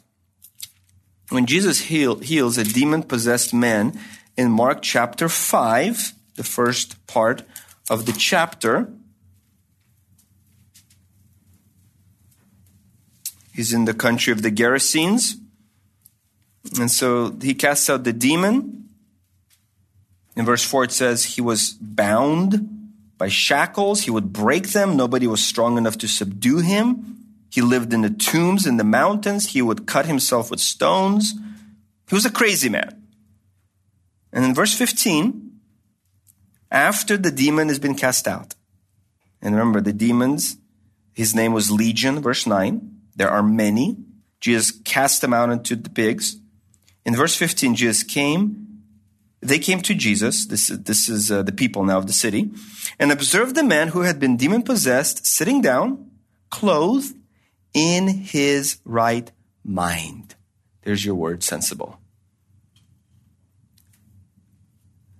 When 1.29 1.45
Jesus 1.45 1.81
heal, 1.81 2.19
heals 2.19 2.57
a 2.57 2.63
demon 2.63 3.03
possessed 3.03 3.53
man 3.53 3.99
in 4.37 4.51
Mark 4.51 4.81
chapter 4.81 5.27
5, 5.27 6.13
the 6.35 6.43
first 6.43 7.05
part 7.07 7.43
of 7.89 8.05
the 8.05 8.13
chapter, 8.13 8.91
he's 13.53 13.73
in 13.73 13.85
the 13.85 13.93
country 13.93 14.31
of 14.31 14.41
the 14.41 14.51
Gerasenes. 14.51 15.33
And 16.79 16.89
so 16.89 17.35
he 17.41 17.53
casts 17.53 17.89
out 17.89 18.05
the 18.05 18.13
demon. 18.13 18.78
In 20.39 20.45
verse 20.45 20.63
4, 20.63 20.85
it 20.85 20.93
says 20.93 21.25
he 21.25 21.41
was 21.41 21.73
bound 21.81 22.93
by 23.17 23.27
shackles. 23.27 24.03
He 24.03 24.09
would 24.09 24.31
break 24.31 24.69
them. 24.69 24.95
Nobody 24.95 25.27
was 25.27 25.45
strong 25.45 25.77
enough 25.77 25.97
to 25.97 26.07
subdue 26.07 26.59
him. 26.59 27.17
He 27.51 27.59
lived 27.59 27.91
in 27.91 28.03
the 28.03 28.09
tombs 28.09 28.65
in 28.65 28.77
the 28.77 28.85
mountains. 28.85 29.47
He 29.47 29.61
would 29.61 29.85
cut 29.85 30.05
himself 30.05 30.49
with 30.49 30.61
stones. 30.61 31.33
He 32.07 32.15
was 32.15 32.25
a 32.25 32.31
crazy 32.31 32.69
man. 32.69 33.03
And 34.31 34.45
in 34.45 34.53
verse 34.55 34.73
15, 34.73 35.59
after 36.71 37.17
the 37.17 37.31
demon 37.31 37.67
has 37.67 37.79
been 37.79 37.95
cast 37.95 38.25
out, 38.25 38.55
and 39.41 39.53
remember 39.53 39.81
the 39.81 39.91
demons, 39.91 40.55
his 41.11 41.35
name 41.35 41.51
was 41.51 41.69
Legion, 41.69 42.21
verse 42.21 42.47
9. 42.47 42.79
There 43.13 43.29
are 43.29 43.43
many. 43.43 43.97
Jesus 44.39 44.71
cast 44.71 45.19
them 45.19 45.33
out 45.33 45.49
into 45.49 45.75
the 45.75 45.89
pigs. 45.89 46.37
In 47.05 47.13
verse 47.13 47.35
15, 47.35 47.75
Jesus 47.75 48.03
came 48.03 48.67
they 49.41 49.59
came 49.59 49.81
to 49.81 49.95
Jesus, 49.95 50.45
this, 50.45 50.67
this 50.67 51.07
is 51.07 51.31
uh, 51.31 51.43
the 51.43 51.51
people 51.51 51.83
now 51.83 51.97
of 51.97 52.07
the 52.07 52.13
city, 52.13 52.51
and 52.99 53.11
observed 53.11 53.55
the 53.55 53.63
man 53.63 53.89
who 53.89 54.01
had 54.01 54.19
been 54.19 54.37
demon 54.37 54.63
possessed 54.63 55.25
sitting 55.25 55.61
down, 55.61 56.11
clothed 56.49 57.15
in 57.73 58.07
his 58.07 58.79
right 58.83 59.31
mind. 59.63 60.35
There's 60.83 61.05
your 61.05 61.15
word, 61.15 61.43
sensible. 61.43 61.99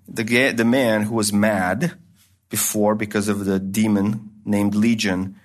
The, 0.08 0.52
the 0.52 0.66
man 0.66 1.04
who 1.04 1.16
was 1.16 1.32
mad 1.32 1.94
before 2.50 2.96
because 2.96 3.28
of 3.30 3.46
the 3.46 3.60
demon 3.60 4.32
named 4.44 4.76
Legion, 4.76 5.36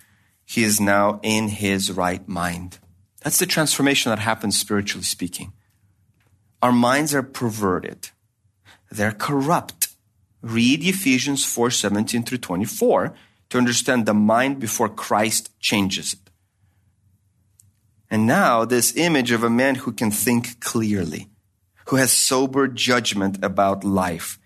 he 0.44 0.64
is 0.64 0.80
now 0.80 1.20
in 1.22 1.48
his 1.48 1.92
right 1.92 2.26
mind. 2.26 2.78
That's 3.22 3.38
the 3.38 3.46
transformation 3.46 4.10
that 4.10 4.18
happens 4.18 4.58
spiritually 4.58 5.04
speaking. 5.04 5.52
Our 6.62 6.72
minds 6.72 7.14
are 7.14 7.22
perverted 7.22 8.10
they're 8.94 9.12
corrupt. 9.12 9.88
Read 10.42 10.84
Ephesians 10.84 11.44
4 11.44 11.70
17 11.70 12.22
through 12.22 12.38
24 12.38 13.14
to 13.50 13.58
understand 13.58 14.06
the 14.06 14.14
mind 14.14 14.60
before 14.60 14.88
Christ 14.88 15.50
changes 15.60 16.12
it. 16.12 16.30
And 18.10 18.26
now, 18.26 18.64
this 18.64 18.96
image 18.96 19.30
of 19.30 19.42
a 19.42 19.50
man 19.50 19.76
who 19.76 19.92
can 19.92 20.10
think 20.10 20.60
clearly, 20.60 21.28
who 21.86 21.96
has 21.96 22.12
sober 22.12 22.68
judgment 22.68 23.42
about 23.42 23.84
life, 23.84 24.38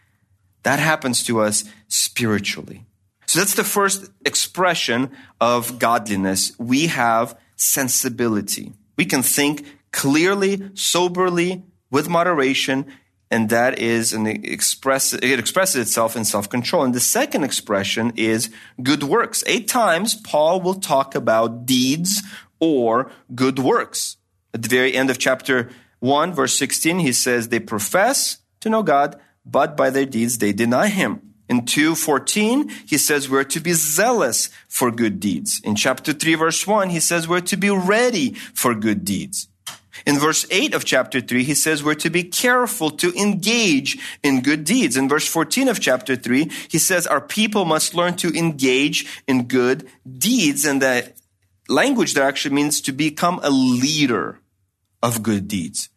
that 0.62 0.78
happens 0.78 1.22
to 1.24 1.40
us 1.40 1.64
spiritually. 1.88 2.86
So 3.26 3.40
that's 3.40 3.55
the 3.55 3.64
first 3.64 4.11
expression 4.24 5.11
of 5.40 5.78
godliness. 5.78 6.53
We 6.59 6.86
have 6.86 7.38
sensibility. 7.57 8.72
We 8.96 9.05
can 9.05 9.22
think 9.22 9.66
clearly, 9.92 10.70
soberly, 10.74 11.62
with 11.90 12.09
moderation, 12.09 12.86
and 13.31 13.49
that 13.51 13.79
is 13.79 14.12
an 14.12 14.26
express 14.26 15.12
it 15.12 15.39
expresses 15.39 15.81
itself 15.83 16.16
in 16.16 16.24
self-control 16.24 16.83
and 16.85 16.95
the 16.95 17.01
second 17.01 17.45
expression 17.45 18.12
is 18.16 18.51
good 18.83 19.03
works 19.03 19.45
eight 19.47 19.68
times 19.68 20.14
paul 20.14 20.61
will 20.61 20.74
talk 20.74 21.14
about 21.14 21.66
deeds 21.66 22.22
or 22.61 23.11
good 23.35 23.59
works 23.59 24.16
at 24.55 24.62
the 24.62 24.68
very 24.68 24.95
end 24.95 25.11
of 25.11 25.18
chapter 25.18 25.68
1 26.01 26.33
verse 26.33 26.57
16 26.59 26.99
he 27.01 27.12
says 27.12 27.49
they 27.49 27.61
profess 27.61 28.39
to 28.61 28.70
know 28.70 28.83
god 28.83 29.18
but 29.45 29.76
by 29.76 29.91
their 29.91 30.07
deeds 30.07 30.39
they 30.39 30.53
deny 30.53 30.89
him 30.89 31.22
In 31.49 31.62
2:14, 31.62 32.70
he 32.87 32.99
says 32.99 33.29
we're 33.29 33.45
to 33.45 33.61
be 33.61 33.72
zealous 33.72 34.51
for 34.68 34.91
good 34.91 35.18
deeds. 35.18 35.61
In 35.64 35.74
chapter 35.76 36.12
3 36.12 36.35
verse 36.35 36.66
1, 36.66 36.91
he 36.91 37.01
says 37.01 37.26
we're 37.26 37.41
to 37.41 37.57
be 37.57 37.70
ready 37.70 38.35
for 38.53 38.74
good 38.74 39.05
deeds. 39.05 39.49
In 40.07 40.18
verse 40.18 40.46
8 40.51 40.74
of 40.74 40.84
chapter 40.84 41.20
3, 41.20 41.44
he 41.44 41.55
says 41.55 41.82
we're 41.82 41.94
to 41.94 42.11
be 42.11 42.24
careful 42.24 42.90
to 42.92 43.12
engage 43.14 43.99
in 44.22 44.42
good 44.42 44.64
deeds. 44.64 44.96
In 44.96 45.09
verse 45.09 45.26
14 45.26 45.68
of 45.68 45.80
chapter 45.80 46.16
3, 46.16 46.51
he 46.68 46.78
says 46.78 47.07
our 47.07 47.20
people 47.20 47.64
must 47.64 47.94
learn 47.94 48.16
to 48.16 48.36
engage 48.36 49.22
in 49.26 49.44
good 49.44 49.88
deeds. 50.18 50.64
And 50.64 50.82
the 50.82 51.12
language 51.68 52.14
there 52.14 52.24
actually 52.24 52.55
means 52.55 52.80
to 52.82 52.92
become 52.92 53.40
a 53.42 53.51
leader 53.51 54.40
of 55.03 55.22
good 55.22 55.49
deeds. 55.49 55.90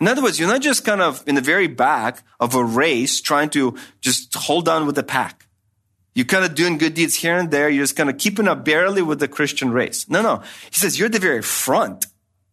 In 0.00 0.06
other 0.06 0.22
words, 0.22 0.38
you're 0.38 0.48
not 0.48 0.62
just 0.62 0.84
kind 0.84 1.00
of 1.00 1.24
in 1.26 1.34
the 1.34 1.40
very 1.40 1.66
back 1.66 2.22
of 2.38 2.54
a 2.54 2.62
race 2.62 3.20
trying 3.20 3.50
to 3.50 3.76
just 4.00 4.34
hold 4.34 4.68
on 4.68 4.86
with 4.86 4.94
the 4.94 5.02
pack. 5.02 5.46
You're 6.14 6.26
kind 6.26 6.44
of 6.44 6.54
doing 6.54 6.78
good 6.78 6.94
deeds 6.94 7.16
here 7.16 7.36
and 7.36 7.50
there. 7.50 7.68
You're 7.68 7.84
just 7.84 7.96
kind 7.96 8.10
of 8.10 8.18
keeping 8.18 8.48
up 8.48 8.64
barely 8.64 9.02
with 9.02 9.20
the 9.20 9.28
Christian 9.28 9.70
race. 9.70 10.08
No, 10.08 10.22
no. 10.22 10.42
He 10.70 10.76
says 10.76 10.98
you're 10.98 11.08
the 11.08 11.18
very 11.18 11.42
front 11.42 12.06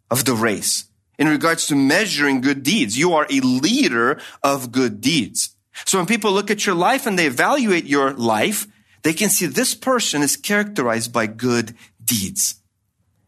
of 0.09 0.25
the 0.25 0.33
race 0.33 0.85
in 1.17 1.27
regards 1.27 1.67
to 1.67 1.75
measuring 1.75 2.41
good 2.41 2.63
deeds. 2.63 2.97
You 2.97 3.13
are 3.13 3.27
a 3.29 3.39
leader 3.39 4.19
of 4.43 4.71
good 4.71 5.01
deeds. 5.01 5.55
So 5.85 5.97
when 5.97 6.07
people 6.07 6.31
look 6.31 6.51
at 6.51 6.65
your 6.65 6.75
life 6.75 7.05
and 7.05 7.17
they 7.17 7.27
evaluate 7.27 7.85
your 7.85 8.13
life, 8.13 8.67
they 9.03 9.13
can 9.13 9.29
see 9.29 9.45
this 9.45 9.75
person 9.75 10.21
is 10.21 10.35
characterized 10.35 11.13
by 11.13 11.27
good 11.27 11.75
deeds. 12.03 12.55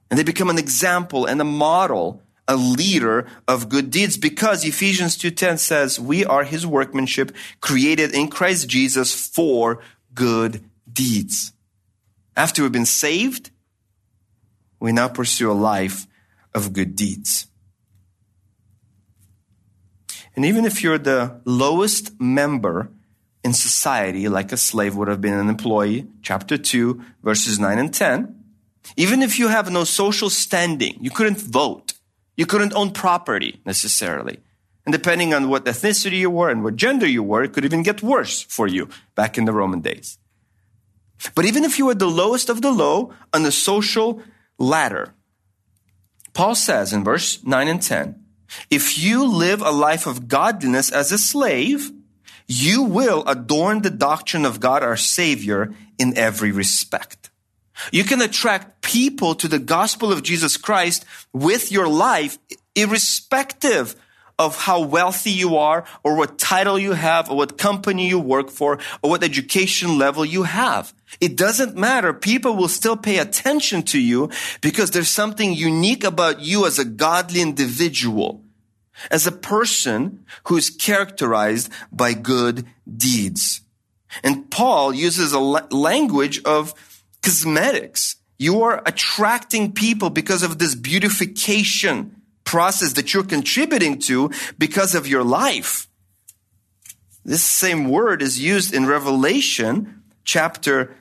And 0.10 0.18
they 0.18 0.24
become 0.24 0.50
an 0.50 0.58
example 0.58 1.26
and 1.26 1.42
a 1.42 1.46
model, 1.46 2.22
a 2.48 2.56
leader 2.56 3.28
of 3.48 3.70
good 3.70 3.92
deeds 3.92 4.18
because 4.18 4.64
Ephesians 4.64 5.18
2.10 5.18 5.60
says 5.60 6.00
we 6.00 6.26
are 6.26 6.44
his 6.44 6.66
workmanship 6.66 7.36
created 7.60 8.16
in 8.16 8.30
Christ 8.30 8.70
Jesus 8.70 9.14
for 9.14 9.82
good 10.14 10.64
deeds. 10.92 11.52
After 12.36 12.62
we've 12.62 12.72
been 12.72 12.86
saved, 12.86 13.52
we 14.80 14.94
now 14.94 15.10
pursue 15.10 15.52
a 15.52 15.54
life 15.54 16.07
of 16.58 16.74
good 16.74 16.96
deeds. 16.96 17.48
And 20.36 20.44
even 20.44 20.66
if 20.66 20.84
you're 20.84 20.98
the 20.98 21.40
lowest 21.46 22.20
member 22.20 22.90
in 23.44 23.54
society, 23.54 24.28
like 24.28 24.52
a 24.52 24.58
slave 24.58 24.96
would 24.96 25.08
have 25.08 25.22
been 25.22 25.34
an 25.34 25.50
employee, 25.50 26.08
chapter 26.22 26.58
2, 26.58 27.02
verses 27.24 27.60
9 27.60 27.80
and 27.80 27.94
10, 27.94 28.36
even 28.96 29.22
if 29.22 29.40
you 29.40 29.48
have 29.48 29.72
no 29.72 29.84
social 29.84 30.30
standing, 30.30 30.98
you 31.00 31.12
couldn't 31.12 31.40
vote, 31.40 31.94
you 32.36 32.46
couldn't 32.46 32.74
own 32.74 32.92
property 32.92 33.62
necessarily. 33.66 34.40
And 34.86 34.94
depending 34.94 35.34
on 35.34 35.50
what 35.50 35.66
ethnicity 35.66 36.20
you 36.20 36.30
were 36.30 36.50
and 36.50 36.64
what 36.64 36.76
gender 36.76 37.08
you 37.08 37.22
were, 37.22 37.44
it 37.44 37.54
could 37.54 37.66
even 37.66 37.84
get 37.84 38.02
worse 38.02 38.42
for 38.42 38.68
you 38.68 38.90
back 39.16 39.38
in 39.38 39.46
the 39.46 39.54
Roman 39.54 39.82
days. 39.82 40.18
But 41.36 41.46
even 41.46 41.64
if 41.64 41.78
you 41.78 41.88
were 41.88 41.96
the 41.96 42.10
lowest 42.10 42.50
of 42.50 42.62
the 42.62 42.72
low 42.72 43.14
on 43.34 43.44
the 43.44 43.52
social 43.52 44.22
ladder, 44.58 45.14
Paul 46.38 46.54
says 46.54 46.94
in 46.94 47.04
verse 47.04 47.44
9 47.44 47.68
and 47.68 47.82
10, 47.82 48.24
if 48.70 49.00
you 49.00 49.26
live 49.26 49.60
a 49.60 49.72
life 49.72 50.06
of 50.06 50.28
godliness 50.28 50.92
as 50.92 51.12
a 51.12 51.18
slave, 51.18 51.92
you 52.46 52.84
will 52.84 53.24
adorn 53.26 53.82
the 53.82 53.90
doctrine 53.90 54.46
of 54.46 54.60
God 54.60 54.84
our 54.84 54.98
Savior 54.98 55.74
in 55.98 56.16
every 56.16 56.52
respect. 56.52 57.32
You 57.92 58.04
can 58.04 58.22
attract 58.22 58.84
people 58.84 59.34
to 59.34 59.48
the 59.48 59.58
gospel 59.58 60.12
of 60.12 60.22
Jesus 60.22 60.58
Christ 60.58 61.06
with 61.34 61.72
your 61.72 61.88
life, 61.88 62.38
irrespective 62.76 63.96
of 64.40 64.56
how 64.56 64.82
wealthy 64.82 65.32
you 65.32 65.58
are, 65.58 65.84
or 66.04 66.16
what 66.16 66.38
title 66.38 66.78
you 66.78 66.94
have, 66.94 67.30
or 67.30 67.38
what 67.38 67.58
company 67.58 68.08
you 68.08 68.20
work 68.20 68.50
for, 68.50 68.80
or 69.02 69.10
what 69.10 69.24
education 69.24 69.98
level 69.98 70.24
you 70.24 70.44
have. 70.44 70.94
It 71.20 71.36
doesn't 71.36 71.76
matter. 71.76 72.14
People 72.14 72.56
will 72.56 72.68
still 72.68 72.98
pay 72.98 73.18
attention 73.18 73.82
to 73.84 74.00
you 74.00 74.30
because 74.62 74.92
there's 74.92 75.10
something 75.10 75.54
unique 75.54 76.04
about 76.04 76.42
you 76.42 76.68
as 76.68 76.78
a 76.78 76.86
godly 76.86 77.42
individual, 77.42 78.44
as 79.10 79.26
a 79.26 79.32
person 79.32 80.26
who 80.46 80.58
is 80.58 80.70
characterized 80.70 81.72
by 81.92 82.14
good 82.14 82.68
deeds. 82.96 83.62
And 84.24 84.50
Paul 84.52 84.94
uses 84.94 85.34
a 85.34 85.40
language 85.40 86.44
of 86.44 86.74
cosmetics. 87.24 88.18
You 88.38 88.62
are 88.62 88.84
attracting 88.86 89.74
people 89.74 90.12
because 90.12 90.44
of 90.44 90.60
this 90.60 90.76
beautification 90.76 92.17
process 92.48 92.94
that 92.94 93.14
you're 93.14 93.24
contributing 93.24 94.00
to 94.00 94.32
because 94.58 94.96
of 94.96 95.06
your 95.06 95.24
life. 95.24 95.88
This 97.26 97.44
same 97.44 97.90
word 97.90 98.22
is 98.22 98.40
used 98.40 98.74
in 98.74 98.86
Revelation 98.86 100.02
chapter 100.24 100.96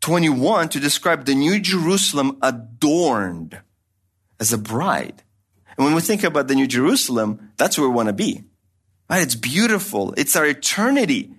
21 0.00 0.68
to 0.68 0.78
describe 0.78 1.24
the 1.24 1.34
New 1.34 1.58
Jerusalem 1.58 2.36
adorned 2.42 3.58
as 4.38 4.52
a 4.52 4.58
bride. 4.58 5.22
And 5.76 5.86
when 5.86 5.94
we 5.94 6.02
think 6.02 6.22
about 6.22 6.48
the 6.48 6.54
New 6.54 6.66
Jerusalem, 6.66 7.50
that's 7.56 7.78
where 7.78 7.88
we 7.88 7.94
want 7.94 8.08
to 8.08 8.12
be. 8.12 8.44
Right? 9.08 9.22
It's 9.22 9.34
beautiful. 9.34 10.12
It's 10.18 10.36
our 10.36 10.46
eternity. 10.46 11.32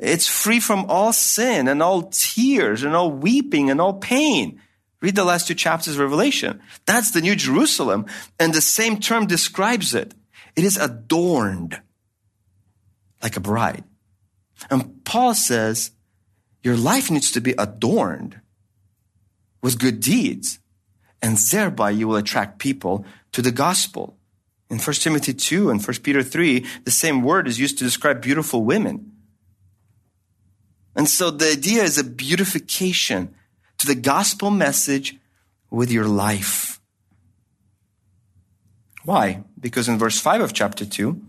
It's 0.00 0.26
free 0.26 0.58
from 0.58 0.86
all 0.88 1.12
sin 1.12 1.68
and 1.68 1.82
all 1.82 2.10
tears 2.10 2.82
and 2.82 2.96
all 2.96 3.12
weeping 3.12 3.70
and 3.70 3.80
all 3.80 3.94
pain. 3.94 4.60
Read 5.00 5.16
the 5.16 5.24
last 5.24 5.46
two 5.46 5.54
chapters 5.54 5.94
of 5.94 6.00
Revelation. 6.00 6.60
That's 6.84 7.10
the 7.12 7.22
New 7.22 7.34
Jerusalem. 7.34 8.06
And 8.38 8.52
the 8.52 8.60
same 8.60 9.00
term 9.00 9.26
describes 9.26 9.94
it. 9.94 10.14
It 10.56 10.64
is 10.64 10.76
adorned 10.76 11.80
like 13.22 13.36
a 13.36 13.40
bride. 13.40 13.84
And 14.70 15.04
Paul 15.04 15.34
says, 15.34 15.92
your 16.62 16.76
life 16.76 17.10
needs 17.10 17.30
to 17.32 17.40
be 17.40 17.54
adorned 17.56 18.40
with 19.62 19.78
good 19.78 20.00
deeds. 20.00 20.58
And 21.22 21.36
thereby 21.36 21.90
you 21.90 22.08
will 22.08 22.16
attract 22.16 22.58
people 22.58 23.04
to 23.32 23.42
the 23.42 23.52
gospel. 23.52 24.18
In 24.68 24.78
1 24.78 24.94
Timothy 24.96 25.34
2 25.34 25.70
and 25.70 25.84
1 25.84 25.96
Peter 26.02 26.22
3, 26.22 26.64
the 26.84 26.90
same 26.90 27.22
word 27.22 27.48
is 27.48 27.58
used 27.58 27.78
to 27.78 27.84
describe 27.84 28.22
beautiful 28.22 28.64
women. 28.64 29.12
And 30.94 31.08
so 31.08 31.30
the 31.30 31.52
idea 31.52 31.82
is 31.82 31.98
a 31.98 32.04
beautification 32.04 33.34
to 33.80 33.86
the 33.86 33.94
gospel 33.94 34.50
message 34.50 35.16
with 35.70 35.90
your 35.90 36.04
life. 36.04 36.80
Why? 39.04 39.42
Because 39.58 39.88
in 39.88 39.98
verse 39.98 40.20
5 40.20 40.42
of 40.42 40.52
chapter 40.52 40.84
2, 40.84 41.20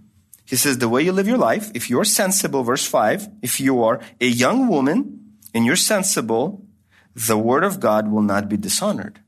he 0.45 0.57
says, 0.57 0.77
The 0.77 0.89
way 0.89 1.01
you 1.01 1.13
live 1.13 1.29
your 1.29 1.37
life, 1.37 1.71
if 1.73 1.89
you're 1.89 2.03
sensible, 2.03 2.63
verse 2.63 2.85
5, 2.85 3.29
if 3.41 3.61
you 3.61 3.81
are 3.83 4.01
a 4.19 4.25
young 4.25 4.67
woman 4.67 5.37
and 5.53 5.65
you're 5.65 5.77
sensible, 5.77 6.65
the 7.15 7.37
word 7.37 7.63
of 7.63 7.79
God 7.79 8.11
will 8.11 8.21
not 8.21 8.49
be 8.49 8.57
dishonored. 8.57 9.21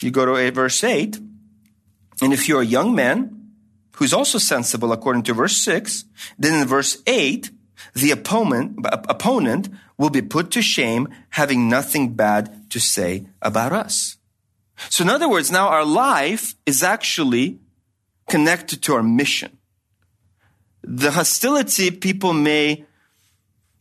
You 0.00 0.10
go 0.10 0.24
to 0.24 0.50
verse 0.50 0.82
8, 0.82 1.18
and 2.22 2.32
if 2.32 2.48
you're 2.48 2.62
a 2.62 2.66
young 2.66 2.94
man 2.94 3.52
who's 3.96 4.14
also 4.14 4.38
sensible 4.38 4.92
according 4.92 5.24
to 5.24 5.34
verse 5.34 5.58
6, 5.58 6.06
then 6.38 6.62
in 6.62 6.66
verse 6.66 7.02
8, 7.06 7.50
the 7.92 8.12
opponent, 8.12 8.78
opponent 9.08 9.68
will 10.00 10.08
be 10.08 10.22
put 10.22 10.50
to 10.50 10.62
shame 10.62 11.06
having 11.28 11.68
nothing 11.68 12.14
bad 12.14 12.70
to 12.70 12.80
say 12.80 13.26
about 13.42 13.70
us. 13.70 14.16
So 14.88 15.04
in 15.04 15.10
other 15.10 15.28
words, 15.28 15.52
now 15.52 15.68
our 15.68 15.84
life 15.84 16.54
is 16.64 16.82
actually 16.82 17.58
connected 18.26 18.82
to 18.84 18.94
our 18.94 19.02
mission. 19.02 19.58
The 20.82 21.10
hostility 21.10 21.90
people 21.90 22.32
may 22.32 22.86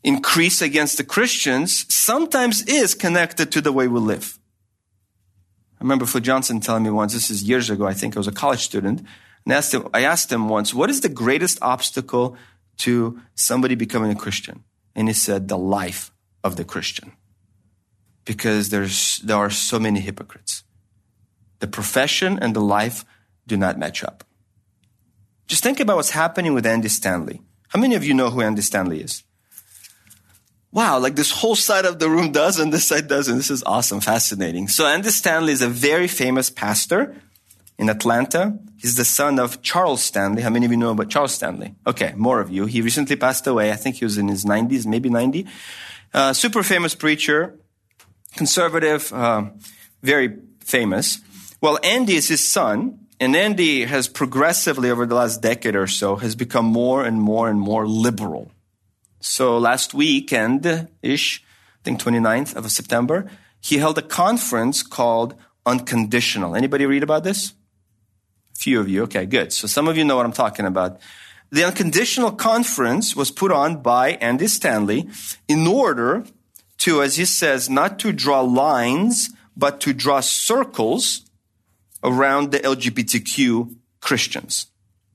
increase 0.03 0.61
against 0.61 0.97
the 0.97 1.05
Christians 1.05 1.85
sometimes 1.87 2.63
is 2.63 2.95
connected 2.95 3.49
to 3.53 3.61
the 3.61 3.71
way 3.71 3.87
we 3.87 4.01
live. 4.01 4.37
I 5.79 5.85
remember 5.85 6.05
Phil 6.05 6.19
Johnson 6.19 6.59
telling 6.59 6.83
me 6.83 6.89
once, 6.89 7.13
this 7.13 7.29
is 7.29 7.43
years 7.43 7.69
ago, 7.69 7.87
I 7.87 7.93
think 7.93 8.17
I 8.17 8.19
was 8.19 8.27
a 8.27 8.33
college 8.33 8.59
student, 8.59 9.07
and 9.45 9.53
asked 9.53 9.73
him, 9.73 9.87
I 9.93 10.03
asked 10.03 10.29
him 10.29 10.49
once, 10.49 10.73
what 10.73 10.89
is 10.89 10.99
the 10.99 11.07
greatest 11.07 11.59
obstacle 11.61 12.35
to 12.79 13.21
somebody 13.35 13.75
becoming 13.75 14.11
a 14.11 14.15
Christian? 14.15 14.65
And 14.95 15.07
he 15.07 15.13
said, 15.13 15.47
the 15.47 15.57
life 15.57 16.11
of 16.43 16.55
the 16.55 16.65
Christian. 16.65 17.13
Because 18.25 18.69
there's, 18.69 19.19
there 19.19 19.37
are 19.37 19.49
so 19.49 19.79
many 19.79 19.99
hypocrites. 19.99 20.63
The 21.59 21.67
profession 21.67 22.39
and 22.39 22.55
the 22.55 22.61
life 22.61 23.05
do 23.47 23.57
not 23.57 23.77
match 23.77 24.03
up. 24.03 24.23
Just 25.47 25.63
think 25.63 25.79
about 25.79 25.95
what's 25.97 26.11
happening 26.11 26.53
with 26.53 26.65
Andy 26.65 26.89
Stanley. 26.89 27.41
How 27.69 27.79
many 27.79 27.95
of 27.95 28.03
you 28.03 28.13
know 28.13 28.29
who 28.29 28.41
Andy 28.41 28.61
Stanley 28.61 29.01
is? 29.01 29.23
Wow, 30.71 30.99
like 30.99 31.15
this 31.15 31.31
whole 31.31 31.55
side 31.55 31.85
of 31.85 31.97
the 31.97 32.09
room 32.09 32.31
does 32.31 32.59
and 32.59 32.71
this 32.71 32.87
side 32.87 33.07
doesn't. 33.07 33.37
This 33.37 33.49
is 33.49 33.63
awesome, 33.63 33.99
fascinating. 33.99 34.67
So 34.67 34.85
Andy 34.85 35.09
Stanley 35.09 35.53
is 35.53 35.63
a 35.63 35.67
very 35.67 36.07
famous 36.07 36.51
pastor 36.51 37.15
in 37.79 37.89
Atlanta. 37.89 38.59
He's 38.77 38.95
the 38.95 39.05
son 39.05 39.39
of 39.39 39.61
Charles 39.61 40.03
Stanley. 40.03 40.41
How 40.41 40.49
many 40.49 40.65
of 40.65 40.71
you 40.71 40.77
know 40.77 40.91
about 40.91 41.09
Charles 41.09 41.33
Stanley? 41.33 41.73
Okay, 41.87 42.13
more 42.17 42.41
of 42.41 42.51
you. 42.51 42.65
He 42.65 42.81
recently 42.81 43.15
passed 43.15 43.47
away. 43.47 43.71
I 43.71 43.77
think 43.77 43.95
he 43.95 44.05
was 44.05 44.17
in 44.17 44.27
his 44.27 44.43
90s, 44.45 44.85
maybe 44.85 45.09
90. 45.09 45.47
Uh, 46.13 46.33
super 46.33 46.61
famous 46.61 46.93
preacher, 46.93 47.57
conservative, 48.35 49.11
uh, 49.13 49.45
very 50.03 50.37
famous. 50.59 51.21
Well, 51.61 51.79
Andy 51.81 52.15
is 52.15 52.27
his 52.27 52.45
son, 52.45 53.07
and 53.19 53.35
Andy 53.35 53.85
has 53.85 54.09
progressively 54.09 54.91
over 54.91 55.05
the 55.05 55.15
last 55.15 55.41
decade 55.41 55.75
or 55.75 55.87
so 55.87 56.17
has 56.17 56.35
become 56.35 56.65
more 56.65 57.05
and 57.05 57.21
more 57.21 57.49
and 57.49 57.59
more 57.59 57.87
liberal. 57.87 58.51
So 59.21 59.57
last 59.57 59.93
weekend 59.93 60.89
ish, 61.01 61.43
I 61.43 61.79
think 61.83 62.01
29th 62.01 62.55
of 62.55 62.69
September, 62.71 63.29
he 63.61 63.77
held 63.77 63.97
a 63.97 64.01
conference 64.01 64.83
called 64.83 65.35
Unconditional. 65.65 66.55
Anybody 66.55 66.85
read 66.85 67.03
about 67.03 67.23
this? 67.23 67.53
Few 68.59 68.77
of 68.81 68.89
you. 68.89 69.03
Okay, 69.03 69.25
good. 69.25 69.53
So 69.53 69.67
some 69.67 69.87
of 69.87 69.95
you 69.95 70.03
know 70.03 70.17
what 70.17 70.25
I'm 70.25 70.33
talking 70.33 70.65
about. 70.65 70.99
The 71.49 71.63
Unconditional 71.63 72.33
Conference 72.33 73.15
was 73.15 73.31
put 73.31 73.53
on 73.53 73.81
by 73.81 74.17
Andy 74.19 74.47
Stanley 74.47 75.07
in 75.47 75.65
order 75.65 76.25
to, 76.79 77.01
as 77.01 77.15
he 77.15 77.23
says, 77.23 77.69
not 77.69 77.99
to 77.99 78.11
draw 78.11 78.41
lines, 78.41 79.29
but 79.55 79.79
to 79.79 79.93
draw 79.93 80.19
circles 80.19 81.21
around 82.03 82.51
the 82.51 82.59
LGBTQ 82.59 83.77
Christians. 84.01 84.67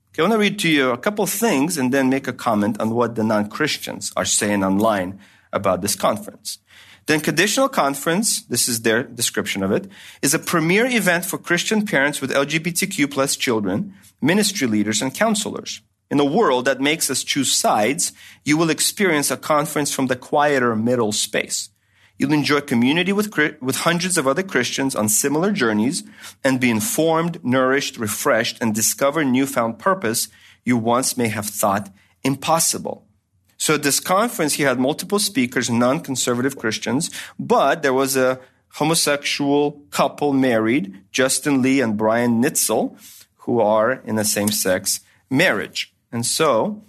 Okay, 0.09 0.23
I 0.23 0.27
want 0.27 0.33
to 0.33 0.39
read 0.39 0.57
to 0.59 0.69
you 0.69 0.89
a 0.89 0.97
couple 0.97 1.27
things 1.27 1.77
and 1.77 1.93
then 1.93 2.09
make 2.09 2.27
a 2.27 2.33
comment 2.33 2.81
on 2.81 2.95
what 2.95 3.13
the 3.13 3.23
non-Christians 3.23 4.11
are 4.17 4.25
saying 4.25 4.63
online 4.63 5.19
about 5.53 5.83
this 5.83 5.95
conference. 5.95 6.57
The 7.07 7.13
Unconditional 7.13 7.69
Conference, 7.69 8.41
this 8.41 8.67
is 8.67 8.81
their 8.81 9.03
description 9.03 9.61
of 9.61 9.71
it, 9.71 9.87
is 10.23 10.33
a 10.33 10.39
premier 10.39 10.87
event 10.87 11.23
for 11.23 11.37
Christian 11.37 11.85
parents 11.85 12.19
with 12.19 12.31
LGBTQ 12.31 13.11
plus 13.11 13.35
children, 13.35 13.93
ministry 14.23 14.65
leaders, 14.65 15.03
and 15.03 15.13
counselors. 15.13 15.81
In 16.09 16.19
a 16.19 16.25
world 16.25 16.65
that 16.65 16.81
makes 16.81 17.11
us 17.11 17.23
choose 17.23 17.53
sides, 17.53 18.11
you 18.43 18.57
will 18.57 18.71
experience 18.71 19.29
a 19.29 19.37
conference 19.37 19.93
from 19.93 20.07
the 20.07 20.15
quieter 20.15 20.75
middle 20.75 21.11
space. 21.11 21.69
You'll 22.17 22.33
enjoy 22.33 22.61
community 22.61 23.13
with, 23.13 23.31
with 23.61 23.75
hundreds 23.77 24.17
of 24.17 24.27
other 24.27 24.41
Christians 24.43 24.95
on 24.95 25.07
similar 25.09 25.51
journeys 25.51 26.03
and 26.43 26.59
be 26.59 26.71
informed, 26.71 27.43
nourished, 27.43 27.97
refreshed, 27.97 28.57
and 28.61 28.73
discover 28.73 29.23
newfound 29.23 29.77
purpose 29.77 30.27
you 30.63 30.75
once 30.75 31.17
may 31.17 31.27
have 31.27 31.45
thought 31.45 31.93
impossible. 32.23 33.04
So 33.65 33.73
at 33.73 33.81
this 33.81 33.99
conference, 33.99 34.53
he 34.53 34.61
had 34.61 34.79
multiple 34.79 35.17
speakers, 35.17 35.71
non-conservative 35.71 36.55
Christians, 36.55 37.09
but 37.39 37.81
there 37.81 37.95
was 37.95 38.15
a 38.15 38.39
homosexual 38.73 39.81
couple 39.89 40.33
married, 40.33 41.01
Justin 41.11 41.63
Lee 41.63 41.81
and 41.81 41.97
Brian 41.97 42.43
Nietzel, 42.43 42.95
who 43.37 43.59
are 43.59 43.93
in 44.05 44.19
a 44.19 44.23
same-sex 44.23 44.99
marriage. 45.31 45.91
And 46.11 46.23
so 46.23 46.83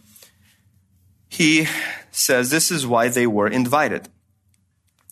he 1.31 1.66
says 2.11 2.51
this 2.51 2.70
is 2.70 2.87
why 2.87 3.09
they 3.09 3.27
were 3.27 3.49
invited. 3.49 4.11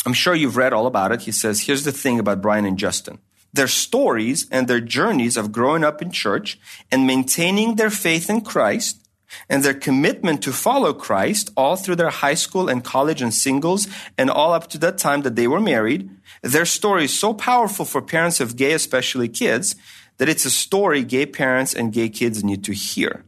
I'm 0.05 0.13
sure 0.13 0.35
you've 0.35 0.59
read 0.59 0.75
all 0.75 0.87
about 0.87 1.13
it. 1.13 1.23
He 1.23 1.33
says, 1.33 1.63
here's 1.63 1.85
the 1.85 1.93
thing 1.93 2.19
about 2.19 2.43
Brian 2.43 2.67
and 2.67 2.79
Justin. 2.79 3.21
Their 3.55 3.69
stories 3.69 4.47
and 4.51 4.69
their 4.69 4.81
journeys 4.81 5.39
of 5.39 5.51
growing 5.51 5.83
up 5.83 6.03
in 6.03 6.11
church 6.11 6.59
and 6.93 7.07
maintaining 7.07 7.77
their 7.77 7.89
faith 7.89 8.29
in 8.29 8.43
Christ 8.43 9.01
and 9.49 9.63
their 9.63 9.75
commitment 9.75 10.43
to 10.43 10.53
follow 10.53 10.93
Christ 10.93 11.51
all 11.57 11.77
through 11.77 11.97
their 11.97 12.11
high 12.11 12.35
school 12.35 12.69
and 12.69 12.85
college 12.85 13.23
and 13.23 13.33
singles 13.33 13.89
and 14.17 14.31
all 14.31 14.53
up 14.53 14.69
to 14.69 14.79
that 14.79 14.99
time 14.99 15.23
that 15.23 15.37
they 15.37 15.47
were 15.47 15.61
married. 15.61 16.11
Their 16.43 16.65
story 16.67 17.05
is 17.05 17.19
so 17.19 17.35
powerful 17.35 17.85
for 17.85 18.03
parents 18.03 18.41
of 18.41 18.57
gay, 18.57 18.73
especially 18.73 19.29
kids, 19.29 19.77
that 20.19 20.29
it's 20.29 20.45
a 20.45 20.51
story 20.51 21.03
gay 21.03 21.27
parents 21.27 21.75
and 21.75 21.93
gay 21.93 22.09
kids 22.09 22.45
need 22.45 22.65
to 22.65 22.73
hear. 22.73 23.25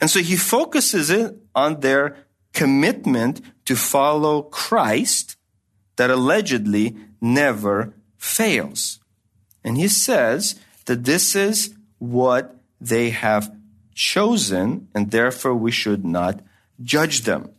And 0.00 0.10
so 0.10 0.20
he 0.20 0.36
focuses 0.36 1.10
it 1.10 1.36
on 1.54 1.80
their 1.80 2.16
commitment 2.52 3.40
to 3.64 3.76
follow 3.76 4.42
Christ 4.42 5.36
that 5.96 6.10
allegedly 6.10 6.96
never 7.20 7.94
fails. 8.16 9.00
And 9.64 9.76
he 9.76 9.88
says 9.88 10.58
that 10.86 11.04
this 11.04 11.34
is 11.34 11.74
what 11.98 12.56
they 12.80 13.10
have 13.10 13.54
chosen, 13.98 14.86
and 14.94 15.10
therefore 15.10 15.56
we 15.56 15.72
should 15.72 16.04
not 16.04 16.40
judge 16.84 17.22
them. 17.22 17.50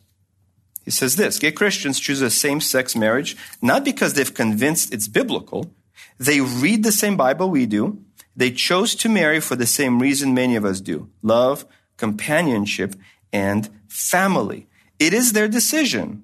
He 0.86 0.90
says 0.90 1.16
this 1.16 1.38
gay 1.38 1.52
Christians 1.52 2.00
choose 2.00 2.22
a 2.22 2.30
same 2.30 2.62
sex 2.62 2.96
marriage 2.96 3.36
not 3.60 3.84
because 3.84 4.14
they've 4.14 4.32
convinced 4.32 4.94
it's 4.94 5.06
biblical, 5.06 5.70
they 6.18 6.40
read 6.40 6.82
the 6.82 6.92
same 6.92 7.18
Bible 7.18 7.50
we 7.50 7.66
do, 7.66 8.02
they 8.34 8.50
chose 8.50 8.94
to 8.96 9.08
marry 9.10 9.38
for 9.38 9.54
the 9.54 9.66
same 9.66 10.00
reason 10.00 10.32
many 10.32 10.56
of 10.56 10.64
us 10.64 10.80
do 10.80 11.10
love, 11.22 11.66
companionship, 11.98 12.96
and 13.34 13.68
family. 13.86 14.66
It 14.98 15.12
is 15.12 15.32
their 15.32 15.48
decision. 15.48 16.22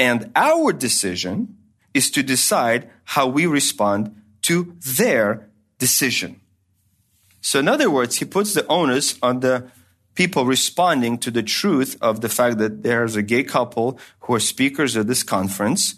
And 0.00 0.32
our 0.34 0.72
decision 0.72 1.56
is 1.94 2.10
to 2.10 2.24
decide 2.24 2.90
how 3.04 3.28
we 3.28 3.46
respond 3.46 4.20
to 4.42 4.74
their 4.98 5.48
decision. 5.78 6.40
So, 7.44 7.58
in 7.58 7.68
other 7.68 7.90
words, 7.90 8.16
he 8.16 8.24
puts 8.24 8.54
the 8.54 8.66
onus 8.68 9.18
on 9.22 9.40
the 9.40 9.70
people 10.14 10.46
responding 10.46 11.18
to 11.18 11.30
the 11.30 11.42
truth 11.42 11.94
of 12.00 12.22
the 12.22 12.30
fact 12.30 12.56
that 12.56 12.82
there's 12.82 13.16
a 13.16 13.22
gay 13.22 13.44
couple 13.44 13.98
who 14.20 14.34
are 14.34 14.40
speakers 14.40 14.96
at 14.96 15.08
this 15.08 15.22
conference, 15.22 15.96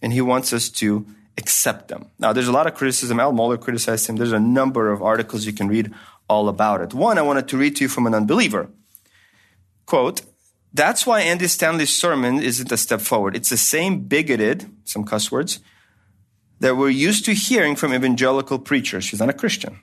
and 0.00 0.12
he 0.12 0.20
wants 0.20 0.52
us 0.52 0.68
to 0.68 1.04
accept 1.36 1.88
them. 1.88 2.06
Now, 2.20 2.32
there's 2.32 2.46
a 2.46 2.52
lot 2.52 2.68
of 2.68 2.76
criticism. 2.76 3.18
Al 3.18 3.32
Mohler 3.32 3.60
criticized 3.60 4.08
him. 4.08 4.14
There's 4.14 4.30
a 4.30 4.38
number 4.38 4.92
of 4.92 5.02
articles 5.02 5.46
you 5.46 5.52
can 5.52 5.66
read 5.66 5.92
all 6.28 6.48
about 6.48 6.80
it. 6.80 6.94
One 6.94 7.18
I 7.18 7.22
wanted 7.22 7.48
to 7.48 7.56
read 7.56 7.74
to 7.76 7.84
you 7.84 7.88
from 7.88 8.06
an 8.06 8.14
unbeliever. 8.14 8.68
Quote, 9.86 10.22
that's 10.72 11.04
why 11.04 11.22
Andy 11.22 11.48
Stanley's 11.48 11.92
sermon 11.92 12.40
isn't 12.40 12.70
a 12.70 12.76
step 12.76 13.00
forward. 13.00 13.34
It's 13.34 13.50
the 13.50 13.56
same 13.56 14.04
bigoted, 14.06 14.70
some 14.84 15.02
cuss 15.02 15.32
words, 15.32 15.58
that 16.60 16.76
we're 16.76 16.88
used 16.88 17.24
to 17.24 17.34
hearing 17.34 17.74
from 17.74 17.92
evangelical 17.92 18.60
preachers. 18.60 19.08
He's 19.08 19.18
not 19.18 19.28
a 19.28 19.32
Christian. 19.32 19.80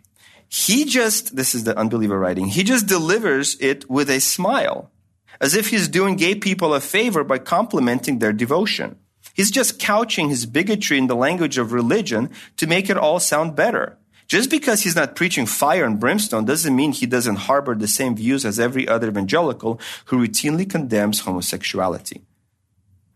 He 0.51 0.83
just, 0.83 1.37
this 1.37 1.55
is 1.55 1.63
the 1.63 1.77
unbeliever 1.77 2.19
writing, 2.19 2.47
he 2.47 2.63
just 2.63 2.85
delivers 2.85 3.55
it 3.61 3.89
with 3.89 4.09
a 4.09 4.19
smile, 4.19 4.91
as 5.39 5.55
if 5.55 5.69
he's 5.69 5.87
doing 5.87 6.17
gay 6.17 6.35
people 6.35 6.73
a 6.73 6.81
favor 6.81 7.23
by 7.23 7.37
complimenting 7.37 8.19
their 8.19 8.33
devotion. 8.33 8.97
He's 9.33 9.49
just 9.49 9.79
couching 9.79 10.27
his 10.27 10.45
bigotry 10.45 10.97
in 10.97 11.07
the 11.07 11.15
language 11.15 11.57
of 11.57 11.71
religion 11.71 12.29
to 12.57 12.67
make 12.67 12.89
it 12.89 12.97
all 12.97 13.21
sound 13.21 13.55
better. 13.55 13.97
Just 14.27 14.49
because 14.49 14.81
he's 14.81 14.95
not 14.95 15.15
preaching 15.15 15.45
fire 15.45 15.85
and 15.85 15.99
brimstone 15.99 16.43
doesn't 16.43 16.75
mean 16.75 16.91
he 16.91 17.05
doesn't 17.05 17.47
harbor 17.47 17.73
the 17.73 17.87
same 17.87 18.17
views 18.17 18.43
as 18.43 18.59
every 18.59 18.85
other 18.89 19.07
evangelical 19.07 19.79
who 20.05 20.17
routinely 20.17 20.69
condemns 20.69 21.21
homosexuality. 21.21 22.23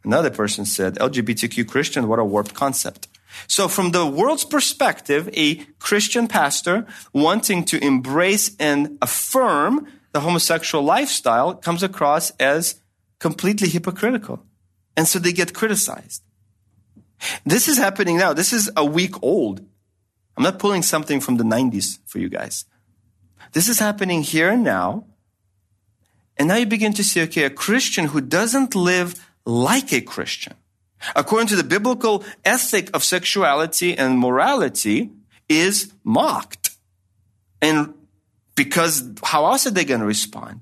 Another 0.05 0.29
person 0.29 0.63
said, 0.63 0.95
LGBTQ 0.95 1.67
Christian, 1.67 2.07
what 2.07 2.19
a 2.19 2.23
warped 2.23 2.53
concept. 2.53 3.09
So 3.47 3.67
from 3.67 3.91
the 3.91 4.05
world's 4.05 4.45
perspective, 4.45 5.29
a 5.33 5.55
Christian 5.79 6.27
pastor 6.27 6.85
wanting 7.13 7.65
to 7.65 7.83
embrace 7.83 8.55
and 8.59 8.97
affirm 9.01 9.87
the 10.11 10.21
homosexual 10.21 10.83
lifestyle 10.83 11.55
comes 11.55 11.83
across 11.83 12.31
as 12.39 12.81
completely 13.19 13.67
hypocritical. 13.67 14.45
And 14.95 15.07
so 15.07 15.19
they 15.19 15.33
get 15.33 15.53
criticized. 15.53 16.23
This 17.45 17.67
is 17.67 17.77
happening 17.77 18.17
now. 18.17 18.33
This 18.33 18.53
is 18.53 18.71
a 18.75 18.85
week 18.85 19.21
old. 19.21 19.61
I'm 20.37 20.43
not 20.43 20.59
pulling 20.59 20.83
something 20.83 21.19
from 21.19 21.37
the 21.37 21.43
90s 21.43 21.99
for 22.05 22.19
you 22.19 22.29
guys. 22.29 22.65
This 23.53 23.69
is 23.69 23.79
happening 23.79 24.21
here 24.21 24.49
and 24.49 24.63
now. 24.63 25.05
And 26.37 26.47
now 26.47 26.55
you 26.55 26.65
begin 26.65 26.93
to 26.93 27.03
see, 27.03 27.21
okay, 27.23 27.43
a 27.43 27.49
Christian 27.49 28.07
who 28.07 28.19
doesn't 28.19 28.75
live 28.75 29.29
like 29.45 29.93
a 29.93 30.01
Christian, 30.01 30.55
according 31.15 31.47
to 31.47 31.55
the 31.55 31.63
biblical 31.63 32.23
ethic 32.43 32.89
of 32.93 33.03
sexuality 33.03 33.97
and 33.97 34.19
morality, 34.19 35.11
is 35.47 35.93
mocked. 36.03 36.71
And 37.61 37.93
because 38.55 39.03
how 39.23 39.45
else 39.45 39.67
are 39.67 39.71
they 39.71 39.85
going 39.85 39.99
to 39.99 40.05
respond? 40.05 40.61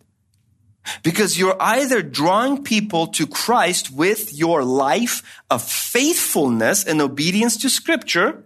Because 1.01 1.39
you're 1.39 1.55
either 1.61 2.01
drawing 2.01 2.63
people 2.63 3.07
to 3.07 3.25
Christ 3.25 3.91
with 3.91 4.33
your 4.33 4.63
life 4.63 5.41
of 5.49 5.63
faithfulness 5.63 6.83
and 6.83 7.01
obedience 7.01 7.55
to 7.57 7.69
scripture, 7.69 8.43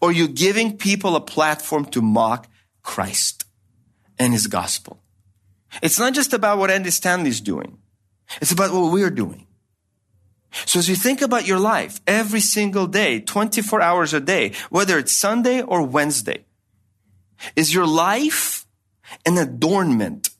or 0.00 0.12
you're 0.12 0.28
giving 0.28 0.76
people 0.76 1.16
a 1.16 1.20
platform 1.20 1.84
to 1.86 2.00
mock 2.00 2.46
Christ 2.82 3.44
and 4.18 4.32
his 4.32 4.46
gospel. 4.46 5.00
It's 5.82 5.98
not 5.98 6.14
just 6.14 6.32
about 6.32 6.58
what 6.58 6.70
Andy 6.70 6.90
Stanley's 6.90 7.40
doing. 7.40 7.78
It's 8.40 8.52
about 8.52 8.72
what 8.72 8.92
we're 8.92 9.10
doing. 9.10 9.46
So 10.66 10.78
as 10.78 10.88
you 10.88 10.96
think 10.96 11.20
about 11.20 11.46
your 11.46 11.58
life 11.58 12.00
every 12.06 12.40
single 12.40 12.86
day, 12.86 13.20
24 13.20 13.80
hours 13.80 14.14
a 14.14 14.20
day, 14.20 14.52
whether 14.70 14.98
it's 14.98 15.12
Sunday 15.12 15.60
or 15.60 15.82
Wednesday, 15.82 16.44
is 17.56 17.74
your 17.74 17.86
life 17.86 18.66
an 19.26 19.36
adornment 19.36 20.30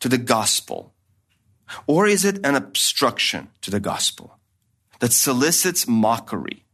to 0.00 0.08
the 0.08 0.18
gospel? 0.18 0.94
Or 1.86 2.06
is 2.06 2.24
it 2.24 2.44
an 2.44 2.54
obstruction 2.54 3.48
to 3.62 3.70
the 3.70 3.80
gospel 3.80 4.38
that 5.02 5.12
solicits 5.12 5.88
mockery 5.88 6.64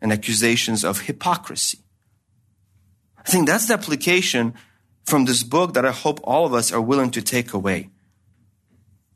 and 0.00 0.10
accusations 0.10 0.84
of 0.84 1.02
hypocrisy. 1.02 1.78
I 3.18 3.22
think 3.30 3.46
that's 3.46 3.68
the 3.68 3.74
application 3.74 4.54
from 5.04 5.26
this 5.26 5.42
book 5.42 5.74
that 5.74 5.84
I 5.84 5.92
hope 5.92 6.18
all 6.24 6.44
of 6.44 6.54
us 6.54 6.72
are 6.72 6.80
willing 6.80 7.10
to 7.10 7.20
take 7.22 7.52
away. 7.52 7.90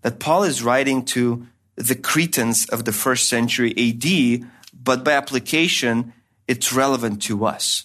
That 0.02 0.20
Paul 0.20 0.44
is 0.44 0.62
writing 0.62 1.04
to 1.06 1.46
the 1.76 1.94
Cretans 1.94 2.66
of 2.66 2.84
the 2.84 2.92
first 2.92 3.28
century 3.28 3.72
AD, 3.76 4.48
but 4.72 5.04
by 5.04 5.12
application, 5.12 6.12
it's 6.48 6.72
relevant 6.72 7.22
to 7.22 7.44
us. 7.44 7.84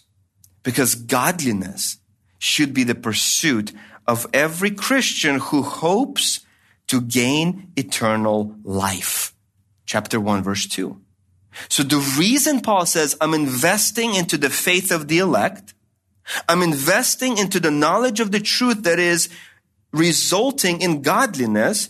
Because 0.63 0.95
godliness 0.95 1.97
should 2.39 2.73
be 2.73 2.83
the 2.83 2.95
pursuit 2.95 3.71
of 4.07 4.27
every 4.33 4.71
Christian 4.71 5.39
who 5.39 5.61
hopes 5.61 6.41
to 6.87 7.01
gain 7.01 7.71
eternal 7.75 8.55
life. 8.63 9.33
Chapter 9.85 10.19
1, 10.19 10.43
verse 10.43 10.65
2. 10.67 10.99
So 11.69 11.83
the 11.83 11.97
reason 12.17 12.61
Paul 12.61 12.85
says, 12.85 13.15
I'm 13.19 13.33
investing 13.33 14.15
into 14.15 14.37
the 14.37 14.49
faith 14.49 14.91
of 14.91 15.07
the 15.07 15.19
elect, 15.19 15.73
I'm 16.47 16.61
investing 16.61 17.37
into 17.37 17.59
the 17.59 17.71
knowledge 17.71 18.19
of 18.19 18.31
the 18.31 18.39
truth 18.39 18.83
that 18.83 18.99
is 18.99 19.27
resulting 19.91 20.81
in 20.81 21.01
godliness 21.01 21.89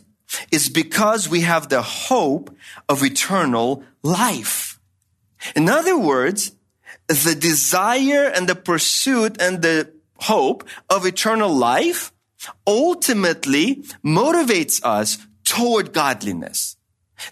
is 0.51 0.69
because 0.69 1.29
we 1.29 1.41
have 1.41 1.69
the 1.69 1.81
hope 1.81 2.55
of 2.87 3.03
eternal 3.03 3.83
life. 4.03 4.79
In 5.55 5.69
other 5.69 5.97
words, 5.97 6.53
the 7.07 7.35
desire 7.35 8.31
and 8.33 8.47
the 8.47 8.55
pursuit 8.55 9.41
and 9.41 9.61
the 9.61 9.91
hope 10.17 10.67
of 10.89 11.05
eternal 11.05 11.53
life 11.53 12.11
ultimately 12.65 13.83
motivates 14.03 14.81
us 14.83 15.17
toward 15.43 15.93
godliness. 15.93 16.77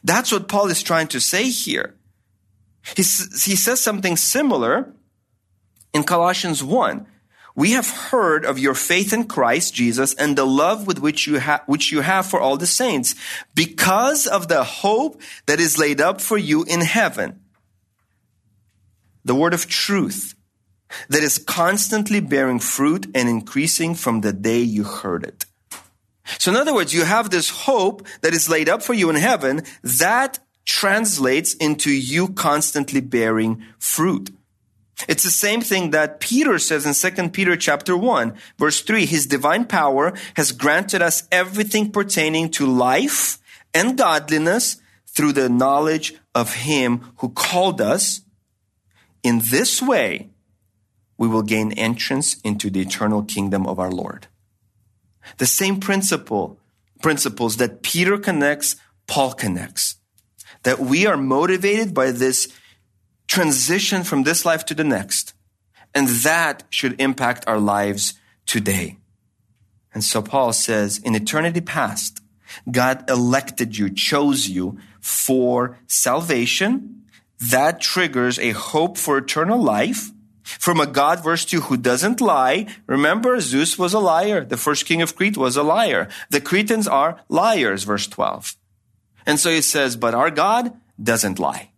That's 0.03 0.31
what 0.31 0.47
Paul 0.47 0.67
is 0.67 0.83
trying 0.83 1.07
to 1.09 1.19
say 1.19 1.49
here. 1.49 1.95
He, 2.95 3.03
he 3.03 3.55
says 3.55 3.79
something 3.79 4.17
similar 4.17 4.93
in 5.93 6.03
Colossians 6.03 6.63
1. 6.63 7.05
We 7.59 7.71
have 7.71 7.89
heard 7.89 8.45
of 8.45 8.57
your 8.57 8.73
faith 8.73 9.11
in 9.11 9.25
Christ 9.25 9.73
Jesus 9.73 10.13
and 10.13 10.37
the 10.37 10.45
love 10.45 10.87
with 10.87 10.99
which 10.99 11.27
you 11.27 11.39
have, 11.39 11.61
which 11.65 11.91
you 11.91 11.99
have 11.99 12.25
for 12.25 12.39
all 12.39 12.55
the 12.55 12.65
saints 12.65 13.15
because 13.53 14.27
of 14.27 14.47
the 14.47 14.63
hope 14.63 15.21
that 15.45 15.59
is 15.59 15.77
laid 15.77 15.99
up 15.99 16.21
for 16.21 16.37
you 16.37 16.63
in 16.63 16.79
heaven. 16.79 17.41
The 19.25 19.35
word 19.35 19.53
of 19.53 19.67
truth 19.67 20.35
that 21.09 21.21
is 21.21 21.37
constantly 21.37 22.21
bearing 22.21 22.59
fruit 22.59 23.07
and 23.13 23.27
increasing 23.27 23.93
from 23.93 24.21
the 24.21 24.31
day 24.31 24.61
you 24.61 24.85
heard 24.85 25.25
it. 25.25 25.45
So 26.37 26.51
in 26.51 26.57
other 26.57 26.73
words, 26.73 26.93
you 26.93 27.03
have 27.03 27.29
this 27.29 27.49
hope 27.49 28.07
that 28.21 28.33
is 28.33 28.47
laid 28.47 28.69
up 28.69 28.81
for 28.81 28.93
you 28.93 29.09
in 29.09 29.17
heaven 29.17 29.63
that 29.83 30.39
translates 30.63 31.55
into 31.55 31.91
you 31.91 32.29
constantly 32.29 33.01
bearing 33.01 33.65
fruit. 33.77 34.29
It's 35.07 35.23
the 35.23 35.31
same 35.31 35.61
thing 35.61 35.91
that 35.91 36.19
Peter 36.19 36.59
says 36.59 36.85
in 36.85 37.11
2 37.13 37.29
Peter 37.29 37.55
chapter 37.55 37.95
1, 37.95 38.33
verse 38.57 38.81
3. 38.81 39.05
His 39.05 39.25
divine 39.25 39.65
power 39.65 40.13
has 40.35 40.51
granted 40.51 41.01
us 41.01 41.27
everything 41.31 41.91
pertaining 41.91 42.49
to 42.51 42.65
life 42.65 43.37
and 43.73 43.97
godliness 43.97 44.77
through 45.07 45.33
the 45.33 45.49
knowledge 45.49 46.15
of 46.35 46.53
him 46.53 47.13
who 47.17 47.29
called 47.29 47.81
us. 47.81 48.21
In 49.23 49.41
this 49.49 49.81
way, 49.81 50.29
we 51.17 51.27
will 51.27 51.43
gain 51.43 51.71
entrance 51.73 52.39
into 52.41 52.69
the 52.69 52.81
eternal 52.81 53.23
kingdom 53.23 53.67
of 53.67 53.79
our 53.79 53.91
Lord. 53.91 54.27
The 55.37 55.45
same 55.45 55.79
principle, 55.79 56.59
principles 57.01 57.57
that 57.57 57.83
Peter 57.83 58.17
connects, 58.17 58.75
Paul 59.07 59.33
connects. 59.33 59.97
That 60.63 60.79
we 60.79 61.05
are 61.05 61.17
motivated 61.17 61.93
by 61.93 62.11
this 62.11 62.47
transition 63.29 64.03
from 64.03 64.23
this 64.23 64.43
life 64.43 64.65
to 64.65 64.73
the 64.73 64.83
next. 64.83 65.33
And 65.95 66.09
that 66.25 66.63
should 66.69 66.99
impact 66.99 67.47
our 67.47 67.59
lives 67.59 68.15
today. 68.45 68.97
And 69.93 70.03
so 70.03 70.21
Paul 70.21 70.51
says, 70.51 70.97
in 70.97 71.15
eternity 71.15 71.61
past, 71.61 72.21
God 72.69 73.09
elected 73.09 73.77
you, 73.77 73.89
chose 73.89 74.49
you 74.49 74.79
for 74.99 75.77
salvation. 75.87 77.03
That 77.39 77.79
triggers 77.79 78.37
a 78.39 78.51
hope 78.51 78.97
for 78.97 79.17
eternal 79.17 79.61
life 79.61 80.11
from 80.43 80.79
a 80.79 80.87
God, 80.87 81.23
verse 81.23 81.45
2, 81.45 81.61
who 81.61 81.77
doesn't 81.77 82.21
lie. 82.21 82.67
Remember, 82.87 83.39
Zeus 83.39 83.77
was 83.77 83.93
a 83.93 83.99
liar. 83.99 84.43
The 84.43 84.57
first 84.57 84.85
king 84.85 85.01
of 85.01 85.15
Crete 85.15 85.37
was 85.37 85.55
a 85.55 85.63
liar. 85.63 86.09
The 86.31 86.41
Cretans 86.41 86.87
are 86.87 87.21
liars, 87.29 87.83
verse 87.83 88.07
12. 88.07 88.55
And 89.25 89.39
so 89.39 89.51
he 89.51 89.61
says, 89.61 89.95
but 89.95 90.15
our 90.15 90.31
God 90.31 90.73
doesn't 91.01 91.37
lie. 91.37 91.68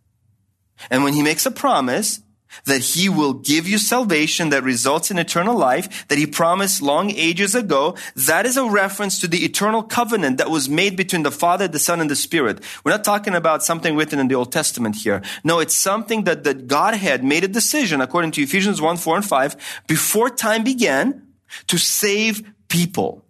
And 0.90 1.04
when 1.04 1.12
he 1.12 1.22
makes 1.22 1.46
a 1.46 1.50
promise 1.50 2.20
that 2.64 2.80
he 2.80 3.08
will 3.08 3.32
give 3.32 3.66
you 3.66 3.78
salvation 3.78 4.50
that 4.50 4.62
results 4.62 5.10
in 5.10 5.18
eternal 5.18 5.56
life 5.56 6.06
that 6.08 6.18
he 6.18 6.26
promised 6.26 6.82
long 6.82 7.10
ages 7.10 7.54
ago, 7.54 7.96
that 8.14 8.46
is 8.46 8.56
a 8.56 8.68
reference 8.68 9.18
to 9.20 9.28
the 9.28 9.44
eternal 9.44 9.82
covenant 9.82 10.38
that 10.38 10.50
was 10.50 10.68
made 10.68 10.96
between 10.96 11.22
the 11.22 11.30
Father, 11.30 11.66
the 11.66 11.78
Son, 11.78 12.00
and 12.00 12.10
the 12.10 12.16
Spirit. 12.16 12.62
We're 12.84 12.92
not 12.92 13.04
talking 13.04 13.34
about 13.34 13.62
something 13.62 13.96
written 13.96 14.18
in 14.18 14.28
the 14.28 14.34
Old 14.34 14.52
Testament 14.52 14.96
here. 14.96 15.22
No, 15.44 15.60
it's 15.60 15.76
something 15.76 16.24
that, 16.24 16.44
that 16.44 16.66
God 16.66 16.94
had 16.94 17.24
made 17.24 17.44
a 17.44 17.48
decision, 17.48 18.00
according 18.00 18.32
to 18.32 18.42
Ephesians 18.42 18.80
1, 18.80 18.96
4, 18.96 19.16
and 19.16 19.24
5, 19.24 19.82
before 19.86 20.30
time 20.30 20.64
began 20.64 21.26
to 21.68 21.78
save 21.78 22.42
people. 22.68 23.24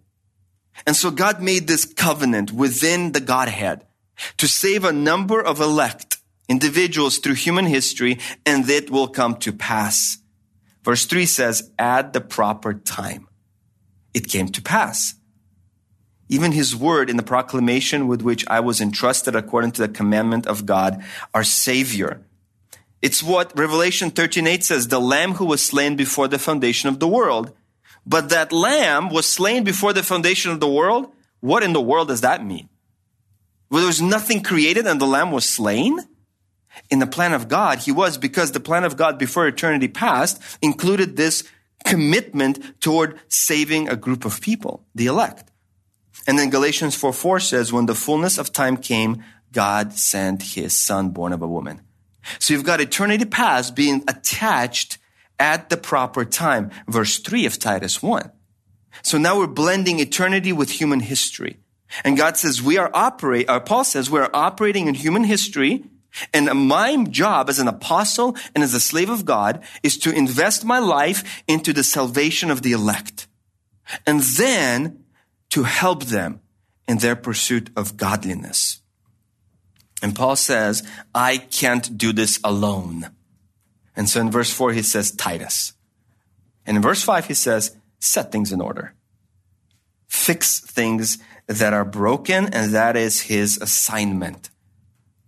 And 0.85 0.95
so 0.95 1.11
God 1.11 1.41
made 1.41 1.67
this 1.67 1.85
covenant 1.85 2.51
within 2.51 3.11
the 3.13 3.21
Godhead 3.21 3.85
to 4.37 4.47
save 4.47 4.83
a 4.83 4.91
number 4.91 5.41
of 5.41 5.59
elect 5.59 6.17
individuals 6.49 7.17
through 7.17 7.35
human 7.35 7.65
history, 7.65 8.19
and 8.45 8.65
that 8.65 8.89
will 8.89 9.07
come 9.07 9.35
to 9.37 9.51
pass. 9.51 10.17
Verse 10.83 11.05
3 11.05 11.25
says, 11.25 11.71
at 11.79 12.13
the 12.13 12.21
proper 12.21 12.73
time. 12.73 13.27
It 14.13 14.27
came 14.27 14.49
to 14.49 14.61
pass. 14.61 15.15
Even 16.29 16.51
his 16.51 16.75
word 16.75 17.09
in 17.09 17.17
the 17.17 17.23
proclamation 17.23 18.07
with 18.07 18.21
which 18.21 18.45
I 18.47 18.59
was 18.59 18.81
entrusted 18.81 19.35
according 19.35 19.71
to 19.73 19.81
the 19.81 19.87
commandment 19.87 20.47
of 20.47 20.65
God, 20.65 21.03
our 21.33 21.43
Savior. 21.43 22.21
It's 23.01 23.21
what 23.21 23.57
Revelation 23.57 24.11
13:8 24.11 24.63
says, 24.63 24.87
the 24.87 24.99
lamb 24.99 25.33
who 25.33 25.45
was 25.45 25.61
slain 25.61 25.95
before 25.95 26.27
the 26.27 26.39
foundation 26.39 26.89
of 26.89 26.99
the 26.99 27.07
world. 27.07 27.51
But 28.05 28.29
that 28.29 28.51
lamb 28.51 29.09
was 29.09 29.25
slain 29.25 29.63
before 29.63 29.93
the 29.93 30.03
foundation 30.03 30.51
of 30.51 30.59
the 30.59 30.67
world. 30.67 31.11
What 31.39 31.63
in 31.63 31.73
the 31.73 31.81
world 31.81 32.07
does 32.07 32.21
that 32.21 32.45
mean? 32.45 32.69
Well, 33.69 33.81
there 33.81 33.87
was 33.87 34.01
nothing 34.01 34.43
created 34.43 34.87
and 34.87 34.99
the 34.99 35.07
lamb 35.07 35.31
was 35.31 35.45
slain? 35.45 35.99
In 36.93 36.99
the 36.99 37.07
plan 37.07 37.33
of 37.33 37.47
God, 37.47 37.79
he 37.79 37.91
was 37.91 38.19
because 38.19 38.51
the 38.51 38.59
plan 38.59 38.83
of 38.83 38.95
God 38.95 39.17
before 39.17 39.47
eternity 39.47 39.87
past 39.87 40.39
included 40.61 41.17
this 41.17 41.43
commitment 41.83 42.79
toward 42.79 43.19
saving 43.29 43.89
a 43.89 43.95
group 43.95 44.25
of 44.25 44.39
people, 44.41 44.85
the 44.93 45.07
elect. 45.07 45.49
And 46.27 46.37
then 46.37 46.51
Galatians 46.51 46.93
4 46.95 47.11
4 47.11 47.39
says, 47.39 47.73
when 47.73 47.87
the 47.87 47.95
fullness 47.95 48.37
of 48.37 48.53
time 48.53 48.77
came, 48.77 49.23
God 49.51 49.93
sent 49.93 50.43
his 50.43 50.77
son 50.77 51.09
born 51.09 51.33
of 51.33 51.41
a 51.41 51.47
woman. 51.47 51.81
So 52.37 52.53
you've 52.53 52.63
got 52.63 52.79
eternity 52.79 53.25
past 53.25 53.75
being 53.75 54.03
attached 54.07 54.99
at 55.39 55.71
the 55.71 55.77
proper 55.77 56.23
time. 56.23 56.69
Verse 56.87 57.17
3 57.17 57.47
of 57.47 57.57
Titus 57.57 58.03
1. 58.03 58.31
So 59.01 59.17
now 59.17 59.39
we're 59.39 59.47
blending 59.47 59.99
eternity 59.99 60.53
with 60.53 60.69
human 60.69 60.99
history. 60.99 61.57
And 62.03 62.17
God 62.17 62.37
says 62.37 62.61
we 62.61 62.77
are 62.77 62.91
operate, 62.93 63.49
or 63.49 63.59
Paul 63.61 63.83
says 63.83 64.11
we 64.11 64.19
are 64.19 64.29
operating 64.31 64.85
in 64.85 64.93
human 64.93 65.23
history 65.23 65.85
and 66.33 66.47
my 66.67 67.03
job 67.05 67.49
as 67.49 67.59
an 67.59 67.67
apostle 67.67 68.35
and 68.53 68.63
as 68.63 68.73
a 68.73 68.79
slave 68.79 69.09
of 69.09 69.25
God 69.25 69.63
is 69.81 69.97
to 69.99 70.11
invest 70.11 70.63
my 70.63 70.79
life 70.79 71.43
into 71.47 71.73
the 71.73 71.83
salvation 71.83 72.51
of 72.51 72.61
the 72.61 72.71
elect. 72.71 73.27
And 74.05 74.21
then 74.21 75.03
to 75.49 75.63
help 75.63 76.05
them 76.05 76.41
in 76.87 76.97
their 76.99 77.15
pursuit 77.15 77.69
of 77.75 77.97
godliness. 77.97 78.81
And 80.01 80.15
Paul 80.15 80.35
says, 80.35 80.87
I 81.15 81.37
can't 81.37 81.97
do 81.97 82.11
this 82.11 82.39
alone. 82.43 83.09
And 83.95 84.09
so 84.09 84.19
in 84.19 84.31
verse 84.31 84.51
4, 84.51 84.73
he 84.73 84.81
says, 84.81 85.11
Titus. 85.11 85.73
And 86.65 86.77
in 86.77 86.83
verse 86.83 87.03
5, 87.03 87.27
he 87.27 87.33
says, 87.33 87.75
set 87.99 88.31
things 88.31 88.51
in 88.51 88.61
order. 88.61 88.93
Fix 90.07 90.59
things 90.59 91.17
that 91.47 91.73
are 91.73 91.85
broken, 91.85 92.53
and 92.53 92.73
that 92.73 92.95
is 92.95 93.21
his 93.21 93.57
assignment. 93.57 94.49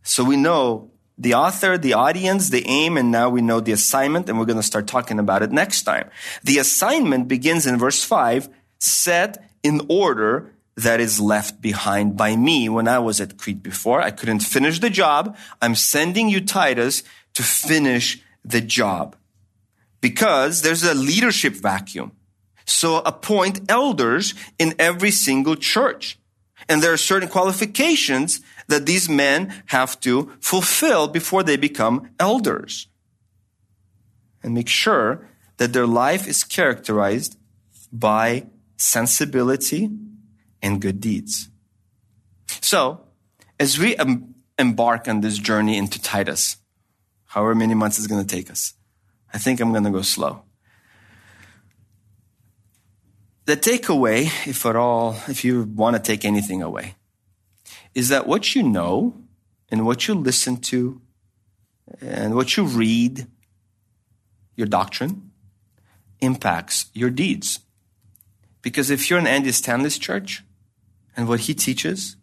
So 0.06 0.24
we 0.24 0.38
know 0.38 0.91
the 1.18 1.34
author, 1.34 1.78
the 1.78 1.93
audience, 1.93 2.49
the 2.49 2.66
aim, 2.68 2.95
and 2.95 3.12
now 3.12 3.30
we 3.30 3.41
know 3.41 3.60
the 3.60 3.72
assignment, 3.72 4.30
and 4.30 4.38
we're 4.38 4.45
going 4.45 4.60
to 4.60 4.64
start 4.64 4.88
talking 4.88 5.18
about 5.20 5.41
it 5.41 5.51
next 5.51 5.84
time. 5.84 6.10
The 6.43 6.60
assignment 6.60 7.28
begins 7.28 7.66
in 7.66 7.78
verse 7.78 8.03
5 8.03 8.47
set 8.80 9.49
in 9.64 9.82
order 9.89 10.51
that 10.78 10.99
is 10.99 11.20
left 11.20 11.60
behind 11.60 12.16
by 12.16 12.36
me 12.36 12.70
when 12.70 12.88
I 12.88 12.99
was 12.99 13.20
at 13.20 13.38
Crete 13.38 13.64
before. 13.64 14.01
I 14.01 14.12
couldn't 14.12 14.41
finish 14.41 14.80
the 14.80 14.89
job. 14.89 15.36
I'm 15.62 15.74
sending 15.74 16.30
you 16.30 16.39
Titus 16.39 17.01
to 17.34 17.43
finish 17.43 18.22
the 18.43 18.62
job 18.62 19.16
because 20.01 20.62
there's 20.62 20.84
a 20.84 20.93
leadership 20.93 21.53
vacuum. 21.53 22.12
So 22.66 22.97
appoint 22.97 23.72
elders 23.72 24.36
in 24.60 24.76
every 24.78 25.12
single 25.12 25.56
church. 25.56 26.20
And 26.68 26.82
there 26.82 26.93
are 26.93 26.97
certain 26.97 27.30
qualifications 27.30 28.41
that 28.68 28.86
these 28.86 29.07
men 29.07 29.63
have 29.68 29.99
to 30.01 30.32
fulfill 30.39 31.07
before 31.07 31.43
they 31.43 31.57
become 31.57 32.09
elders. 32.20 32.88
And 34.43 34.53
make 34.53 34.70
sure 34.70 35.28
that 35.57 35.74
their 35.74 35.88
life 35.88 36.28
is 36.28 36.43
characterized 36.43 37.38
by 37.91 38.47
sensibility 38.78 39.89
and 40.61 40.82
good 40.82 40.99
deeds. 40.99 41.49
So, 42.61 43.01
as 43.59 43.80
we 43.80 43.95
embark 44.59 45.07
on 45.07 45.22
this 45.22 45.38
journey 45.38 45.78
into 45.78 46.01
Titus, 46.01 46.57
however 47.26 47.55
many 47.55 47.74
months 47.74 47.97
it's 47.97 48.07
going 48.07 48.26
to 48.26 48.36
take 48.36 48.51
us, 48.51 48.74
I 49.34 49.38
think 49.38 49.59
I'm 49.59 49.72
going 49.72 49.84
to 49.84 49.91
go 49.91 50.01
slow. 50.01 50.43
The 53.45 53.55
takeaway, 53.55 54.26
if 54.47 54.66
at 54.66 54.76
all, 54.76 55.18
if 55.28 55.45
you 55.45 55.63
want 55.63 55.95
to 55.95 56.01
take 56.01 56.26
anything 56.26 56.63
away, 56.63 56.95
is 57.95 58.09
that 58.09 58.27
what 58.27 58.53
you 58.53 58.61
know 58.61 59.15
and 59.69 59.85
what 59.85 60.07
you 60.07 60.13
listen 60.13 60.57
to 60.57 61.01
and 62.01 62.35
what 62.35 62.57
you 62.57 62.65
read, 62.65 63.25
your 64.55 64.67
doctrine, 64.67 65.31
impacts 66.19 66.87
your 66.93 67.09
deeds. 67.09 67.59
Because 68.61 68.89
if 68.89 69.09
you're 69.09 69.19
in 69.19 69.27
Andy 69.27 69.51
Stanley's 69.51 69.97
church 69.97 70.43
and 71.15 71.27
what 71.27 71.41
he 71.41 71.53
teaches 71.53 72.17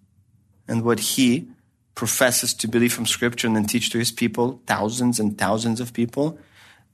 and 0.69 0.85
what 0.85 1.01
he 1.01 1.49
professes 1.95 2.53
to 2.55 2.69
believe 2.69 2.93
from 2.93 3.07
scripture 3.07 3.47
and 3.47 3.57
then 3.57 3.65
teach 3.65 3.91
to 3.91 3.99
his 3.99 4.13
people, 4.13 4.61
thousands 4.67 5.19
and 5.19 5.39
thousands 5.39 5.81
of 5.81 5.93
people, 5.93 6.39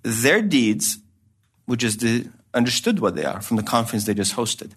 their 0.03 0.43
deeds, 0.43 0.99
which 1.67 1.83
is 1.83 1.97
the 1.99 2.29
understood 2.55 3.01
what 3.01 3.15
they 3.15 3.25
are 3.25 3.41
from 3.41 3.57
the 3.57 3.63
conference 3.63 4.05
they 4.05 4.15
just 4.15 4.37
hosted. 4.37 4.73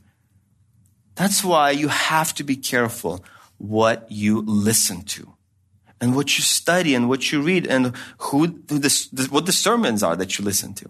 That's 1.15 1.43
why 1.43 1.71
you 1.71 1.87
have 1.89 2.33
to 2.35 2.43
be 2.43 2.55
careful 2.55 3.23
what 3.61 4.07
you 4.09 4.41
listen 4.41 5.03
to 5.03 5.33
and 6.01 6.15
what 6.15 6.35
you 6.35 6.43
study 6.43 6.95
and 6.95 7.07
what 7.07 7.31
you 7.31 7.41
read 7.43 7.67
and 7.67 7.95
who, 8.17 8.47
the, 8.47 9.27
what 9.29 9.45
the 9.45 9.51
sermons 9.51 10.01
are 10.01 10.15
that 10.15 10.39
you 10.39 10.43
listen 10.43 10.73
to. 10.73 10.89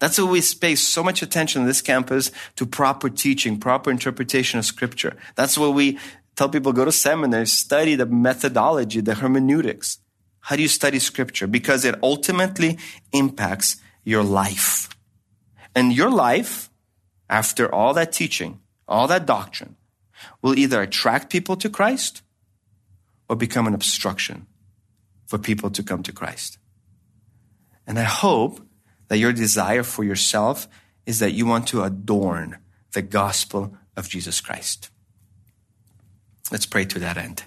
That's 0.00 0.18
why 0.18 0.28
we 0.28 0.42
pay 0.60 0.74
so 0.74 1.04
much 1.04 1.22
attention 1.22 1.60
on 1.60 1.68
this 1.68 1.80
campus 1.80 2.32
to 2.56 2.66
proper 2.66 3.08
teaching, 3.08 3.60
proper 3.60 3.92
interpretation 3.92 4.58
of 4.58 4.64
scripture. 4.64 5.16
That's 5.36 5.56
why 5.56 5.68
we 5.68 6.00
tell 6.34 6.48
people 6.48 6.72
go 6.72 6.84
to 6.84 6.90
seminars, 6.90 7.52
study 7.52 7.94
the 7.94 8.06
methodology, 8.06 9.00
the 9.00 9.14
hermeneutics. 9.14 9.98
How 10.40 10.56
do 10.56 10.62
you 10.62 10.68
study 10.68 10.98
scripture? 10.98 11.46
Because 11.46 11.84
it 11.84 11.94
ultimately 12.02 12.76
impacts 13.12 13.76
your 14.02 14.24
life. 14.24 14.88
And 15.76 15.92
your 15.92 16.10
life, 16.10 16.70
after 17.28 17.72
all 17.72 17.94
that 17.94 18.10
teaching, 18.10 18.58
all 18.88 19.06
that 19.06 19.26
doctrine, 19.26 19.76
will 20.42 20.58
either 20.58 20.82
attract 20.82 21.30
people 21.30 21.56
to 21.56 21.68
Christ 21.68 22.22
or 23.28 23.36
become 23.36 23.66
an 23.66 23.74
obstruction 23.74 24.46
for 25.26 25.38
people 25.38 25.70
to 25.70 25.82
come 25.82 26.02
to 26.02 26.12
Christ. 26.12 26.58
And 27.86 27.98
I 27.98 28.04
hope 28.04 28.60
that 29.08 29.18
your 29.18 29.32
desire 29.32 29.82
for 29.82 30.04
yourself 30.04 30.68
is 31.06 31.18
that 31.18 31.32
you 31.32 31.46
want 31.46 31.66
to 31.68 31.82
adorn 31.82 32.58
the 32.92 33.02
gospel 33.02 33.76
of 33.96 34.08
Jesus 34.08 34.40
Christ. 34.40 34.90
Let's 36.50 36.66
pray 36.66 36.84
to 36.86 36.98
that 36.98 37.16
end. 37.16 37.44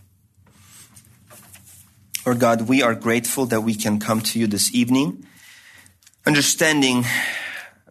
Lord 2.25 2.39
God, 2.39 2.69
we 2.69 2.81
are 2.81 2.95
grateful 2.95 3.45
that 3.47 3.61
we 3.61 3.75
can 3.75 3.99
come 3.99 4.21
to 4.21 4.39
you 4.39 4.47
this 4.47 4.73
evening, 4.73 5.25
understanding 6.25 7.03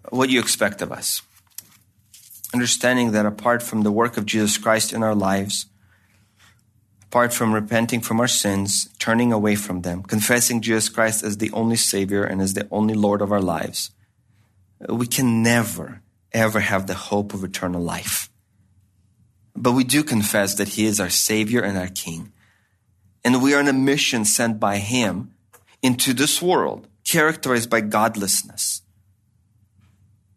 what 0.08 0.30
you 0.30 0.40
expect 0.40 0.80
of 0.80 0.90
us. 0.90 1.20
Understanding 2.52 3.12
that 3.12 3.26
apart 3.26 3.62
from 3.62 3.82
the 3.82 3.92
work 3.92 4.16
of 4.16 4.26
Jesus 4.26 4.58
Christ 4.58 4.92
in 4.92 5.02
our 5.02 5.14
lives, 5.14 5.66
apart 7.04 7.32
from 7.32 7.52
repenting 7.52 8.00
from 8.00 8.20
our 8.20 8.28
sins, 8.28 8.88
turning 8.98 9.32
away 9.32 9.54
from 9.54 9.82
them, 9.82 10.02
confessing 10.02 10.60
Jesus 10.60 10.88
Christ 10.88 11.22
as 11.22 11.38
the 11.38 11.50
only 11.52 11.76
Savior 11.76 12.24
and 12.24 12.40
as 12.40 12.54
the 12.54 12.68
only 12.70 12.94
Lord 12.94 13.22
of 13.22 13.32
our 13.32 13.40
lives, 13.40 13.90
we 14.88 15.06
can 15.06 15.42
never, 15.42 16.02
ever 16.32 16.60
have 16.60 16.86
the 16.86 16.94
hope 16.94 17.34
of 17.34 17.44
eternal 17.44 17.82
life. 17.82 18.30
But 19.54 19.72
we 19.72 19.84
do 19.84 20.02
confess 20.02 20.54
that 20.54 20.68
He 20.68 20.86
is 20.86 21.00
our 21.00 21.10
Savior 21.10 21.60
and 21.60 21.76
our 21.76 21.88
King. 21.88 22.32
And 23.24 23.42
we 23.42 23.54
are 23.54 23.60
on 23.60 23.68
a 23.68 23.72
mission 23.72 24.24
sent 24.24 24.58
by 24.58 24.78
Him 24.78 25.34
into 25.82 26.12
this 26.12 26.40
world 26.40 26.88
characterized 27.04 27.68
by 27.68 27.80
godlessness 27.80 28.82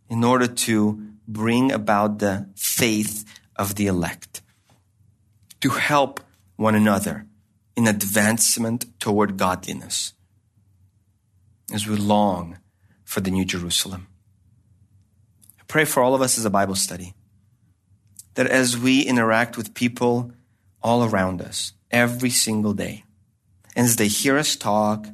in 0.10 0.24
order 0.24 0.48
to 0.48 1.02
bring 1.28 1.72
about 1.72 2.20
the 2.20 2.50
faith 2.56 3.26
of 3.56 3.76
the 3.76 3.88
elect, 3.88 4.42
to 5.62 5.70
help 5.70 6.20
one 6.56 6.76
another 6.76 7.26
in 7.76 7.88
advancement 7.88 8.86
toward 9.00 9.38
godliness 9.38 10.14
as 11.74 11.88
we 11.88 11.96
long 11.96 12.58
for 13.04 13.22
the 13.22 13.32
New 13.32 13.46
Jerusalem. 13.46 14.08
I 15.60 15.64
pray 15.68 15.86
for 15.86 16.02
all 16.02 16.16
of 16.16 16.22
us 16.22 16.38
as 16.38 16.46
a 16.46 16.50
Bible 16.50 16.76
study 16.76 17.14
that 18.36 18.48
as 18.48 18.78
we 18.78 19.02
interact 19.02 19.58
with 19.58 19.74
people 19.74 20.32
all 20.82 21.04
around 21.04 21.42
us 21.42 21.74
every 21.92 22.30
single 22.30 22.74
day, 22.74 23.04
and 23.76 23.86
as 23.86 23.96
they 23.96 24.08
hear 24.08 24.38
us 24.38 24.56
talk, 24.56 25.08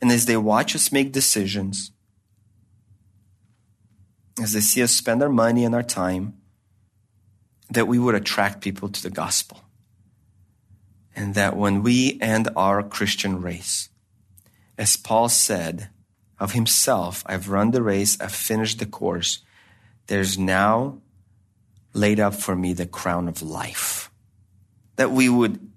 and 0.00 0.10
as 0.10 0.26
they 0.26 0.36
watch 0.36 0.74
us 0.74 0.90
make 0.90 1.12
decisions, 1.12 1.91
as 4.42 4.52
they 4.52 4.60
see 4.60 4.82
us 4.82 4.92
spend 4.92 5.22
our 5.22 5.28
money 5.28 5.64
and 5.64 5.74
our 5.74 5.82
time, 5.82 6.34
that 7.70 7.88
we 7.88 7.98
would 7.98 8.14
attract 8.14 8.60
people 8.60 8.88
to 8.88 9.02
the 9.02 9.10
gospel 9.10 9.62
and 11.14 11.34
that 11.34 11.56
when 11.56 11.82
we 11.82 12.18
end 12.20 12.48
our 12.56 12.82
Christian 12.82 13.40
race, 13.40 13.88
as 14.78 14.96
Paul 14.96 15.28
said 15.28 15.90
of 16.38 16.52
himself, 16.52 17.22
I've 17.26 17.48
run 17.48 17.70
the 17.70 17.82
race, 17.82 18.20
I've 18.20 18.34
finished 18.34 18.78
the 18.78 18.86
course, 18.86 19.40
there's 20.06 20.38
now 20.38 20.98
laid 21.92 22.18
up 22.18 22.34
for 22.34 22.56
me 22.56 22.72
the 22.72 22.86
crown 22.86 23.28
of 23.28 23.42
life. 23.42 24.10
That 24.96 25.10
we 25.10 25.28
would 25.28 25.70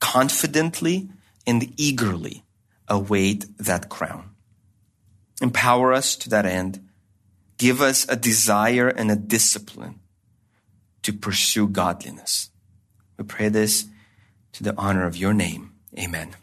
confidently 0.00 1.10
and 1.46 1.72
eagerly 1.78 2.44
await 2.88 3.46
that 3.58 3.88
crown. 3.88 4.30
Empower 5.40 5.92
us 5.92 6.16
to 6.16 6.30
that 6.30 6.46
end. 6.46 6.86
Give 7.60 7.82
us 7.82 8.08
a 8.08 8.16
desire 8.16 8.88
and 8.88 9.10
a 9.10 9.16
discipline 9.16 10.00
to 11.02 11.12
pursue 11.12 11.68
godliness. 11.68 12.48
We 13.18 13.24
pray 13.24 13.50
this 13.50 13.84
to 14.52 14.62
the 14.62 14.74
honor 14.78 15.06
of 15.06 15.14
your 15.14 15.34
name. 15.34 15.72
Amen. 15.98 16.36